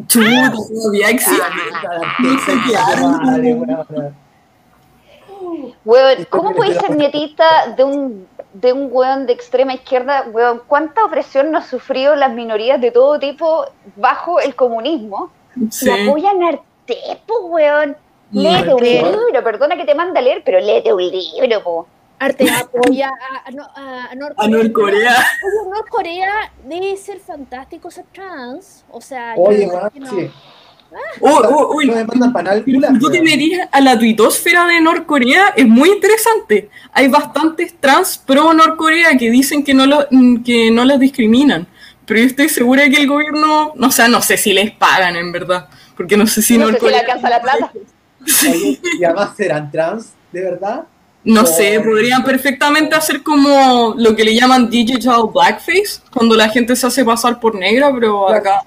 Chuta, 0.06 0.52
todavía 0.52 1.10
existe. 1.10 1.42
Weón. 5.84 6.26
¿cómo 6.30 6.54
podéis 6.54 6.76
ser 6.78 6.96
nietita 6.96 7.68
de 7.76 7.84
un, 7.84 8.28
de 8.52 8.72
un 8.72 8.88
weón 8.90 9.26
de 9.26 9.32
extrema 9.32 9.74
izquierda? 9.74 10.24
Weón, 10.32 10.62
¿cuánta 10.66 11.04
opresión 11.04 11.50
nos 11.50 11.66
sufrido 11.66 12.14
las 12.16 12.30
minorías 12.32 12.80
de 12.80 12.90
todo 12.90 13.18
tipo 13.18 13.66
bajo 13.96 14.40
el 14.40 14.54
comunismo? 14.54 15.30
Sí. 15.70 15.88
Apoyan 15.90 16.42
a 16.42 16.48
Artés, 16.48 17.16
po, 17.26 17.46
weón. 17.46 17.96
Léete 18.32 18.74
un 18.74 18.82
libro, 18.82 19.44
perdona 19.44 19.76
que 19.76 19.84
te 19.84 19.94
manda 19.94 20.18
a 20.18 20.22
leer, 20.22 20.42
pero 20.44 20.58
léete 20.58 20.92
un 20.92 21.02
libro, 21.02 21.62
po. 21.62 21.86
Arte 22.18 22.46
apoya 22.60 23.08
a, 23.10 23.48
a, 23.48 23.50
no- 23.50 23.68
a- 23.74 24.06
a 24.06 24.10
A 24.38 24.48
Norcorea. 24.48 25.14
Norcorea. 25.70 26.52
Debe 26.64 26.96
ser 26.96 27.18
fantástico 27.20 27.90
ser 27.90 28.04
trans. 28.12 28.84
O 28.90 29.00
sea, 29.00 29.36
yo 29.36 29.42
Oye, 29.42 29.68
sí. 31.14 31.18
Oh, 31.20 31.42
oh, 31.44 31.68
culas, 31.68 32.92
si 32.92 32.98
tú 32.98 33.10
te 33.10 33.22
metías 33.22 33.68
a 33.72 33.80
la 33.80 33.98
tuitosfera 33.98 34.66
de 34.66 34.80
Norcorea, 34.80 35.54
es 35.56 35.66
muy 35.66 35.90
interesante. 35.90 36.70
Hay 36.92 37.08
bastantes 37.08 37.74
trans 37.78 38.18
pro 38.18 38.52
Norcorea 38.52 39.16
que 39.18 39.30
dicen 39.30 39.64
que 39.64 39.74
no, 39.74 39.86
lo, 39.86 40.06
que 40.44 40.70
no 40.70 40.84
las 40.84 41.00
discriminan. 41.00 41.66
Pero 42.06 42.20
yo 42.20 42.26
estoy 42.26 42.48
segura 42.48 42.88
que 42.88 42.96
el 42.96 43.08
gobierno, 43.08 43.72
no, 43.76 43.86
o 43.86 43.90
sea, 43.90 44.08
no 44.08 44.20
sé 44.20 44.36
si 44.36 44.52
les 44.52 44.70
pagan 44.72 45.16
en 45.16 45.32
verdad. 45.32 45.68
Porque 45.96 46.16
no 46.16 46.26
sé 46.26 46.42
si 46.42 46.58
No 46.58 46.66
sé 46.66 46.66
si 46.66 46.72
Norcorea. 46.72 46.96
le 46.96 47.00
alcanza 47.00 47.30
la 47.30 47.40
plata. 47.40 47.72
Oye, 48.50 48.80
Y 49.00 49.04
además 49.04 49.30
serán 49.36 49.70
trans, 49.70 50.12
¿de 50.32 50.42
verdad? 50.42 50.84
No 51.24 51.46
sé, 51.46 51.80
podrían 51.80 52.22
perfectamente 52.22 52.94
hacer 52.94 53.22
como 53.22 53.94
lo 53.96 54.14
que 54.14 54.24
le 54.24 54.34
llaman 54.34 54.68
digital 54.68 55.22
blackface, 55.32 56.02
cuando 56.12 56.36
la 56.36 56.50
gente 56.50 56.76
se 56.76 56.86
hace 56.86 57.02
pasar 57.02 57.40
por 57.40 57.54
negra, 57.54 57.90
pero 57.94 58.28
acá 58.28 58.62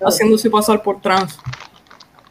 haciéndose 0.00 0.50
pasar 0.50 0.82
por 0.82 1.00
trans. 1.00 1.38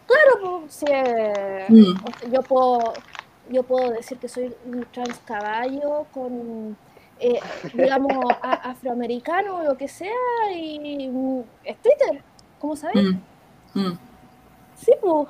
Claro, 0.07 0.59
pues, 0.61 0.73
sí, 0.73 0.85
eh, 0.89 1.65
Mm. 1.69 1.93
o 2.05 2.19
sea, 2.19 2.29
yo 2.29 2.41
puedo 2.41 2.93
yo 3.49 3.61
puedo 3.63 3.91
decir 3.91 4.17
que 4.19 4.29
soy 4.29 4.55
un 4.65 4.85
trans 4.91 5.19
caballo 5.25 6.05
con 6.13 6.77
eh, 7.19 7.39
digamos 7.73 8.11
a- 8.41 8.71
afroamericano 8.71 9.57
o 9.57 9.63
lo 9.63 9.77
que 9.77 9.87
sea 9.87 10.09
y 10.55 11.07
mm, 11.09 11.41
es 11.63 11.77
Twitter, 11.81 12.21
¿cómo 12.59 12.75
sabes? 12.75 12.95
Mm, 13.03 13.79
mm, 13.79 13.97
Sí, 14.77 14.91
pues. 15.01 15.27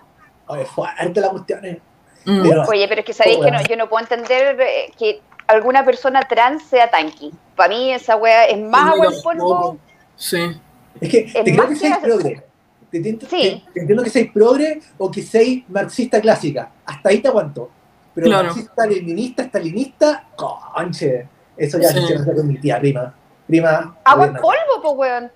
Oye, 0.48 0.66
fuerte 0.66 1.22
la 1.22 1.30
cuestión. 1.30 1.66
eh. 1.66 1.82
mm. 2.26 2.42
Pero- 2.44 2.64
Oye, 2.68 2.88
pero 2.88 3.00
es 3.02 3.06
que 3.06 3.14
sabéis 3.14 3.38
Oh, 3.40 3.44
que 3.44 3.52
no, 3.52 3.62
yo 3.64 3.76
no 3.78 3.90
puedo 3.90 4.04
entender 4.04 4.60
eh, 4.62 4.92
que 4.98 5.22
alguna 5.48 5.84
persona 5.84 6.22
trans 6.22 6.64
sea 6.64 6.90
tanqui. 6.90 7.32
Para 7.56 7.70
mí 7.70 7.92
esa 7.92 8.16
wea 8.16 8.46
es 8.46 8.60
más 8.60 8.92
agua 8.94 9.08
en 9.08 9.22
polvo. 9.22 9.78
Sí. 10.16 10.60
Es 11.02 11.10
que 11.10 11.22
te 11.24 11.44
creo 11.44 11.64
que 11.68 11.74
que 11.74 11.76
seis 11.80 11.92
las- 11.92 12.00
progre. 12.00 12.44
Te 12.92 12.98
entiendo, 12.98 13.26
Sí. 13.28 13.64
te- 13.66 13.72
te 13.74 13.80
entiendo 13.82 14.04
que 14.04 14.10
seis 14.10 14.30
progre 14.34 14.80
o 14.98 15.10
que 15.10 15.22
seis 15.24 15.64
marxista 15.68 16.22
clásica. 16.22 16.72
Hasta 16.86 17.10
ahí 17.10 17.20
te 17.20 17.28
aguanto. 17.28 17.70
Pero 18.14 18.28
Claro. 18.28 18.44
marxista, 18.46 18.86
leninista, 18.86 19.44
stalinista, 19.46 20.28
conche. 20.36 21.28
Eso 21.58 21.80
ya 21.80 21.90
Sí. 21.90 22.06
se 22.06 22.16
hace 22.16 22.36
con 22.36 22.48
mi 22.48 22.58
tía, 22.60 22.80
prima. 22.80 23.14
Prima. 23.48 23.96
Agua 24.04 24.26
en 24.28 24.34
polvo, 24.36 24.82
pues 24.82 24.94
weón. 24.96 25.32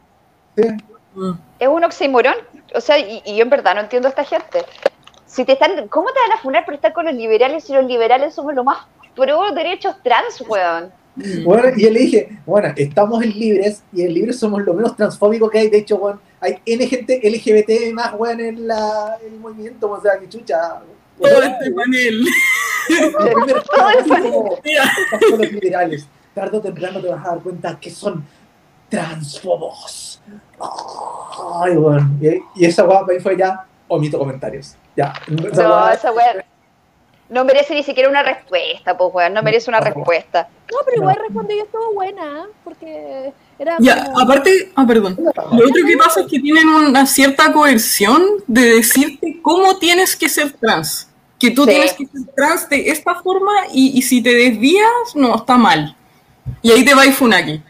Sí. 0.55 0.63
Mm. 1.15 1.31
Es 1.59 1.67
un 1.67 1.83
oxímoron. 1.83 2.35
O 2.75 2.81
sea, 2.81 2.99
y, 2.99 3.21
y 3.25 3.35
yo 3.35 3.43
en 3.43 3.49
verdad 3.49 3.73
no 3.75 3.81
entiendo 3.81 4.07
a 4.07 4.09
esta 4.09 4.23
gente. 4.23 4.63
Si 5.25 5.43
te 5.43 5.53
están, 5.53 5.87
¿Cómo 5.89 6.09
te 6.13 6.19
van 6.27 6.37
a 6.37 6.41
funar 6.41 6.63
por 6.65 6.73
estar 6.75 6.93
con 6.93 7.05
los 7.05 7.13
liberales 7.15 7.63
si 7.63 7.73
los 7.73 7.85
liberales 7.85 8.33
somos 8.35 8.53
lo 8.53 8.63
más 8.63 8.85
pro 9.15 9.51
derechos 9.51 9.95
trans, 10.03 10.41
weón? 10.47 10.91
Bueno, 11.43 11.63
y 11.75 11.83
yo 11.83 11.89
le 11.89 11.99
dije, 11.99 12.29
bueno, 12.45 12.73
estamos 12.75 13.23
en 13.23 13.31
libres 13.31 13.81
y 13.91 14.03
en 14.03 14.13
libres 14.13 14.37
somos 14.39 14.61
lo 14.63 14.73
menos 14.73 14.95
transfóbicos 14.95 15.49
que 15.49 15.59
hay. 15.59 15.69
De 15.69 15.79
hecho, 15.79 15.97
bueno, 15.97 16.19
hay 16.39 16.57
N 16.65 16.85
gente 16.87 17.19
LGBT 17.23 17.91
más, 17.93 18.13
weón, 18.17 18.39
en, 18.39 18.67
la, 18.67 19.17
en 19.25 19.33
el 19.33 19.39
movimiento. 19.39 19.89
O 19.89 19.99
sea, 20.01 20.19
que 20.19 20.29
chucha. 20.29 20.79
Todo 21.19 21.41
este 21.41 21.71
panel. 21.71 22.25
Todo 25.19 25.37
los 25.37 25.51
liberales. 25.51 26.07
Tarde 26.33 26.57
o 26.57 26.61
temprano 26.61 27.01
te 27.01 27.07
vas 27.07 27.25
a 27.25 27.29
dar 27.29 27.39
cuenta 27.39 27.79
que 27.79 27.89
son 27.89 28.23
transfobos. 28.89 30.21
Ay, 31.63 31.75
bueno. 31.75 32.09
Y, 32.21 32.61
y 32.61 32.65
esa 32.65 32.83
guapa 32.83 33.05
para 33.07 33.17
mí 33.17 33.23
fue 33.23 33.37
ya, 33.37 33.65
omito 33.87 34.17
comentarios. 34.19 34.75
Ya. 34.95 35.13
Esa 35.51 35.63
No, 35.63 35.69
guapa- 35.69 35.93
esa 35.93 36.11
weón. 36.11 36.43
No 37.29 37.43
merece 37.43 37.73
ni 37.73 37.83
siquiera 37.83 38.09
una 38.09 38.23
respuesta, 38.23 38.97
pues 38.97 39.13
weón. 39.13 39.33
No 39.33 39.41
merece 39.43 39.69
una 39.69 39.79
No. 39.79 39.85
respuesta. 39.85 40.47
No, 40.77 40.83
pero 40.85 40.97
igual 40.97 41.15
respondí 41.25 41.57
yo 41.57 41.63
estuvo 41.63 41.93
buena, 41.93 42.47
porque 42.63 43.33
era 43.57 43.77
Ya, 43.79 44.05
como- 44.05 44.19
aparte, 44.19 44.71
ah, 44.75 44.85
perdón. 44.87 45.17
Lo 45.17 45.67
otro 45.67 45.85
que 45.87 45.97
pasa 45.97 46.21
es 46.21 46.27
que 46.27 46.39
tienen 46.39 46.67
una 46.69 47.05
cierta 47.07 47.51
coerción 47.51 48.23
de 48.45 48.61
decirte 48.75 49.39
cómo 49.41 49.77
tienes 49.77 50.15
que 50.15 50.29
ser 50.29 50.51
trans. 50.53 51.09
Que 51.39 51.51
tú 51.51 51.63
Sí. 51.63 51.69
tienes 51.69 51.93
que 51.93 52.05
ser 52.05 52.21
trans 52.35 52.69
de 52.69 52.89
esta 52.89 53.15
forma 53.15 53.51
y, 53.71 53.97
y 53.97 54.01
si 54.03 54.21
te 54.21 54.33
desvías, 54.35 55.15
no, 55.15 55.35
está 55.35 55.57
mal. 55.57 55.95
Y 56.61 56.71
ahí 56.71 56.85
te 56.85 56.93
va 56.93 57.03
Funaki. 57.03 57.61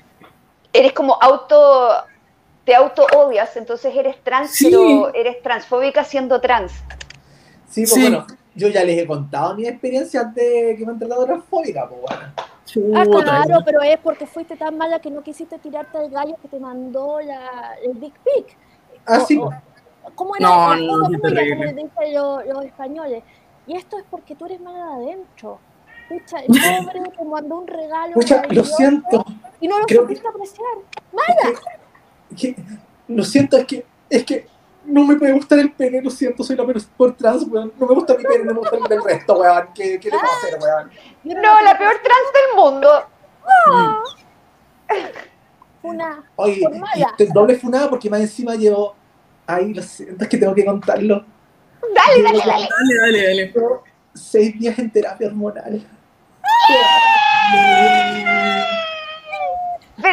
Eres 0.73 0.91
como 0.93 1.17
auto. 1.21 1.89
Te 2.65 2.75
auto 2.75 3.05
odias, 3.15 3.55
entonces 3.55 3.95
eres 3.95 4.21
trans, 4.23 4.51
Sí. 4.51 4.65
pero 4.65 5.13
eres 5.13 5.41
transfóbica 5.41 6.03
siendo 6.03 6.41
trans. 6.41 6.73
Sí, 7.69 7.81
pues 7.83 7.93
Sí. 7.93 8.01
bueno, 8.01 8.27
yo 8.55 8.67
ya 8.67 8.83
les 8.83 9.01
he 9.01 9.07
contado 9.07 9.55
mi 9.55 9.65
experiencia 9.65 10.25
de 10.25 10.75
que 10.77 10.85
me 10.85 10.91
han 10.91 10.99
tratado 10.99 11.21
de 11.21 11.27
transfóbica, 11.27 11.87
pues 11.87 12.01
bueno. 12.01 12.33
Ah, 12.95 13.05
claro, 13.05 13.61
pero 13.65 13.81
es 13.81 13.97
porque 13.99 14.25
fuiste 14.27 14.55
tan 14.57 14.77
mala 14.77 14.99
que 14.99 15.09
no 15.09 15.21
quisiste 15.23 15.57
tirarte 15.59 15.97
al 15.97 16.09
gallo 16.09 16.35
que 16.41 16.47
te 16.47 16.59
mandó 16.59 17.19
la, 17.21 17.75
el 17.83 17.93
Big 17.97 18.13
Pic. 18.19 18.57
Ah, 19.05 19.19
O- 19.21 19.25
sí, 19.25 19.37
o-. 19.37 19.49
¿Cómo 20.15 20.35
era? 20.35 20.47
No, 20.47 20.73
el 20.73 20.87
no. 20.87 20.93
Como 20.93 21.09
dicen 21.09 22.13
lo- 22.13 22.41
los 22.43 22.65
españoles. 22.65 23.23
Y 23.67 23.75
esto 23.75 23.97
es 23.97 24.05
porque 24.09 24.35
tú 24.35 24.45
eres 24.45 24.59
mala 24.61 24.97
de 24.97 25.11
adentro. 25.11 25.59
Pucha, 26.09 26.39
el 26.39 26.47
pobre 26.91 27.09
te 27.17 27.25
mandó 27.25 27.57
un 27.59 27.67
regalo. 27.67 28.13
Pucha, 28.13 28.41
lo 28.49 28.63
siento. 28.63 29.25
Y 29.59 29.67
no 29.67 29.79
lo 29.79 29.85
que- 29.85 29.95
supiste 29.95 30.27
apreciar. 30.27 30.67
Es 32.31 32.39
que- 32.41 32.55
lo 33.07 33.23
siento, 33.23 33.57
es 33.57 33.65
que, 33.65 33.85
es 34.09 34.23
que 34.25 34.47
no 34.87 35.05
me 35.05 35.15
puede 35.15 35.33
gustar 35.33 35.59
el 35.59 35.71
pene, 35.71 36.01
lo 36.01 36.09
siento, 36.09 36.43
soy 36.43 36.55
la 36.55 36.63
menos 36.63 36.85
por 36.85 37.15
trans, 37.15 37.43
weón. 37.47 37.73
No 37.77 37.85
me 37.85 37.93
gusta 37.93 38.15
mi 38.15 38.23
pene, 38.23 38.45
no 38.45 38.53
me 38.53 38.59
gusta 38.59 38.77
el 38.77 38.83
del 38.83 39.03
resto, 39.03 39.37
weón. 39.37 39.67
¿Qué, 39.75 39.99
qué 39.99 40.09
le 40.09 40.17
puedo 40.17 40.33
hacer, 40.33 40.57
weón? 40.59 40.91
Yo 41.23 41.35
No, 41.35 41.61
la 41.61 41.77
peor 41.77 41.95
trans 42.01 42.33
del 42.33 42.55
mundo. 42.55 43.05
Mm. 43.67 43.93
Una. 45.83 46.23
Oye, 46.37 46.61
y 46.95 47.01
estoy 47.01 47.27
doble 47.27 47.57
funada 47.57 47.89
porque 47.89 48.09
más 48.09 48.21
encima 48.21 48.55
llevo. 48.55 48.95
Ay, 49.45 49.73
lo 49.73 49.81
siento, 49.81 50.23
es 50.23 50.29
que 50.29 50.37
tengo 50.37 50.55
que 50.55 50.65
contarlo. 50.65 51.25
Dale, 51.93 52.23
dale, 52.23 52.39
dale. 52.39 52.67
Dale, 52.69 52.95
dale, 53.01 53.23
dale. 53.27 53.51
Llevo 53.53 53.83
seis 54.13 54.57
días 54.57 54.79
en 54.79 54.89
terapia 54.89 55.27
hormonal. 55.27 55.85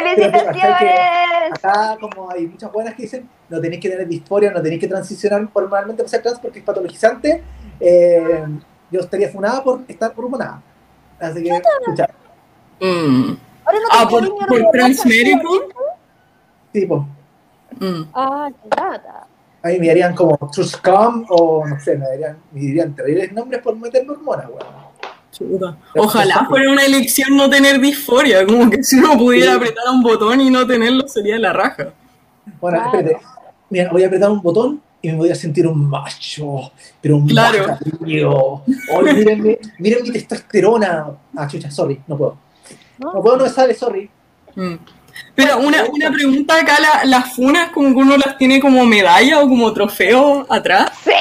¡Felicitaciones! 0.03 1.51
Acá, 1.53 1.97
como 1.99 2.29
hay 2.31 2.47
muchas 2.47 2.71
buenas 2.71 2.93
que 2.95 3.03
dicen, 3.03 3.29
no 3.49 3.61
tenéis 3.61 3.81
que 3.81 3.89
tener 3.89 4.07
disforia, 4.07 4.51
no 4.51 4.61
tenéis 4.61 4.81
que 4.81 4.87
transicionar 4.87 5.47
hormonalmente 5.53 6.03
para 6.03 6.09
ser 6.09 6.21
trans 6.21 6.39
porque 6.39 6.59
es 6.59 6.65
patologizante. 6.65 7.43
eh, 7.79 8.45
yo 8.91 8.99
estaría 9.01 9.29
funada 9.29 9.63
por 9.63 9.81
estar 9.87 10.13
hormonada. 10.15 10.61
Así 11.19 11.43
que, 11.43 11.49
escucha, 11.49 12.07
Mm. 12.79 13.37
Ahora 13.65 13.79
no 13.79 13.87
te 13.87 13.91
Ah, 13.91 14.07
por, 14.09 14.29
por 14.29 14.83
sí, 16.73 16.85
pues, 16.85 17.01
Mm. 17.79 18.03
Ah, 18.13 18.49
qué 18.63 18.69
gata. 18.69 19.27
a 19.63 19.67
mí 19.69 19.79
me 19.79 19.87
darían 19.87 20.13
como 20.15 20.37
Truscom 20.53 21.25
o 21.29 21.65
no 21.67 21.79
sé, 21.79 21.97
me 21.97 22.05
darían, 22.05 22.37
me 22.51 22.59
dirían 22.61 22.95
terribles 22.95 23.33
nombres 23.33 23.61
por 23.61 23.75
meterme 23.75 24.11
hormonas, 24.11 24.47
weón. 24.47 24.84
Chuta. 25.37 25.75
Ojalá 25.95 26.45
fuera 26.47 26.71
una 26.71 26.85
elección 26.85 27.35
no 27.35 27.49
tener 27.49 27.79
disforia, 27.79 28.45
como 28.45 28.69
que 28.69 28.83
si 28.83 28.97
uno 28.97 29.17
pudiera 29.17 29.51
Sí. 29.51 29.57
apretar 29.57 29.83
un 29.91 30.01
botón 30.01 30.39
y 30.41 30.49
no 30.49 30.65
tenerlo 30.65 31.07
sería 31.07 31.37
la 31.37 31.51
raja. 31.51 31.89
Bueno, 32.61 32.77
Claro. 32.81 32.97
espérate. 32.99 33.25
Mira, 33.69 33.89
voy 33.91 34.03
a 34.03 34.07
apretar 34.07 34.29
un 34.31 34.41
botón 34.41 34.81
y 35.01 35.09
me 35.09 35.17
voy 35.17 35.29
a 35.29 35.35
sentir 35.35 35.67
un 35.67 35.89
macho. 35.89 36.71
Pero 37.01 37.17
un 37.17 37.27
Claro. 37.27 37.67
macho. 37.67 38.63
Oye, 38.95 39.13
mírenme, 39.13 39.59
miren 39.79 40.03
mi 40.03 40.11
testosterona. 40.11 41.07
Ah, 41.35 41.47
chucha, 41.47 41.69
sorry, 41.69 41.99
no 42.07 42.17
puedo. 42.17 42.37
¿no? 42.97 43.11
Puedo, 43.21 43.37
no 43.37 43.43
me 43.43 43.49
sale, 43.49 43.73
sorry. 43.73 44.09
Mm. 44.55 44.75
Pero 45.33 45.59
una, 45.59 45.83
una 45.85 46.11
pregunta 46.11 46.55
acá, 46.59 46.77
la- 46.79 47.05
las 47.05 47.33
funas 47.35 47.71
como 47.71 47.89
que 47.89 47.95
uno 48.01 48.17
las 48.17 48.37
tiene 48.37 48.59
como 48.59 48.85
medalla 48.85 49.39
o 49.41 49.49
como 49.49 49.71
trofeo 49.73 50.45
atrás. 50.49 50.91
¡Sí! 51.03 51.11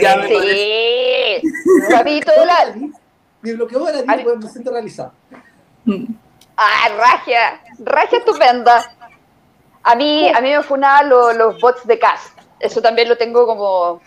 Ya 0.00 0.16
¡Sí! 1.64 1.70
Papito, 1.92 2.30
la... 2.44 2.74
Me 3.42 3.52
bloqueó 3.54 3.80
Vale. 4.06 4.22
pues 4.22 4.38
me 4.38 4.48
siento 4.48 4.70
realizado. 4.70 5.12
¡Ah, 6.56 6.88
raja! 6.96 7.60
¡Raja 7.80 8.16
estupenda! 8.16 8.84
A 9.82 9.94
mí, 9.94 10.28
a 10.34 10.40
mí 10.40 10.50
me 10.50 10.62
funaban 10.62 11.08
lo- 11.10 11.32
los 11.32 11.60
bots 11.60 11.86
de 11.86 11.98
cast. 11.98 12.38
Eso 12.60 12.80
también 12.80 13.08
lo 13.08 13.16
tengo 13.18 13.46
como... 13.46 14.00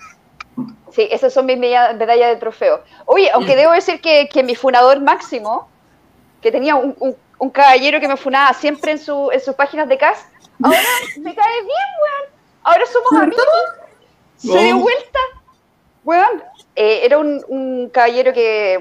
Sí, 0.92 1.08
esas 1.12 1.32
son 1.34 1.46
mis 1.46 1.58
meda- 1.58 1.94
medallas 1.94 2.30
de 2.30 2.38
trofeo. 2.38 2.84
Oye, 3.06 3.30
aunque 3.32 3.56
debo 3.56 3.74
decir 3.74 4.02
que, 4.02 4.28
que 4.28 4.42
mi 4.42 4.56
funador 4.56 5.00
máximo, 5.02 5.68
que 6.42 6.52
tenía 6.52 6.76
un, 6.76 6.96
un- 7.00 7.16
un 7.38 7.50
caballero 7.52 8.00
que 8.00 8.08
me 8.08 8.18
funaba 8.18 8.52
siempre 8.54 8.94
en, 8.94 8.98
su, 9.00 9.30
en 9.32 9.40
sus 9.40 9.54
páginas 9.54 9.88
de 9.88 9.98
cast, 10.00 10.26
ahora 10.64 10.80
me 11.20 11.36
cae 11.36 11.62
bien, 11.62 11.70
weón. 11.70 12.34
Ahora 12.64 12.84
somos 12.92 13.22
amigos. 13.22 13.46
Se 14.38 14.58
dio 14.58 14.78
vuelta. 14.80 15.20
Weón. 16.04 16.44
Eh, 16.80 17.02
era 17.06 17.18
un, 17.18 17.44
un 17.48 17.90
caballero 17.90 18.32
que 18.34 18.76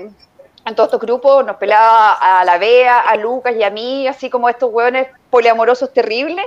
en 0.66 0.74
todos 0.74 0.88
estos 0.88 1.00
grupos 1.00 1.46
nos 1.46 1.56
pelaba 1.56 2.12
a 2.12 2.44
la 2.44 2.58
Bea, 2.58 3.00
a 3.00 3.16
Lucas 3.16 3.54
y 3.56 3.62
a 3.62 3.70
mí, 3.70 4.06
así 4.06 4.28
como 4.28 4.48
estos 4.50 4.70
weones 4.72 5.08
poliamorosos 5.30 5.92
terribles. 5.94 6.44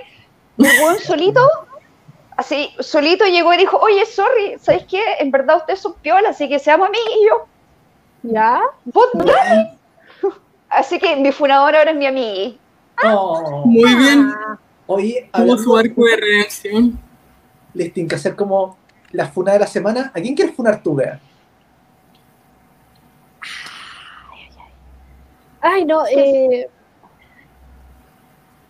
Un 0.57 0.65
weón 0.67 0.99
solito, 0.99 1.41
así, 2.37 2.69
solito 2.79 3.25
llegó 3.25 3.53
y 3.53 3.57
dijo, 3.57 3.77
oye, 3.77 4.05
sorry, 4.05 4.57
¿sabes 4.59 4.85
qué? 4.85 5.01
En 5.19 5.31
verdad 5.31 5.57
ustedes 5.57 5.79
son 5.79 5.93
piolas, 5.95 6.35
así 6.35 6.47
que 6.47 6.59
seamos 6.59 6.87
amigos. 6.89 7.09
Y 7.19 7.25
yo, 7.27 7.45
¿Ya? 8.33 8.61
"Vos 8.85 9.07
dale". 9.13 9.71
Así 10.69 10.99
que 10.99 11.15
mi 11.15 11.31
funador 11.31 11.75
ahora 11.75 11.91
es 11.91 11.97
mi 11.97 12.05
amigui. 12.05 12.59
Oh. 13.03 13.63
Muy 13.65 13.95
bien. 13.95 14.31
Ah, 14.37 14.57
Oye, 14.85 15.29
Como 15.31 15.57
su 15.57 15.75
arco 15.75 16.03
de 16.05 16.15
redención. 16.17 16.99
les 17.73 17.93
tienen 17.93 18.07
que 18.09 18.15
hacer 18.15 18.35
como 18.35 18.77
la 19.11 19.27
funa 19.27 19.53
de 19.53 19.59
la 19.59 19.67
semana. 19.67 20.11
¿A 20.13 20.19
quién 20.19 20.35
quieres 20.35 20.55
funar 20.55 20.83
tú, 20.83 20.95
Bea? 20.95 21.19
Ay, 25.61 25.85
no, 25.85 26.05
eh... 26.07 26.69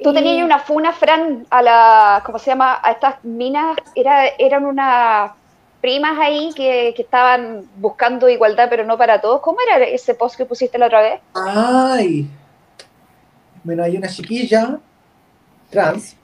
Tú 0.02 0.14
tenías 0.14 0.46
una 0.46 0.60
funa, 0.60 0.94
Fran, 0.94 1.46
a 1.50 1.62
la, 1.62 2.24
¿cómo 2.26 2.40
se 2.40 2.52
llama? 2.52 2.80
A 2.82 2.92
estas 2.92 3.22
minas, 3.24 3.78
era, 3.96 4.28
eran 4.38 4.66
unas 4.66 5.32
primas 5.82 6.18
ahí 6.18 6.52
que, 6.56 6.94
que 6.96 7.02
estaban 7.02 7.70
buscando 7.76 8.30
igualdad, 8.30 8.68
pero 8.70 8.86
no 8.86 8.98
para 8.98 9.20
todos. 9.20 9.42
¿Cómo 9.42 9.58
era 9.62 9.84
ese 9.86 10.14
post 10.14 10.38
que 10.38 10.46
pusiste 10.46 10.78
la 10.78 10.86
otra 10.86 11.02
vez? 11.02 11.22
Ay. 11.34 12.30
Bueno, 13.62 13.84
hay 13.84 13.98
una 13.98 14.08
chiquilla 14.08 14.80
trans 15.70 16.16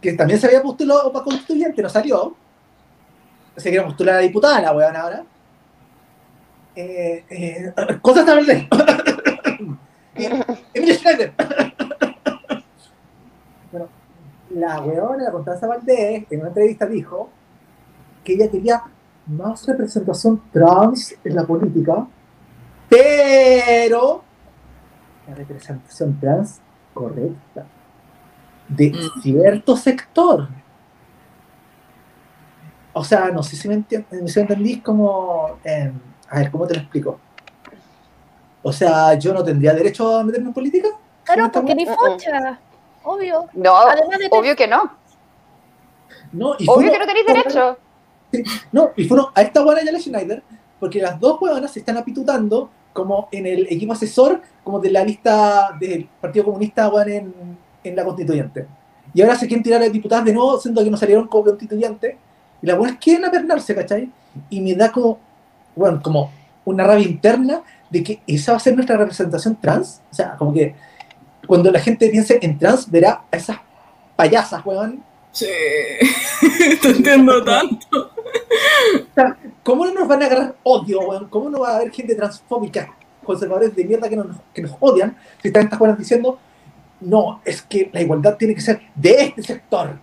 que 0.00 0.14
también 0.14 0.40
se 0.40 0.46
había 0.46 0.62
postulado 0.62 1.12
para 1.12 1.24
constituyente, 1.24 1.82
no 1.82 1.88
salió. 1.88 2.34
Se 3.56 3.64
quería 3.64 3.84
postular 3.84 4.16
a 4.16 4.18
diputada 4.18 4.60
la 4.60 4.72
weón 4.72 4.96
ahora. 4.96 5.22
Eh, 6.74 7.24
eh, 7.28 7.72
cosas 8.00 8.24
de 8.24 8.68
Emilia 10.74 10.94
Schneider. 10.98 11.32
bueno, 13.70 13.88
la 14.50 14.80
weona, 14.82 15.24
la 15.24 15.32
Constanza 15.32 15.66
Valdés, 15.66 16.24
en 16.30 16.38
una 16.40 16.48
entrevista 16.48 16.86
dijo 16.86 17.30
que 18.24 18.34
ella 18.34 18.50
quería 18.50 18.82
más 19.26 19.66
representación 19.66 20.42
trans 20.52 21.14
en 21.24 21.34
la 21.34 21.44
política, 21.44 22.06
pero 22.88 24.22
la 25.28 25.34
representación 25.34 26.18
trans 26.20 26.60
correcta 26.92 27.64
de 28.68 28.90
Mm. 28.90 29.20
cierto 29.22 29.76
sector. 29.76 30.48
O 32.92 33.02
sea, 33.04 33.30
no 33.30 33.42
sé 33.42 33.56
si 33.56 33.68
me, 33.68 33.76
enti- 33.78 34.04
si 34.28 34.38
me 34.38 34.42
entendís 34.42 34.82
como... 34.82 35.58
em, 35.64 35.92
a 36.28 36.38
ver, 36.40 36.50
¿cómo 36.50 36.66
te 36.66 36.74
lo 36.74 36.80
explico? 36.80 37.18
O 38.62 38.72
sea, 38.72 39.14
yo 39.14 39.32
no 39.34 39.42
tendría 39.42 39.74
derecho 39.74 40.16
a 40.16 40.22
meterme 40.24 40.48
en 40.48 40.54
política. 40.54 40.88
Claro, 41.24 41.46
¿Esta 41.46 41.60
porque 41.60 41.74
ni 41.74 41.86
focha, 41.86 42.58
obvio. 43.04 43.46
No, 43.54 43.76
Además 43.76 44.18
de 44.18 44.28
obvio 44.30 44.54
que 44.56 44.66
no. 44.68 44.90
No, 46.32 46.54
y 46.58 46.64
Obvio 46.68 46.74
fueron- 46.74 46.92
que 46.92 46.98
no 46.98 47.06
tenéis 47.06 47.26
derecho. 47.26 47.78
No, 48.72 48.90
y 48.96 49.04
fueron 49.04 49.26
a 49.34 49.42
esta 49.42 49.62
buena 49.62 49.82
y 49.82 49.88
a 49.88 49.92
la 49.92 49.98
Schneider, 50.00 50.42
porque 50.80 51.00
las 51.02 51.20
dos 51.20 51.40
huevonas 51.40 51.70
se 51.70 51.80
están 51.80 51.98
apitutando 51.98 52.70
como 52.92 53.28
en 53.30 53.46
el 53.46 53.66
equipo 53.70 53.92
asesor, 53.92 54.40
como 54.64 54.78
de 54.80 54.90
la 54.90 55.04
lista 55.04 55.76
del 55.78 56.08
Partido 56.20 56.44
Comunista 56.46 56.88
weón, 56.88 57.08
en, 57.10 57.34
en 57.84 57.96
la 57.96 58.04
constituyente. 58.04 58.66
Y 59.12 59.20
ahora 59.20 59.36
se 59.36 59.46
quieren 59.46 59.62
tirar 59.62 59.82
a 59.82 59.88
diputadas 59.88 60.24
de 60.24 60.32
nuevo, 60.32 60.58
siendo 60.58 60.82
que 60.82 60.90
no 60.90 60.96
salieron 60.96 61.28
como 61.28 61.44
constituyentes. 61.44 62.16
Y 62.62 62.66
las 62.66 62.78
buenas 62.78 62.96
quieren 62.98 63.24
apernarse, 63.26 63.74
¿cachai? 63.74 64.10
Y 64.48 64.60
me 64.60 64.74
da 64.74 64.90
como, 64.90 65.18
bueno, 65.76 66.00
como 66.02 66.30
una 66.64 66.84
rabia 66.84 67.06
interna 67.06 67.60
de 67.92 68.02
que 68.02 68.22
esa 68.26 68.52
va 68.52 68.56
a 68.56 68.60
ser 68.60 68.74
nuestra 68.74 68.96
representación 68.96 69.56
trans. 69.60 70.00
O 70.10 70.14
sea, 70.14 70.34
como 70.36 70.52
que 70.52 70.74
cuando 71.46 71.70
la 71.70 71.78
gente 71.80 72.08
piense 72.08 72.38
en 72.42 72.58
trans, 72.58 72.90
verá 72.90 73.22
a 73.30 73.36
esas 73.36 73.58
payasas, 74.16 74.64
weón, 74.64 75.04
Sí. 75.34 75.46
Te 76.82 76.88
entiendo 76.90 77.42
tanto. 77.42 78.10
¿Cómo 79.62 79.86
no 79.86 79.94
nos 79.94 80.06
van 80.08 80.22
a 80.22 80.26
agarrar 80.26 80.54
odio, 80.62 81.00
weón? 81.00 81.28
¿Cómo 81.28 81.48
no 81.48 81.60
va 81.60 81.70
a 81.70 81.76
haber 81.76 81.90
gente 81.90 82.14
transfóbica, 82.14 82.94
conservadores 83.24 83.74
de 83.74 83.84
mierda 83.84 84.08
que 84.10 84.16
nos, 84.16 84.26
que 84.52 84.60
nos 84.60 84.72
odian, 84.80 85.16
si 85.40 85.48
están 85.48 85.64
estas 85.64 85.78
buenas 85.78 85.96
diciendo, 85.98 86.38
no, 87.00 87.40
es 87.46 87.62
que 87.62 87.88
la 87.92 88.02
igualdad 88.02 88.36
tiene 88.36 88.54
que 88.54 88.60
ser 88.60 88.82
de 88.94 89.10
este 89.24 89.42
sector? 89.42 89.98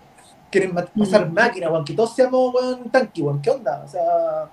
Quieren 0.49 0.73
pasar 0.73 1.29
Mm. 1.29 1.33
máquina, 1.33 1.69
weón, 1.69 1.85
que 1.85 1.93
todos 1.93 2.15
seamos, 2.15 2.51
weón, 2.55 2.89
tanqui, 2.89 3.21
weón, 3.21 3.39
¿qué 3.41 3.51
onda? 3.51 3.83
O 3.85 3.87
sea, 3.87 4.49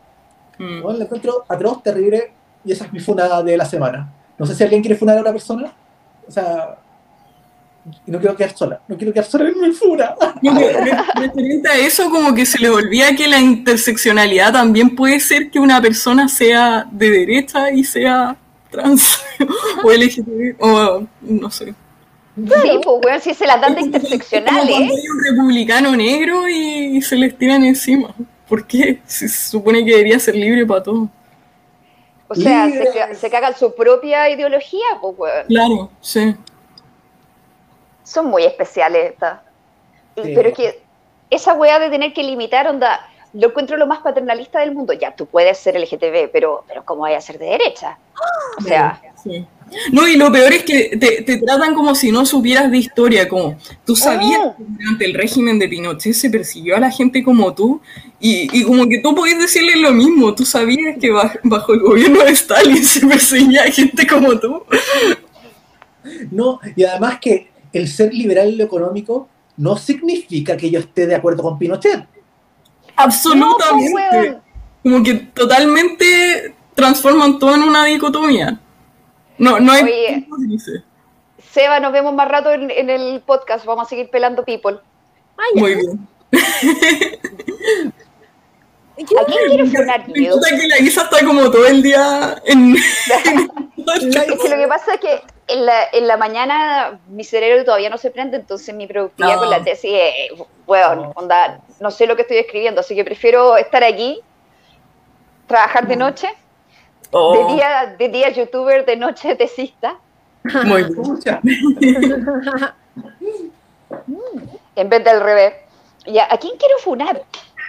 Mm. 0.58 0.84
weón, 0.84 0.98
lo 0.98 1.04
encuentro 1.04 1.44
atroz, 1.48 1.82
terrible, 1.82 2.32
y 2.66 2.72
esa 2.72 2.84
es 2.84 2.92
mi 2.92 3.00
funa 3.00 3.42
de 3.42 3.56
la 3.56 3.64
semana. 3.64 4.12
No 4.36 4.44
sé 4.44 4.54
si 4.54 4.62
alguien 4.62 4.82
quiere 4.82 4.96
funar 4.96 5.16
a 5.16 5.20
otra 5.20 5.32
persona, 5.32 5.72
o 6.26 6.30
sea, 6.30 6.76
y 8.04 8.10
no 8.10 8.18
quiero 8.18 8.36
quedar 8.36 8.56
sola, 8.56 8.80
no 8.88 8.96
quiero 8.96 9.12
quedar 9.12 9.26
sola 9.26 9.48
en 9.48 9.60
mi 9.60 9.72
funa. 9.72 10.14
Referente 11.14 11.68
a 11.68 11.78
eso, 11.78 12.10
como 12.10 12.34
que 12.34 12.44
se 12.44 12.58
les 12.58 12.70
olvida 12.70 13.14
que 13.14 13.28
la 13.28 13.40
interseccionalidad 13.40 14.52
también 14.52 14.94
puede 14.94 15.20
ser 15.20 15.50
que 15.50 15.60
una 15.60 15.80
persona 15.80 16.28
sea 16.28 16.86
de 16.90 17.10
derecha 17.10 17.70
y 17.70 17.84
sea 17.84 18.36
trans 18.70 19.20
o 19.84 19.92
LGTB 19.92 20.56
o 20.60 21.06
no 21.22 21.50
sé. 21.50 21.74
Sí, 22.36 22.80
pues, 22.82 22.96
weón, 23.02 23.20
si 23.22 23.32
se 23.32 23.46
las 23.46 23.60
dan 23.60 23.74
de 23.76 23.80
interseccionales. 23.80 24.68
cuando 24.68 24.94
hay 24.94 25.08
un 25.08 25.24
republicano 25.24 25.96
negro 25.96 26.46
y 26.48 27.00
se 27.00 27.16
les 27.16 27.38
tiran 27.38 27.64
encima. 27.64 28.14
¿Por 28.46 28.66
qué? 28.66 29.00
Si 29.06 29.28
se 29.28 29.50
supone 29.50 29.84
que 29.84 29.92
debería 29.92 30.18
ser 30.18 30.34
libre 30.34 30.66
para 30.66 30.82
todos. 30.82 31.08
O 32.28 32.34
sea, 32.34 32.68
se, 32.68 33.14
se 33.14 33.30
cagan 33.30 33.56
su 33.56 33.74
propia 33.74 34.28
ideología, 34.28 34.86
pues, 35.00 35.14
weón. 35.16 35.46
Claro, 35.46 35.90
sí. 36.00 36.34
Son 38.02 38.26
muy 38.26 38.44
especiales 38.44 39.12
estas. 39.12 39.40
Sí. 40.16 40.32
Pero 40.34 40.48
es 40.48 40.54
que 40.54 40.82
esa 41.30 41.54
weá 41.54 41.78
de 41.78 41.90
tener 41.90 42.12
que 42.12 42.22
limitar, 42.22 42.66
onda, 42.66 43.08
lo 43.32 43.48
encuentro 43.48 43.76
lo 43.76 43.86
más 43.86 44.00
paternalista 44.00 44.60
del 44.60 44.72
mundo. 44.74 44.92
Ya, 44.92 45.14
tú 45.14 45.26
puedes 45.26 45.58
ser 45.58 45.78
LGTB, 45.78 46.30
pero, 46.32 46.64
pero 46.66 46.84
¿cómo 46.84 47.02
vaya 47.02 47.18
a 47.18 47.20
ser 47.20 47.38
de 47.38 47.46
derecha? 47.46 47.98
O 48.58 48.62
sea, 48.62 49.00
Sí. 49.22 49.46
No, 49.92 50.06
y 50.06 50.16
lo 50.16 50.30
peor 50.30 50.52
es 50.52 50.62
que 50.62 50.96
te, 50.96 51.22
te 51.22 51.38
tratan 51.38 51.74
como 51.74 51.94
si 51.94 52.12
no 52.12 52.24
supieras 52.24 52.70
de 52.70 52.78
historia, 52.78 53.28
como 53.28 53.58
tú 53.84 53.96
sabías 53.96 54.40
Ah. 54.42 54.54
que 54.56 54.64
durante 54.66 55.04
el 55.04 55.14
régimen 55.14 55.58
de 55.58 55.68
Pinochet 55.68 56.14
se 56.14 56.30
persiguió 56.30 56.76
a 56.76 56.80
la 56.80 56.90
gente 56.90 57.22
como 57.24 57.52
tú, 57.52 57.80
y, 58.20 58.48
y 58.58 58.62
como 58.62 58.86
que 58.88 59.00
tú 59.00 59.14
podías 59.14 59.38
decirle 59.40 59.76
lo 59.76 59.92
mismo, 59.92 60.34
tú 60.34 60.44
sabías 60.44 60.96
que 61.00 61.10
ba- 61.10 61.34
bajo 61.42 61.74
el 61.74 61.80
gobierno 61.80 62.22
de 62.24 62.30
Stalin 62.30 62.84
se 62.84 63.06
perseguía 63.06 63.64
a 63.64 63.70
gente 63.70 64.06
como 64.06 64.38
tú. 64.38 64.62
No, 66.30 66.60
y 66.76 66.84
además 66.84 67.18
que 67.20 67.50
el 67.72 67.88
ser 67.88 68.14
liberal 68.14 68.48
en 68.48 68.58
lo 68.58 68.64
económico 68.64 69.28
no 69.56 69.76
significa 69.76 70.56
que 70.56 70.70
yo 70.70 70.78
esté 70.78 71.06
de 71.06 71.14
acuerdo 71.16 71.42
con 71.42 71.58
Pinochet. 71.58 71.98
no, 71.98 72.06
pues, 72.06 72.96
Absolutamente. 72.96 73.92
weón. 73.94 74.36
como 74.82 75.02
que 75.02 75.14
totalmente 75.14 76.54
transforman 76.74 77.38
todo 77.38 77.54
en 77.56 77.62
una 77.64 77.84
dicotomía. 77.84 78.60
No, 79.38 79.60
no 79.60 79.72
hay 79.72 79.82
Oye. 79.84 80.26
Seba, 81.52 81.80
nos 81.80 81.92
vemos 81.92 82.14
más 82.14 82.28
rato 82.28 82.50
en, 82.52 82.70
en 82.70 82.90
el 82.90 83.20
podcast. 83.20 83.64
Vamos 83.64 83.86
a 83.86 83.88
seguir 83.90 84.10
pelando 84.10 84.44
people. 84.44 84.78
Ay, 85.36 85.50
ya. 85.54 85.60
Muy 85.60 85.74
bien. 85.74 86.08
¿A 88.98 89.24
quién 89.26 89.38
quiere 89.48 89.66
funar, 89.66 90.06
Me 90.08 90.14
Guido? 90.14 90.40
que 90.40 90.68
la 90.68 90.78
Isa 90.78 91.02
está 91.02 91.24
como 91.24 91.50
todo 91.50 91.66
el 91.66 91.82
día 91.82 92.40
en... 92.46 92.76
Es 93.86 94.02
que 94.42 94.48
lo 94.48 94.56
que 94.56 94.66
pasa 94.68 94.94
es 94.94 95.00
que 95.00 95.20
en 95.46 95.64
la, 95.64 95.84
en 95.92 96.08
la 96.08 96.16
mañana 96.16 96.98
mi 97.08 97.22
cerebro 97.22 97.64
todavía 97.64 97.88
no 97.88 97.98
se 97.98 98.10
prende, 98.10 98.36
entonces 98.38 98.74
mi 98.74 98.88
productividad 98.88 99.34
No. 99.34 99.40
con 99.42 99.50
la 99.50 99.62
tesis 99.62 99.92
es, 99.92 100.38
bueno, 100.66 101.12
onda, 101.14 101.60
no 101.78 101.92
sé 101.92 102.06
lo 102.08 102.16
que 102.16 102.22
estoy 102.22 102.38
escribiendo, 102.38 102.80
así 102.80 102.96
que 102.96 103.04
prefiero 103.04 103.56
estar 103.56 103.84
aquí, 103.84 104.18
trabajar 105.46 105.86
de 105.86 105.94
noche, 105.94 106.28
Oh, 107.12 107.48
de 107.48 107.54
día, 107.54 107.94
de 107.98 108.08
día 108.08 108.28
youtuber, 108.30 108.84
de 108.84 108.96
noche 108.96 109.34
tesista, 109.36 109.96
muy. 110.64 110.84
Pucha. 110.94 111.40
en 114.76 114.88
vez 114.88 115.04
del 115.04 115.20
revés. 115.20 115.54
Ya, 116.06 116.26
¿a 116.30 116.38
quién 116.38 116.56
quiero 116.56 116.78
funar? 116.78 117.22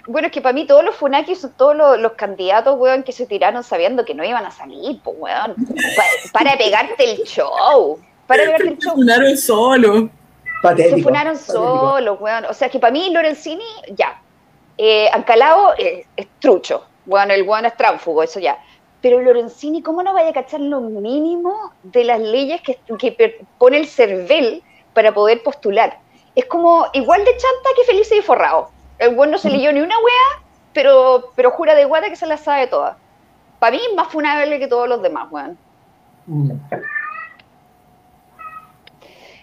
Bueno, 0.06 0.26
es 0.28 0.32
que 0.32 0.40
para 0.40 0.52
mí 0.52 0.66
todos 0.66 0.84
los 0.84 0.94
funakis 0.96 1.40
son 1.40 1.52
todos 1.52 1.76
los, 1.76 1.98
los 1.98 2.12
candidatos, 2.12 2.76
weón, 2.78 3.02
que 3.02 3.12
se 3.12 3.26
tiraron 3.26 3.62
sabiendo 3.62 4.04
que 4.04 4.14
no 4.14 4.24
iban 4.24 4.44
a 4.44 4.50
salir, 4.50 5.00
pues, 5.02 5.16
weón. 5.18 5.54
Pa- 5.54 6.30
para 6.32 6.56
pegarte 6.56 7.10
el 7.12 7.18
show. 7.24 7.98
Para 8.26 8.44
pegarte 8.44 8.68
el 8.68 8.78
show. 8.78 8.94
Funaron 8.94 9.36
solo. 9.36 10.10
Patético. 10.62 10.96
Se 10.96 11.02
funaron 11.02 11.36
solos, 11.36 12.18
weón. 12.20 12.44
O 12.46 12.54
sea 12.54 12.68
que 12.68 12.78
para 12.78 12.92
mí 12.92 13.10
Lorenzini, 13.12 13.64
ya. 13.96 14.20
Eh, 14.78 15.08
Ancalao 15.12 15.74
eh, 15.76 16.06
es 16.16 16.26
trucho. 16.38 16.84
Bueno, 17.04 17.34
el 17.34 17.42
weón 17.42 17.64
es 17.66 17.76
tránfugo, 17.76 18.22
eso 18.22 18.38
ya. 18.40 18.56
Pero 19.00 19.20
Lorenzini, 19.20 19.82
¿cómo 19.82 20.02
no 20.02 20.12
vaya 20.12 20.30
a 20.30 20.32
cachar 20.32 20.60
lo 20.60 20.80
mínimo 20.80 21.72
de 21.84 22.04
las 22.04 22.20
leyes 22.20 22.60
que, 22.62 22.78
pone 23.58 23.78
el 23.78 23.86
CERVEL 23.86 24.62
para 24.92 25.12
poder 25.12 25.42
postular? 25.42 25.98
Es 26.34 26.46
como 26.46 26.86
igual 26.92 27.24
de 27.24 27.30
chanta 27.32 27.70
que 27.76 27.84
Felice 27.84 28.16
y 28.16 28.22
Forrado. 28.22 28.70
El 28.98 29.16
weón 29.16 29.30
no 29.30 29.38
se 29.38 29.50
leyó 29.50 29.72
ni 29.72 29.80
una 29.80 29.96
wea, 29.98 30.42
pero, 30.72 31.30
pero 31.36 31.52
jura 31.52 31.74
de 31.74 31.84
guata 31.84 32.10
que 32.10 32.16
se 32.16 32.26
la 32.26 32.36
sabe 32.36 32.66
toda. 32.66 32.96
Para 33.60 33.76
mí 33.76 33.82
es 33.88 33.94
más 33.94 34.08
funable 34.08 34.58
que 34.58 34.66
todos 34.66 34.88
los 34.88 35.00
demás, 35.00 35.28
weón. 35.30 35.58
Mm. 36.26 36.52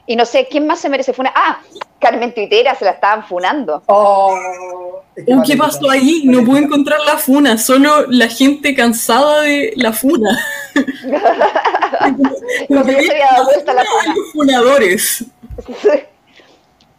Y 0.07 0.15
no 0.15 0.25
sé, 0.25 0.47
¿quién 0.47 0.67
más 0.67 0.79
se 0.79 0.89
merece 0.89 1.13
funar? 1.13 1.33
Ah, 1.35 1.59
Carmen 1.99 2.33
Tuitera 2.33 2.75
se 2.75 2.85
la 2.85 2.91
estaban 2.91 3.23
funando. 3.25 3.81
Oh, 3.87 5.01
Oh, 5.27 5.43
¿Qué 5.45 5.55
pasó 5.55 5.89
ahí? 5.89 6.23
No 6.25 6.43
pude 6.43 6.59
encontrar 6.59 6.99
la 7.05 7.17
funa, 7.17 7.57
solo 7.57 8.05
la 8.09 8.27
gente 8.27 8.75
cansada 8.75 9.41
de 9.41 9.71
la 9.77 9.93
funa. 9.93 10.37
Como 12.67 12.83
que 12.83 12.91
ya 12.91 13.01
se 13.01 13.11
había 13.11 13.27
dado 13.31 13.45
vuelta 13.45 13.73
la 13.73 13.85
funa. 13.85 14.15
los 14.15 14.31
funadores. 14.33 15.25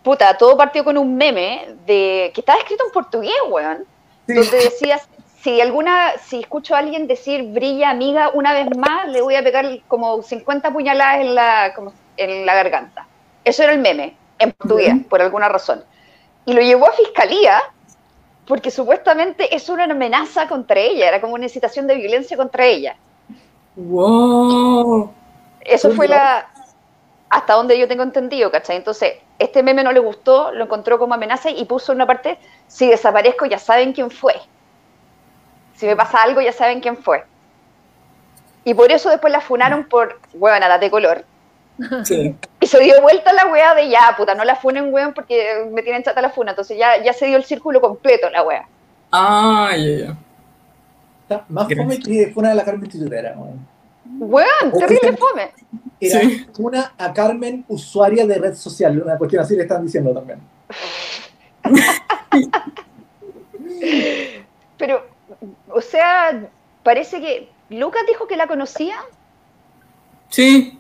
Puta, 0.03 0.37
todo 0.39 0.57
partió 0.57 0.83
con 0.85 0.97
un 0.97 1.17
meme 1.17 1.75
de 1.87 2.31
que 2.35 2.41
estaba 2.41 2.59
escrito 2.59 2.85
en 2.87 2.93
portugués, 2.93 3.35
weón. 3.51 3.85
Sí. 4.27 4.35
Donde 4.35 4.57
decías, 4.57 5.03
si 5.43 5.61
alguna, 5.61 6.13
si 6.27 6.41
escucho 6.41 6.75
a 6.75 6.79
alguien 6.79 7.07
decir 7.07 7.43
brilla 7.53 7.91
amiga 7.91 8.31
una 8.33 8.53
vez 8.53 8.67
más, 8.77 9.09
le 9.09 9.21
voy 9.21 9.35
a 9.35 9.43
pegar 9.43 9.67
como 9.89 10.23
50 10.23 10.73
puñaladas 10.73 11.21
en 11.21 11.35
la, 11.35 11.73
como 11.75 11.93
en 12.17 12.47
la 12.47 12.55
garganta. 12.55 13.07
Eso 13.45 13.63
era 13.63 13.73
el 13.73 13.79
meme, 13.79 14.17
en 14.39 14.53
portugués, 14.53 14.95
por 15.09 15.21
alguna 15.21 15.49
razón. 15.49 15.85
Y 16.47 16.53
lo 16.53 16.63
llevó 16.63 16.89
a 16.89 16.93
fiscalía 16.93 17.61
porque 18.47 18.71
supuestamente 18.71 19.55
es 19.55 19.69
una 19.69 19.85
amenaza 19.85 20.49
contra 20.49 20.81
ella, 20.81 21.09
era 21.09 21.21
como 21.21 21.35
una 21.35 21.45
incitación 21.45 21.87
de 21.87 21.97
violencia 21.97 22.37
contra 22.37 22.65
ella. 22.65 22.97
Wow. 23.77 25.13
Eso 25.61 25.91
fue 25.91 26.09
la. 26.09 26.49
Hasta 27.29 27.55
donde 27.55 27.77
yo 27.77 27.89
tengo 27.89 28.05
entendido, 28.05 28.53
¿cachai? 28.53 28.77
Entonces, 28.77 29.15
este 29.39 29.63
meme 29.63 29.83
no 29.83 29.91
le 29.91 29.99
gustó, 29.99 30.53
lo 30.53 30.65
encontró 30.65 30.97
como 30.99 31.15
amenaza 31.15 31.51
y 31.51 31.65
puso 31.65 31.93
en 31.93 31.97
una 31.97 32.07
parte: 32.07 32.39
si 32.69 32.89
desaparezco, 32.89 33.47
ya 33.47 33.59
saben 33.59 33.93
quién 33.93 34.11
fue. 34.11 34.35
Si 35.75 35.87
me 35.87 35.97
pasa 35.97 36.23
algo, 36.23 36.41
ya 36.41 36.53
saben 36.53 36.81
quién 36.81 36.97
fue. 36.97 37.25
Y 38.65 38.75
por 38.75 38.91
eso 38.91 39.11
después 39.11 39.33
la 39.33 39.41
funaron 39.41 39.85
por, 39.85 40.21
huevona, 40.35 40.69
date 40.69 40.91
color. 40.91 41.25
Sí. 42.05 42.35
Y 42.61 42.67
se 42.69 42.81
dio 42.81 43.01
vuelta 43.03 43.33
la 43.33 43.47
wea 43.47 43.75
de 43.75 43.89
ya, 43.89 44.15
puta, 44.17 44.35
no 44.35 44.43
la 44.45 44.57
funen, 44.57 44.93
weón, 44.93 45.13
porque 45.15 45.69
me 45.71 45.83
tienen 45.83 46.03
chata 46.03 46.21
la 46.21 46.31
funa. 46.31 46.51
Entonces 46.53 46.77
ya, 46.79 47.01
ya 47.03 47.13
se 47.13 47.27
dio 47.27 47.37
el 47.37 47.45
círculo 47.45 47.81
completo 47.81 48.29
la 48.31 48.43
wea. 48.43 48.67
Ah, 49.13 49.71
ya, 49.77 50.07
ya. 50.07 50.17
Está 51.23 51.45
Más 51.49 51.69
fome 51.73 51.99
que 52.01 52.31
fue 52.33 52.41
una 52.41 52.49
de 52.51 52.55
la 52.57 52.65
Carmen 52.65 52.89
Titutera. 52.91 53.35
weón. 53.37 53.67
Weón, 54.19 54.73
terrible 54.79 55.17
fome. 55.17 55.51
Era 56.01 56.21
Sí. 56.21 56.47
una 56.59 56.93
a 56.99 57.13
Carmen 57.13 57.65
usuaria 57.69 58.27
de 58.27 58.39
red 58.39 58.55
social, 58.55 59.01
una 59.03 59.17
cuestión 59.19 59.43
así 59.43 59.55
le 59.57 59.63
están 59.63 59.85
diciendo 59.85 60.13
también. 60.15 60.41
Pero, 64.79 65.07
o 65.73 65.81
sea, 65.81 66.49
parece 66.83 67.21
que 67.21 67.49
Lucas 67.71 68.03
dijo 68.07 68.27
que 68.27 68.37
la 68.37 68.47
conocía. 68.47 68.97
Sí. 70.29 70.76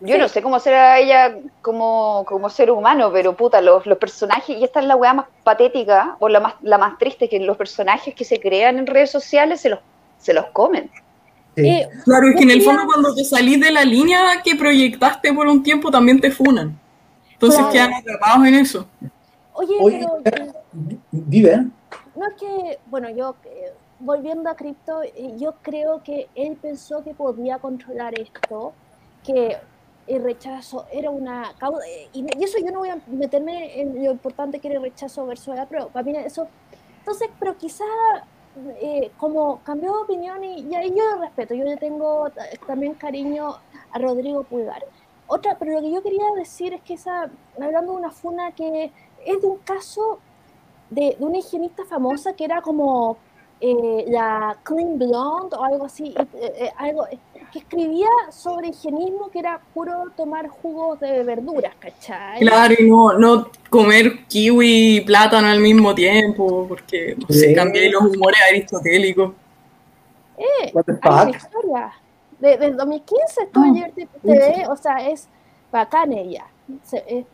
Yo 0.00 0.18
no 0.18 0.28
sé 0.28 0.42
cómo 0.42 0.60
será 0.60 0.98
ella 0.98 1.36
como, 1.62 2.24
como 2.26 2.50
ser 2.50 2.70
humano, 2.70 3.10
pero 3.12 3.34
puta, 3.34 3.60
los, 3.62 3.86
los 3.86 3.96
personajes, 3.96 4.56
y 4.56 4.62
esta 4.62 4.80
es 4.80 4.86
la 4.86 4.94
weá 4.96 5.14
más 5.14 5.26
patética, 5.42 6.16
o 6.18 6.28
la 6.28 6.40
más, 6.40 6.54
la 6.62 6.76
más 6.76 6.98
triste, 6.98 7.28
que 7.30 7.40
los 7.40 7.56
personajes 7.56 8.14
que 8.14 8.24
se 8.24 8.38
crean 8.38 8.78
en 8.78 8.86
redes 8.86 9.10
sociales 9.10 9.60
se 9.62 9.70
los, 9.70 9.78
se 10.18 10.34
los 10.34 10.46
comen. 10.46 10.90
Sí. 11.56 11.66
Eh, 11.66 11.88
Claro, 12.04 12.28
es 12.28 12.36
que 12.36 12.42
en 12.42 12.50
el 12.50 12.60
fondo 12.62 12.82
cuando 12.84 13.14
te 13.14 13.24
salís 13.24 13.58
de 13.58 13.70
la 13.72 13.84
línea 13.84 14.42
que 14.44 14.54
proyectaste 14.54 15.32
por 15.32 15.46
un 15.46 15.62
tiempo 15.62 15.90
también 15.90 16.20
te 16.20 16.30
funan. 16.30 16.78
Entonces 17.32 17.60
Claro. 17.60 17.72
quedan 17.72 17.94
atrapados 17.94 18.46
en 18.46 18.54
eso. 18.54 18.86
oye, 19.54 19.74
Oye, 19.80 20.06
pero 20.22 20.46
vive. 21.10 21.56
no 22.14 22.28
es 22.28 22.34
que, 22.38 22.78
bueno, 22.86 23.08
yo, 23.08 23.34
eh, 23.46 23.72
volviendo 23.98 24.50
a 24.50 24.56
Crypto, 24.56 25.02
eh, 25.02 25.32
yo 25.38 25.54
creo 25.62 26.02
que 26.02 26.28
él 26.34 26.58
pensó 26.60 27.02
que 27.02 27.14
podía 27.14 27.58
controlar 27.58 28.18
esto, 28.20 28.74
que 29.24 29.56
el 30.06 30.22
rechazo 30.22 30.86
era 30.92 31.10
una 31.10 31.52
causa, 31.58 31.84
y, 32.12 32.26
eso 32.42 32.58
yo 32.58 32.70
no 32.70 32.80
voy 32.80 32.90
a 32.90 32.98
meterme 33.06 33.80
en 33.80 34.04
lo 34.04 34.12
importante 34.12 34.60
que 34.60 34.68
era 34.68 34.76
el 34.76 34.82
rechazo 34.82 35.26
versus 35.26 35.54
la 35.54 35.66
prueba, 35.66 35.88
para 35.88 36.04
mí 36.04 36.16
eso, 36.16 36.48
entonces, 36.98 37.28
pero 37.38 37.56
quizá 37.56 37.84
eh, 38.80 39.10
como 39.18 39.60
cambió 39.64 39.92
de 39.92 40.02
opinión 40.02 40.42
y, 40.42 40.74
ahí 40.74 40.90
yo 40.90 41.04
lo 41.14 41.20
respeto, 41.20 41.54
yo 41.54 41.64
le 41.64 41.76
tengo 41.76 42.28
también 42.66 42.94
cariño 42.94 43.56
a 43.92 43.98
Rodrigo 43.98 44.44
Pulgar. 44.44 44.82
Otra, 45.26 45.58
pero 45.58 45.72
lo 45.72 45.80
que 45.82 45.90
yo 45.90 46.02
quería 46.02 46.24
decir 46.36 46.72
es 46.72 46.80
que 46.82 46.94
esa, 46.94 47.30
hablando 47.60 47.92
de 47.92 47.98
una 47.98 48.10
funa 48.10 48.52
que 48.52 48.92
es 49.24 49.40
de 49.40 49.46
un 49.46 49.58
caso 49.58 50.20
de, 50.90 51.16
de 51.18 51.24
una 51.24 51.38
higienista 51.38 51.84
famosa 51.84 52.34
que 52.34 52.44
era 52.44 52.62
como 52.62 53.18
eh, 53.60 54.04
la 54.08 54.56
Clean 54.62 54.98
Blonde 54.98 55.56
o 55.56 55.64
algo 55.64 55.84
así, 55.86 56.14
eh, 56.18 56.26
eh, 56.58 56.70
algo 56.76 57.06
eh, 57.06 57.18
que 57.52 57.60
escribía 57.60 58.08
sobre 58.30 58.68
higienismo 58.68 59.30
que 59.30 59.38
era 59.38 59.60
puro 59.72 60.04
tomar 60.16 60.48
jugos 60.48 61.00
de 61.00 61.22
verduras, 61.22 61.74
¿cachai? 61.78 62.40
Claro, 62.40 62.74
y 62.78 62.88
no, 62.88 63.14
no 63.18 63.48
comer 63.70 64.26
kiwi 64.28 64.96
y 64.96 65.00
plátano 65.02 65.48
al 65.48 65.60
mismo 65.60 65.94
tiempo, 65.94 66.66
porque 66.68 67.16
no 67.18 67.26
sé, 67.28 67.48
Sí. 67.48 67.54
cambié 67.54 67.88
los 67.90 68.02
humores 68.04 68.40
aristotélicos. 68.50 69.32
Eh, 70.38 70.72
hay 71.02 71.30
historia. 71.30 71.92
De, 72.38 72.58
del 72.58 72.76
2015 72.76 73.42
estuvo 73.44 73.64
en 73.64 73.74
Liberty 73.74 74.06
TV, 74.22 74.66
o 74.68 74.76
sea, 74.76 75.08
es 75.08 75.26
bacán 75.72 76.12
ella. 76.12 76.44
Se- 76.84 77.02
eh, 77.08 77.24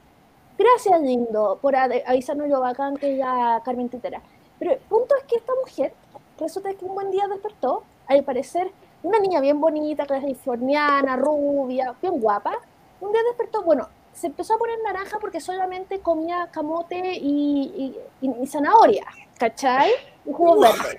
gracias, 0.57 1.01
lindo, 1.01 1.59
por 1.61 1.75
avisarnos 1.75 2.49
lo 2.49 2.61
bacán 2.61 2.97
que 2.97 3.14
es 3.14 3.18
la 3.18 3.61
Carmen 3.64 3.89
Titera. 3.89 4.20
Pero 4.61 4.70
el 4.75 4.79
punto 4.79 5.16
es 5.16 5.25
que 5.25 5.35
esta 5.37 5.53
mujer 5.61 5.93
resulta 6.39 6.72
que 6.74 6.85
un 6.85 6.95
buen 6.95 7.11
día 7.11 7.26
despertó, 7.28 7.85
al 8.07 8.22
parecer, 8.24 8.70
una 9.03 9.18
niña 9.18 9.41
bien 9.41 9.61
bonita, 9.61 10.07
californiana, 10.07 11.16
rubia, 11.16 11.95
bien 12.01 12.20
guapa. 12.20 12.53
Un 13.01 13.12
día 13.12 13.20
despertó, 13.28 13.62
bueno, 13.62 13.89
se 14.12 14.28
empezó 14.28 14.55
a 14.55 14.59
poner 14.59 14.78
naranja 14.85 15.18
porque 15.18 15.41
solamente 15.41 16.01
comía 16.01 16.49
camote 16.53 17.14
y, 17.14 17.97
y- 18.20 18.26
y- 18.28 18.43
y 18.43 18.47
zanahoria, 18.47 19.07
¿cachai? 19.39 19.91
Y 20.26 20.33
jugos 20.33 20.61
verdes. 20.61 20.99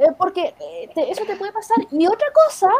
Eh, 0.00 0.12
porque 0.18 0.54
eh, 0.60 0.90
te- 0.94 1.10
eso 1.10 1.24
te 1.24 1.36
puede 1.36 1.52
pasar. 1.52 1.76
Y 1.90 2.06
otra 2.06 2.26
cosa 2.46 2.70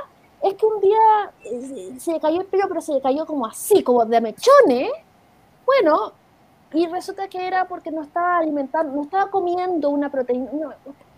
es 0.42 0.54
que 0.54 0.66
un 0.66 0.80
día 0.80 0.98
eh, 1.44 1.92
se 1.94 2.00
se 2.00 2.12
le 2.12 2.20
cayó 2.20 2.40
el 2.40 2.46
pelo, 2.46 2.66
pero 2.68 2.80
se 2.80 2.92
le 2.94 3.00
cayó 3.00 3.26
como 3.26 3.46
así, 3.46 3.82
como 3.82 4.04
de 4.04 4.20
mechones. 4.20 4.90
Bueno, 5.64 6.12
y 6.72 6.86
resulta 6.86 7.28
que 7.28 7.46
era 7.46 7.66
porque 7.66 7.90
no 7.90 8.02
estaba 8.02 8.38
alimentando, 8.38 8.94
no 8.94 9.02
estaba 9.02 9.30
comiendo 9.30 9.90
una 9.90 10.10
proteína. 10.10 10.50
no, 10.52 10.72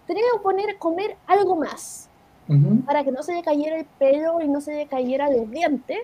tenía 0.06 0.22
que 0.32 0.40
poner, 0.40 0.78
comer 0.78 1.16
algo 1.26 1.56
más 1.56 2.08
para 2.84 3.02
que 3.04 3.10
no 3.10 3.22
se 3.22 3.32
le 3.32 3.42
cayera 3.42 3.78
el 3.78 3.86
pelo 3.86 4.40
y 4.40 4.48
no 4.48 4.60
se 4.60 4.74
le 4.74 4.86
cayera 4.86 5.30
los 5.30 5.50
dientes, 5.50 5.98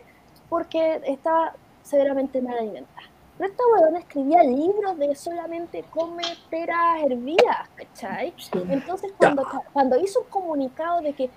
porque 0.49 1.01
estaba 1.05 1.53
severamente 1.83 2.41
mal 2.41 2.57
alimentada. 2.57 3.09
Pero 3.37 3.51
esta 3.51 3.63
huevona 3.67 3.99
escribía 3.99 4.43
libros 4.43 4.99
de 4.99 5.15
solamente 5.15 5.85
come 5.91 6.23
peras 6.51 7.03
hervidas, 7.05 7.69
¿cachai? 7.75 8.35
Entonces 8.69 9.13
cuando, 9.17 9.47
cuando 9.73 9.99
hizo 9.99 10.21
un 10.21 10.27
comunicado 10.29 11.01
de 11.01 11.13
que 11.13 11.31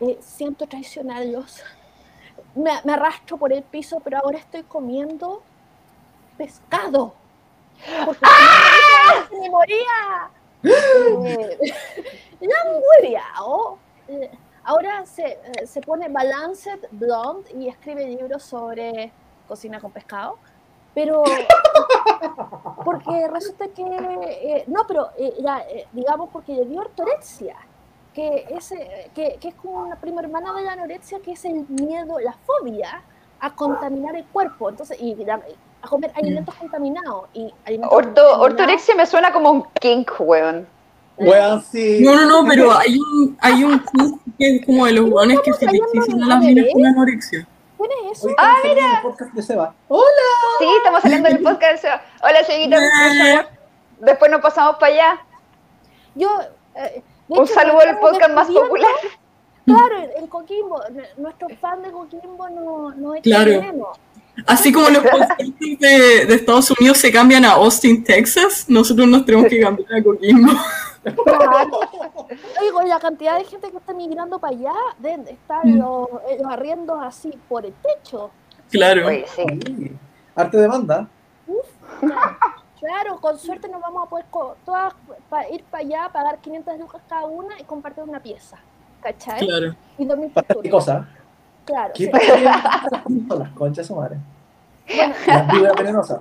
eh, 0.00 0.18
siento 0.20 0.66
traicionarlos, 0.66 1.62
me, 2.54 2.70
me 2.84 2.92
arrastro 2.94 3.36
por 3.36 3.52
el 3.52 3.62
piso, 3.62 4.00
pero 4.00 4.18
ahora 4.18 4.38
estoy 4.38 4.62
comiendo 4.62 5.42
pescado. 6.36 7.14
Porque 8.04 8.26
si 9.30 9.34
no, 9.36 9.40
me 9.42 9.50
moría. 9.50 10.30
Eh. 10.64 11.58
Eh, 14.08 14.30
ahora 14.64 15.04
se, 15.04 15.24
eh, 15.26 15.66
se 15.66 15.80
pone 15.82 16.08
Balanced 16.08 16.80
Blonde 16.92 17.50
y 17.54 17.68
escribe 17.68 18.06
libros 18.06 18.42
sobre 18.42 19.12
cocina 19.46 19.80
con 19.80 19.90
pescado. 19.92 20.38
Pero 20.94 21.22
porque 22.84 23.28
resulta 23.28 23.68
que 23.68 23.82
eh, 23.82 24.64
no, 24.66 24.86
pero 24.86 25.10
eh, 25.18 25.34
eh, 25.70 25.86
digamos 25.92 26.30
porque 26.32 26.54
le 26.54 26.64
dio 26.64 26.80
ortorexia, 26.80 27.56
que 28.14 28.46
es, 28.50 28.72
eh, 28.72 29.10
que, 29.14 29.36
que 29.40 29.48
es 29.48 29.54
como 29.54 29.80
una 29.80 29.96
prima 29.96 30.22
hermana 30.22 30.52
de 30.54 30.62
la 30.62 30.72
anorexia, 30.72 31.20
que 31.20 31.32
es 31.32 31.44
el 31.44 31.66
miedo, 31.68 32.18
la 32.18 32.32
fobia 32.32 33.02
a 33.40 33.54
contaminar 33.54 34.16
el 34.16 34.24
cuerpo, 34.26 34.70
entonces 34.70 34.98
y 35.00 35.14
la- 35.16 35.42
a 35.82 35.88
comer 35.88 36.10
alimentos 36.14 36.54
contaminados 36.56 37.24
y 37.34 37.52
alimentos 37.64 37.96
Orto, 37.96 38.08
contaminados- 38.22 38.40
ortorexia 38.40 38.94
me 38.94 39.06
suena 39.06 39.32
como 39.32 39.50
un 39.50 39.64
kink, 39.80 40.10
weón. 40.18 40.66
Weón, 41.16 41.62
sí. 41.62 42.00
No, 42.04 42.14
no, 42.14 42.42
no, 42.42 42.48
pero 42.48 42.72
hay 42.78 42.96
un, 42.98 43.36
hay 43.40 43.64
un 43.64 43.80
que 44.38 44.56
es 44.56 44.66
como 44.66 44.86
de 44.86 44.92
los 44.92 45.10
guanes 45.10 45.40
que 45.40 45.52
se 45.52 45.66
le 45.66 45.78
exigen 45.78 46.22
a 46.22 46.26
las 46.28 46.40
minas 46.40 46.66
con 46.72 46.86
anorexia. 46.86 47.46
¿Quién 47.76 47.90
es 48.10 48.18
eso? 48.18 48.26
Hoy 48.28 48.32
estamos 48.32 48.60
saliendo 48.62 48.82
del 48.92 49.02
podcast 49.02 49.32
de 49.34 49.42
Seba. 49.42 49.74
¡Hola! 49.88 50.04
Sí, 50.60 50.66
estamos 50.76 51.02
saliendo 51.02 51.28
del 51.28 51.42
podcast. 51.42 51.84
Hola, 52.22 52.44
Cheguita. 52.46 52.78
Después 54.00 54.30
nos 54.30 54.40
pasamos 54.40 54.76
para 54.76 54.92
allá. 54.92 55.20
Yo 56.14 56.28
eh, 56.76 57.02
de 57.28 57.38
Un 57.38 57.44
hecho, 57.44 57.54
saludo 57.54 57.80
al 57.80 57.98
podcast 57.98 58.30
más 58.32 58.46
popular. 58.48 58.90
Claro, 59.64 59.96
en 60.16 60.26
Coquimbo, 60.28 60.82
n- 60.86 61.02
nuestro 61.18 61.48
fan 61.60 61.82
de 61.82 61.90
Coquimbo 61.90 62.48
no, 62.48 62.90
no 62.92 63.14
es 63.14 63.22
Claro. 63.22 63.50
chileno. 63.52 63.88
Así 64.46 64.72
como 64.72 64.88
los 64.90 65.02
podcasters 65.02 65.78
de, 65.80 66.26
de 66.26 66.34
Estados 66.34 66.70
Unidos 66.72 66.98
se 66.98 67.10
cambian 67.12 67.44
a 67.44 67.52
Austin, 67.52 68.02
Texas, 68.04 68.66
nosotros 68.68 69.06
nos 69.08 69.24
tenemos 69.24 69.48
que 69.48 69.60
cambiar 69.60 69.94
a 69.94 70.02
Coquimbo. 70.02 70.52
Oigo, 72.60 72.82
la 72.82 72.98
cantidad 73.00 73.38
de 73.38 73.44
gente 73.44 73.70
que 73.70 73.76
está 73.76 73.92
migrando 73.94 74.38
para 74.38 74.56
allá, 74.56 74.72
de 74.98 75.14
estar 75.32 75.64
Mm. 75.64 75.78
los, 75.78 76.08
eh, 76.30 76.38
los 76.42 76.52
arriendos 76.52 76.98
así 77.02 77.32
por 77.48 77.64
el 77.66 77.72
techo. 77.74 78.30
Claro. 78.70 79.06
Oye, 79.06 79.24
sí. 79.34 79.42
Sí. 79.66 79.92
Arte 80.34 80.56
demanda. 80.58 81.08
Claro, 82.80 83.16
con 83.20 83.38
suerte 83.38 83.68
nos 83.68 83.80
vamos 83.80 84.06
a 84.06 84.08
poder 84.10 84.26
co- 84.30 84.56
todas 84.64 84.92
pa- 85.28 85.48
ir 85.48 85.64
para 85.64 85.82
allá, 85.84 86.08
pagar 86.12 86.38
500 86.38 86.78
lucas 86.78 87.02
cada 87.08 87.26
una 87.26 87.58
y 87.58 87.64
compartir 87.64 88.04
una 88.04 88.20
pieza. 88.20 88.56
¿Cachai? 89.02 89.40
Claro. 89.46 89.74
Y 89.96 90.04
dormir 90.04 90.30
¿Para 90.32 90.46
por 90.48 90.62
qué 90.62 90.70
cosa? 90.70 91.08
Claro. 91.68 91.92
¿Qué 91.94 92.04
sí. 92.04 92.10
pasa? 92.10 93.04
Las 93.38 93.50
conchas 93.50 93.86
su 93.86 93.94
madre. 93.94 94.16
Las 95.26 95.52
vidas 95.52 95.74
venenosas. 95.76 96.20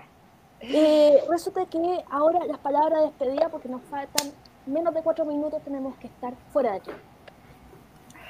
Eh, 0.60 1.24
resulta 1.30 1.66
que 1.68 2.04
ahora 2.12 2.40
las 2.46 2.58
palabras 2.58 3.00
de 3.00 3.06
despedida, 3.06 3.48
porque 3.48 3.70
nos 3.70 3.82
faltan 3.90 4.28
menos 4.66 4.94
de 4.94 5.02
cuatro 5.02 5.24
minutos, 5.24 5.62
tenemos 5.64 5.96
que 5.98 6.08
estar 6.08 6.34
fuera 6.52 6.72
de 6.72 6.78
aquí. 6.78 6.92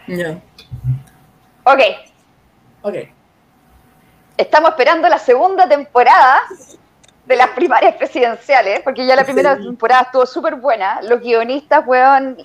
Ya. 0.09 0.39
Ok, 1.63 1.80
Ok. 2.84 2.95
estamos 4.38 4.70
esperando 4.70 5.09
la 5.09 5.18
segunda 5.18 5.68
temporada 5.68 6.41
de 7.26 7.36
las 7.36 7.49
primarias 7.49 7.95
presidenciales, 7.95 8.82
porque 8.82 9.05
ya 9.07 9.15
la 9.15 9.24
primera 9.26 9.57
Sí. 9.57 9.63
temporada 9.63 10.03
estuvo 10.03 10.26
súper 10.28 10.55
buena. 10.55 11.01
Los 11.01 11.20
guionistas, 11.22 11.84
weón, 11.88 12.38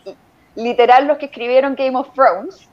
literal 0.54 1.06
los 1.06 1.18
que 1.18 1.26
escribieron 1.26 1.74
Game 1.74 1.96
of 1.98 2.08
Thrones. 2.14 2.68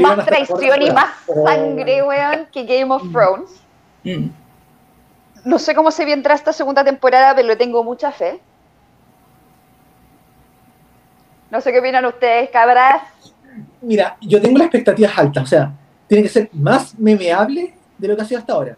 Más 0.00 0.26
traición 0.26 0.82
y 0.82 0.90
más. 0.90 1.10
Oh. 1.26 1.46
sangre, 1.46 2.02
weón, 2.02 2.46
que 2.52 2.64
Game 2.64 2.92
of 2.92 3.02
Thrones. 3.12 3.50
Mm. 4.04 4.30
No 5.44 5.58
sé 5.58 5.74
cómo 5.74 5.90
se 5.90 6.04
vendrá 6.04 6.34
esta 6.34 6.52
segunda 6.52 6.84
temporada, 6.84 7.34
pero 7.34 7.48
le 7.48 7.56
tengo 7.56 7.82
mucha 7.84 8.12
fe. 8.12 8.40
No 11.50 11.60
sé 11.60 11.72
qué 11.72 11.78
opinan 11.78 12.04
ustedes, 12.04 12.50
cabras. 12.50 13.02
Mira, 13.80 14.16
yo 14.20 14.40
tengo 14.40 14.58
las 14.58 14.66
expectativas 14.66 15.18
altas, 15.18 15.44
o 15.44 15.46
sea, 15.46 15.72
tiene 16.06 16.22
que 16.22 16.28
ser 16.28 16.50
más 16.52 16.98
memeable 16.98 17.74
de 17.96 18.08
lo 18.08 18.16
que 18.16 18.22
ha 18.22 18.24
sido 18.24 18.40
hasta 18.40 18.52
ahora. 18.52 18.76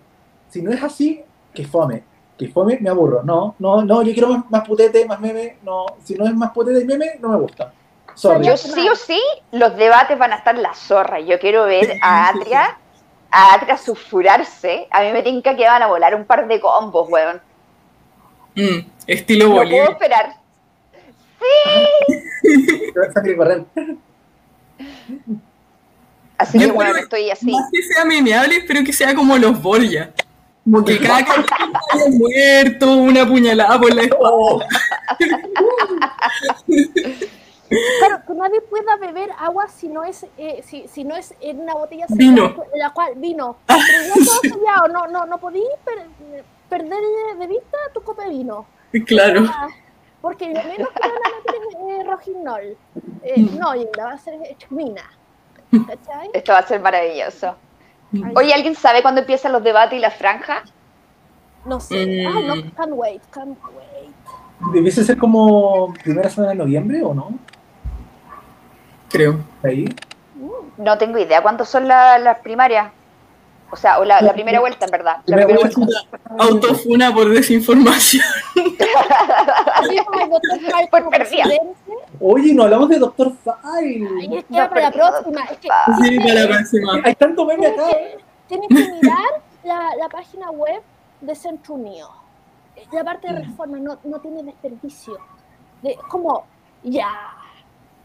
Si 0.48 0.62
no 0.62 0.70
es 0.70 0.82
así, 0.82 1.22
que 1.52 1.66
fome. 1.66 2.04
Que 2.38 2.48
fome, 2.48 2.78
me 2.80 2.90
aburro. 2.90 3.22
No, 3.22 3.54
no, 3.58 3.84
no, 3.84 4.02
yo 4.02 4.12
quiero 4.12 4.28
más, 4.28 4.50
más 4.50 4.66
putete, 4.66 5.04
más 5.06 5.20
meme. 5.20 5.56
No, 5.62 5.86
si 6.02 6.14
no 6.14 6.26
es 6.26 6.34
más 6.34 6.50
putete 6.52 6.80
y 6.80 6.84
meme, 6.84 7.18
no 7.20 7.28
me 7.30 7.36
gusta. 7.36 7.72
Sorry. 8.14 8.46
Yo 8.46 8.56
sí 8.56 8.88
o 8.88 8.94
sí, 8.94 9.20
los 9.52 9.76
debates 9.76 10.18
van 10.18 10.32
a 10.32 10.36
estar 10.36 10.56
la 10.56 10.74
zorra. 10.74 11.20
Yo 11.20 11.38
quiero 11.38 11.64
ver 11.64 11.98
a 12.02 12.28
Atria, 12.28 12.78
a 13.30 13.54
Atria 13.54 13.76
sulfurarse. 13.76 14.86
A 14.90 15.02
mí 15.02 15.12
me 15.12 15.22
tinca 15.22 15.56
que 15.56 15.64
van 15.64 15.82
a 15.82 15.86
volar 15.86 16.14
un 16.14 16.24
par 16.24 16.46
de 16.46 16.60
combos, 16.60 17.08
weón. 17.08 17.40
Mm. 18.54 18.86
Estilo 19.06 19.48
No 19.48 19.54
Bolivia. 19.54 19.84
puedo 19.84 19.92
esperar. 19.92 20.36
Correr. 23.36 23.64
Así 26.38 26.58
Yo 26.58 26.66
que, 26.66 26.72
bueno, 26.72 26.96
estoy 26.96 27.30
así. 27.30 27.52
Más 27.52 27.68
que 27.72 27.82
sea 27.82 28.04
memeable, 28.04 28.56
espero 28.56 28.84
que 28.84 28.92
sea 28.92 29.14
como 29.14 29.38
los 29.38 29.60
Borgia. 29.60 30.12
Como 30.64 30.84
que 30.84 30.98
cada 30.98 31.24
capítulo 31.24 31.78
haya 31.92 32.04
muerto, 32.10 32.96
una 32.96 33.26
puñalada 33.26 33.80
por 33.80 33.94
la 33.94 34.02
espalda. 34.02 34.66
Claro, 37.98 38.22
que 38.26 38.34
nadie 38.34 38.60
pueda 38.62 38.96
beber 38.96 39.30
agua 39.38 39.68
si 39.68 39.88
no 39.88 40.04
es, 40.04 40.26
eh, 40.38 40.62
si, 40.64 40.86
si 40.88 41.04
no 41.04 41.16
es 41.16 41.34
en 41.40 41.60
una 41.60 41.74
botella 41.74 42.06
Vino. 42.10 42.54
en 42.72 42.78
la 42.78 42.90
cual 42.90 43.12
vino. 43.16 43.56
Pero 43.66 44.56
ya 44.64 44.88
no, 44.92 45.06
no, 45.08 45.26
no 45.26 45.38
podí 45.38 45.62
per- 45.84 46.06
perder 46.68 47.00
de 47.38 47.46
vista 47.46 47.76
tu 47.94 48.02
copa 48.02 48.24
de 48.24 48.30
vino. 48.30 48.66
Claro. 49.06 49.44
Ah, 49.48 49.68
Porque 50.20 50.46
lo 50.48 50.62
menos 50.62 50.88
que 50.90 51.00
van 51.00 51.10
a 51.10 51.36
meter 51.38 51.62
es 51.68 52.06
eh. 52.06 52.76
Eh, 53.22 53.40
no, 53.58 53.74
y 53.74 53.86
la 53.96 54.04
va 54.06 54.12
a 54.12 54.18
ser 54.18 54.34
chumina. 54.58 55.02
¿Cachai? 55.70 56.30
Esto 56.34 56.52
va 56.52 56.58
a 56.58 56.66
ser 56.66 56.80
maravilloso. 56.80 57.54
Mm. 58.10 58.36
Oye, 58.36 58.52
¿alguien 58.52 58.74
sabe 58.74 59.00
cuándo 59.02 59.22
empiezan 59.22 59.52
los 59.52 59.64
debates 59.64 59.98
y 59.98 60.00
la 60.02 60.10
franja? 60.10 60.62
No 61.64 61.80
sé. 61.80 62.06
Mm. 62.06 62.26
Ah, 62.26 62.40
no, 62.54 62.70
can't 62.76 62.92
wait, 62.92 63.22
can't 63.30 63.58
wait. 63.74 64.72
¿Debiese 64.74 65.02
ser 65.02 65.16
como 65.18 65.92
primera 66.04 66.28
semana 66.28 66.52
de 66.52 66.58
noviembre 66.58 67.02
o 67.02 67.14
no? 67.14 67.38
Creo. 69.12 69.36
Ahí. 69.62 69.84
No 70.78 70.98
tengo 70.98 71.18
idea 71.18 71.40
cuándo 71.42 71.64
son 71.64 71.86
la- 71.86 72.18
las 72.18 72.38
primarias. 72.40 72.90
O 73.70 73.76
sea, 73.76 74.00
o 74.00 74.04
la, 74.04 74.20
la 74.20 74.34
primera 74.34 74.60
vuelta, 74.60 74.84
en 74.84 74.90
verdad. 74.90 75.16
La 75.24 75.36
Primera 75.38 75.58
primera 75.70 75.86
vuelta. 75.86 76.44
Autofuna 76.44 77.14
por 77.14 77.30
desinformación. 77.30 78.22
Por 80.90 81.08
perdida. 81.10 81.44
Oye, 82.20 82.54
no 82.54 82.64
hablamos 82.64 82.88
de 82.88 82.98
Doctor 82.98 83.32
Ay, 83.64 84.06
File. 84.06 84.38
es 84.38 84.44
que 84.44 84.60
va 84.60 84.68
para 84.68 84.80
la 84.82 84.90
próxima. 84.90 85.44
Es 85.44 85.58
que 85.58 85.68
Sí, 86.02 86.18
para 86.20 86.34
la 86.34 86.46
próxima. 86.48 87.00
Hay 87.04 87.14
tanto 87.14 87.46
meme 87.46 87.66
acá. 87.66 87.82
Tienes 88.48 88.68
que 88.68 88.74
mirar 88.74 89.42
la, 89.64 89.90
la 89.98 90.08
página 90.08 90.50
web 90.50 90.82
de 91.20 91.34
Centro 91.34 91.74
Unido. 91.74 92.10
La 92.92 93.04
parte 93.04 93.32
de 93.32 93.40
reforma 93.40 93.78
no, 93.78 93.98
no 94.04 94.18
tiene 94.20 94.42
desperdicio. 94.42 95.16
De, 95.82 95.96
como, 96.08 96.44
ya, 96.82 97.08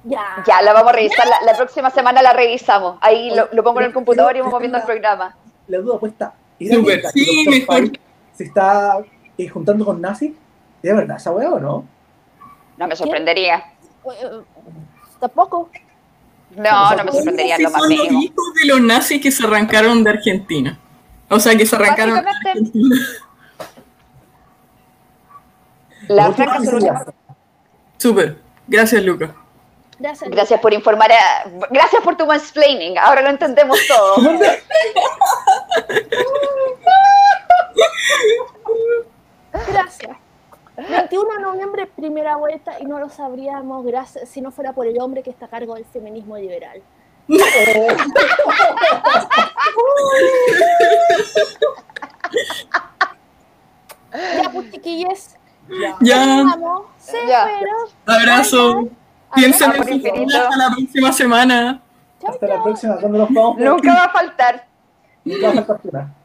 ya. 0.03 0.43
Ya, 0.45 0.61
la 0.61 0.73
vamos 0.73 0.91
a 0.91 0.95
revisar. 0.95 1.27
La, 1.27 1.41
la 1.51 1.57
próxima 1.57 1.89
semana 1.89 2.21
la 2.21 2.33
revisamos. 2.33 2.97
Ahí 3.01 3.33
lo, 3.35 3.49
lo 3.51 3.63
pongo 3.63 3.79
en 3.81 3.87
el 3.87 3.93
computador 3.93 4.35
y 4.35 4.41
vamos 4.41 4.59
viendo 4.59 4.77
el 4.77 4.83
programa. 4.83 5.35
La 5.67 5.79
duda 5.79 5.99
puesta. 5.99 6.33
¿Era 6.59 6.75
Súper, 6.75 6.95
verdad 6.97 7.11
que 7.13 7.19
sí, 7.23 7.45
mejor. 7.49 7.91
Se 8.33 8.43
está 8.45 8.99
eh, 9.37 9.47
juntando 9.49 9.85
con 9.85 9.99
nazis? 10.01 10.31
¿Es 10.81 10.95
verdad 10.95 11.17
esa 11.17 11.31
weá 11.31 11.51
o 11.51 11.59
no? 11.59 11.85
No 12.77 12.87
me 12.87 12.95
sorprendería. 12.95 13.57
Eh, 13.57 14.09
eh, 14.23 14.41
Tampoco. 15.19 15.69
No, 16.55 16.95
no 16.95 17.03
me 17.03 17.11
sorprendería 17.11 17.57
lo 17.59 17.69
más 17.71 17.81
son 17.81 17.89
los 17.89 17.99
mínimo. 17.99 18.21
hijos 18.21 18.53
de 18.61 18.67
los 18.67 18.81
nazis 18.81 19.21
que 19.21 19.31
se 19.31 19.43
arrancaron 19.45 20.03
de 20.03 20.09
Argentina. 20.11 20.79
O 21.29 21.39
sea, 21.39 21.55
que 21.57 21.65
se 21.65 21.75
arrancaron 21.75 22.23
de. 22.23 22.29
Argentina. 22.29 22.95
La 26.07 26.27
hace. 26.27 26.45
Súper. 27.97 28.37
Gracias, 28.67 29.03
Lucas. 29.03 29.31
Gracias. 29.99 30.29
Gracias 30.29 30.59
por 30.59 30.73
informar. 30.73 31.11
a- 31.11 31.49
Gracias 31.69 32.01
por 32.03 32.15
tu 32.15 32.25
mansplaining. 32.25 32.97
Ahora 32.97 33.21
lo 33.21 33.29
entendemos 33.29 33.79
todo. 33.87 34.15
Gracias. 39.71 40.17
21 40.77 41.31
de 41.33 41.39
noviembre, 41.41 41.87
primera 41.87 42.35
vuelta, 42.35 42.73
y 42.79 42.85
no 42.85 42.99
lo 42.99 43.09
sabríamos 43.09 43.83
gracias, 43.83 44.29
si 44.29 44.41
no 44.41 44.51
fuera 44.51 44.73
por 44.73 44.85
el 44.85 44.99
hombre 45.01 45.23
que 45.23 45.31
está 45.31 45.47
a 45.47 45.49
cargo 45.49 45.73
del 45.73 45.85
feminismo 45.85 46.37
liberal. 46.37 46.81
Ya, 54.13 54.49
pues 54.51 54.71
Ya. 56.01 56.43
vamos. 56.43 56.85
Se 56.97 57.27
Ya. 57.27 57.43
fueron. 57.43 57.89
Abrazo. 58.05 58.87
Piensen 59.35 59.71
en 59.73 60.01
su 60.01 60.37
hasta 60.37 60.57
la 60.57 60.75
próxima 60.75 61.13
semana. 61.13 61.81
Hasta 62.27 62.47
la 62.47 62.63
próxima, 62.63 62.97
cuando 62.97 63.17
nos 63.19 63.33
vamos. 63.33 63.57
Nunca 63.57 63.93
va 63.93 64.03
a 64.05 64.09
faltar. 64.09 64.67
Nunca 65.23 65.53
va 65.53 65.61
a 65.61 65.65
faltar. 65.65 66.16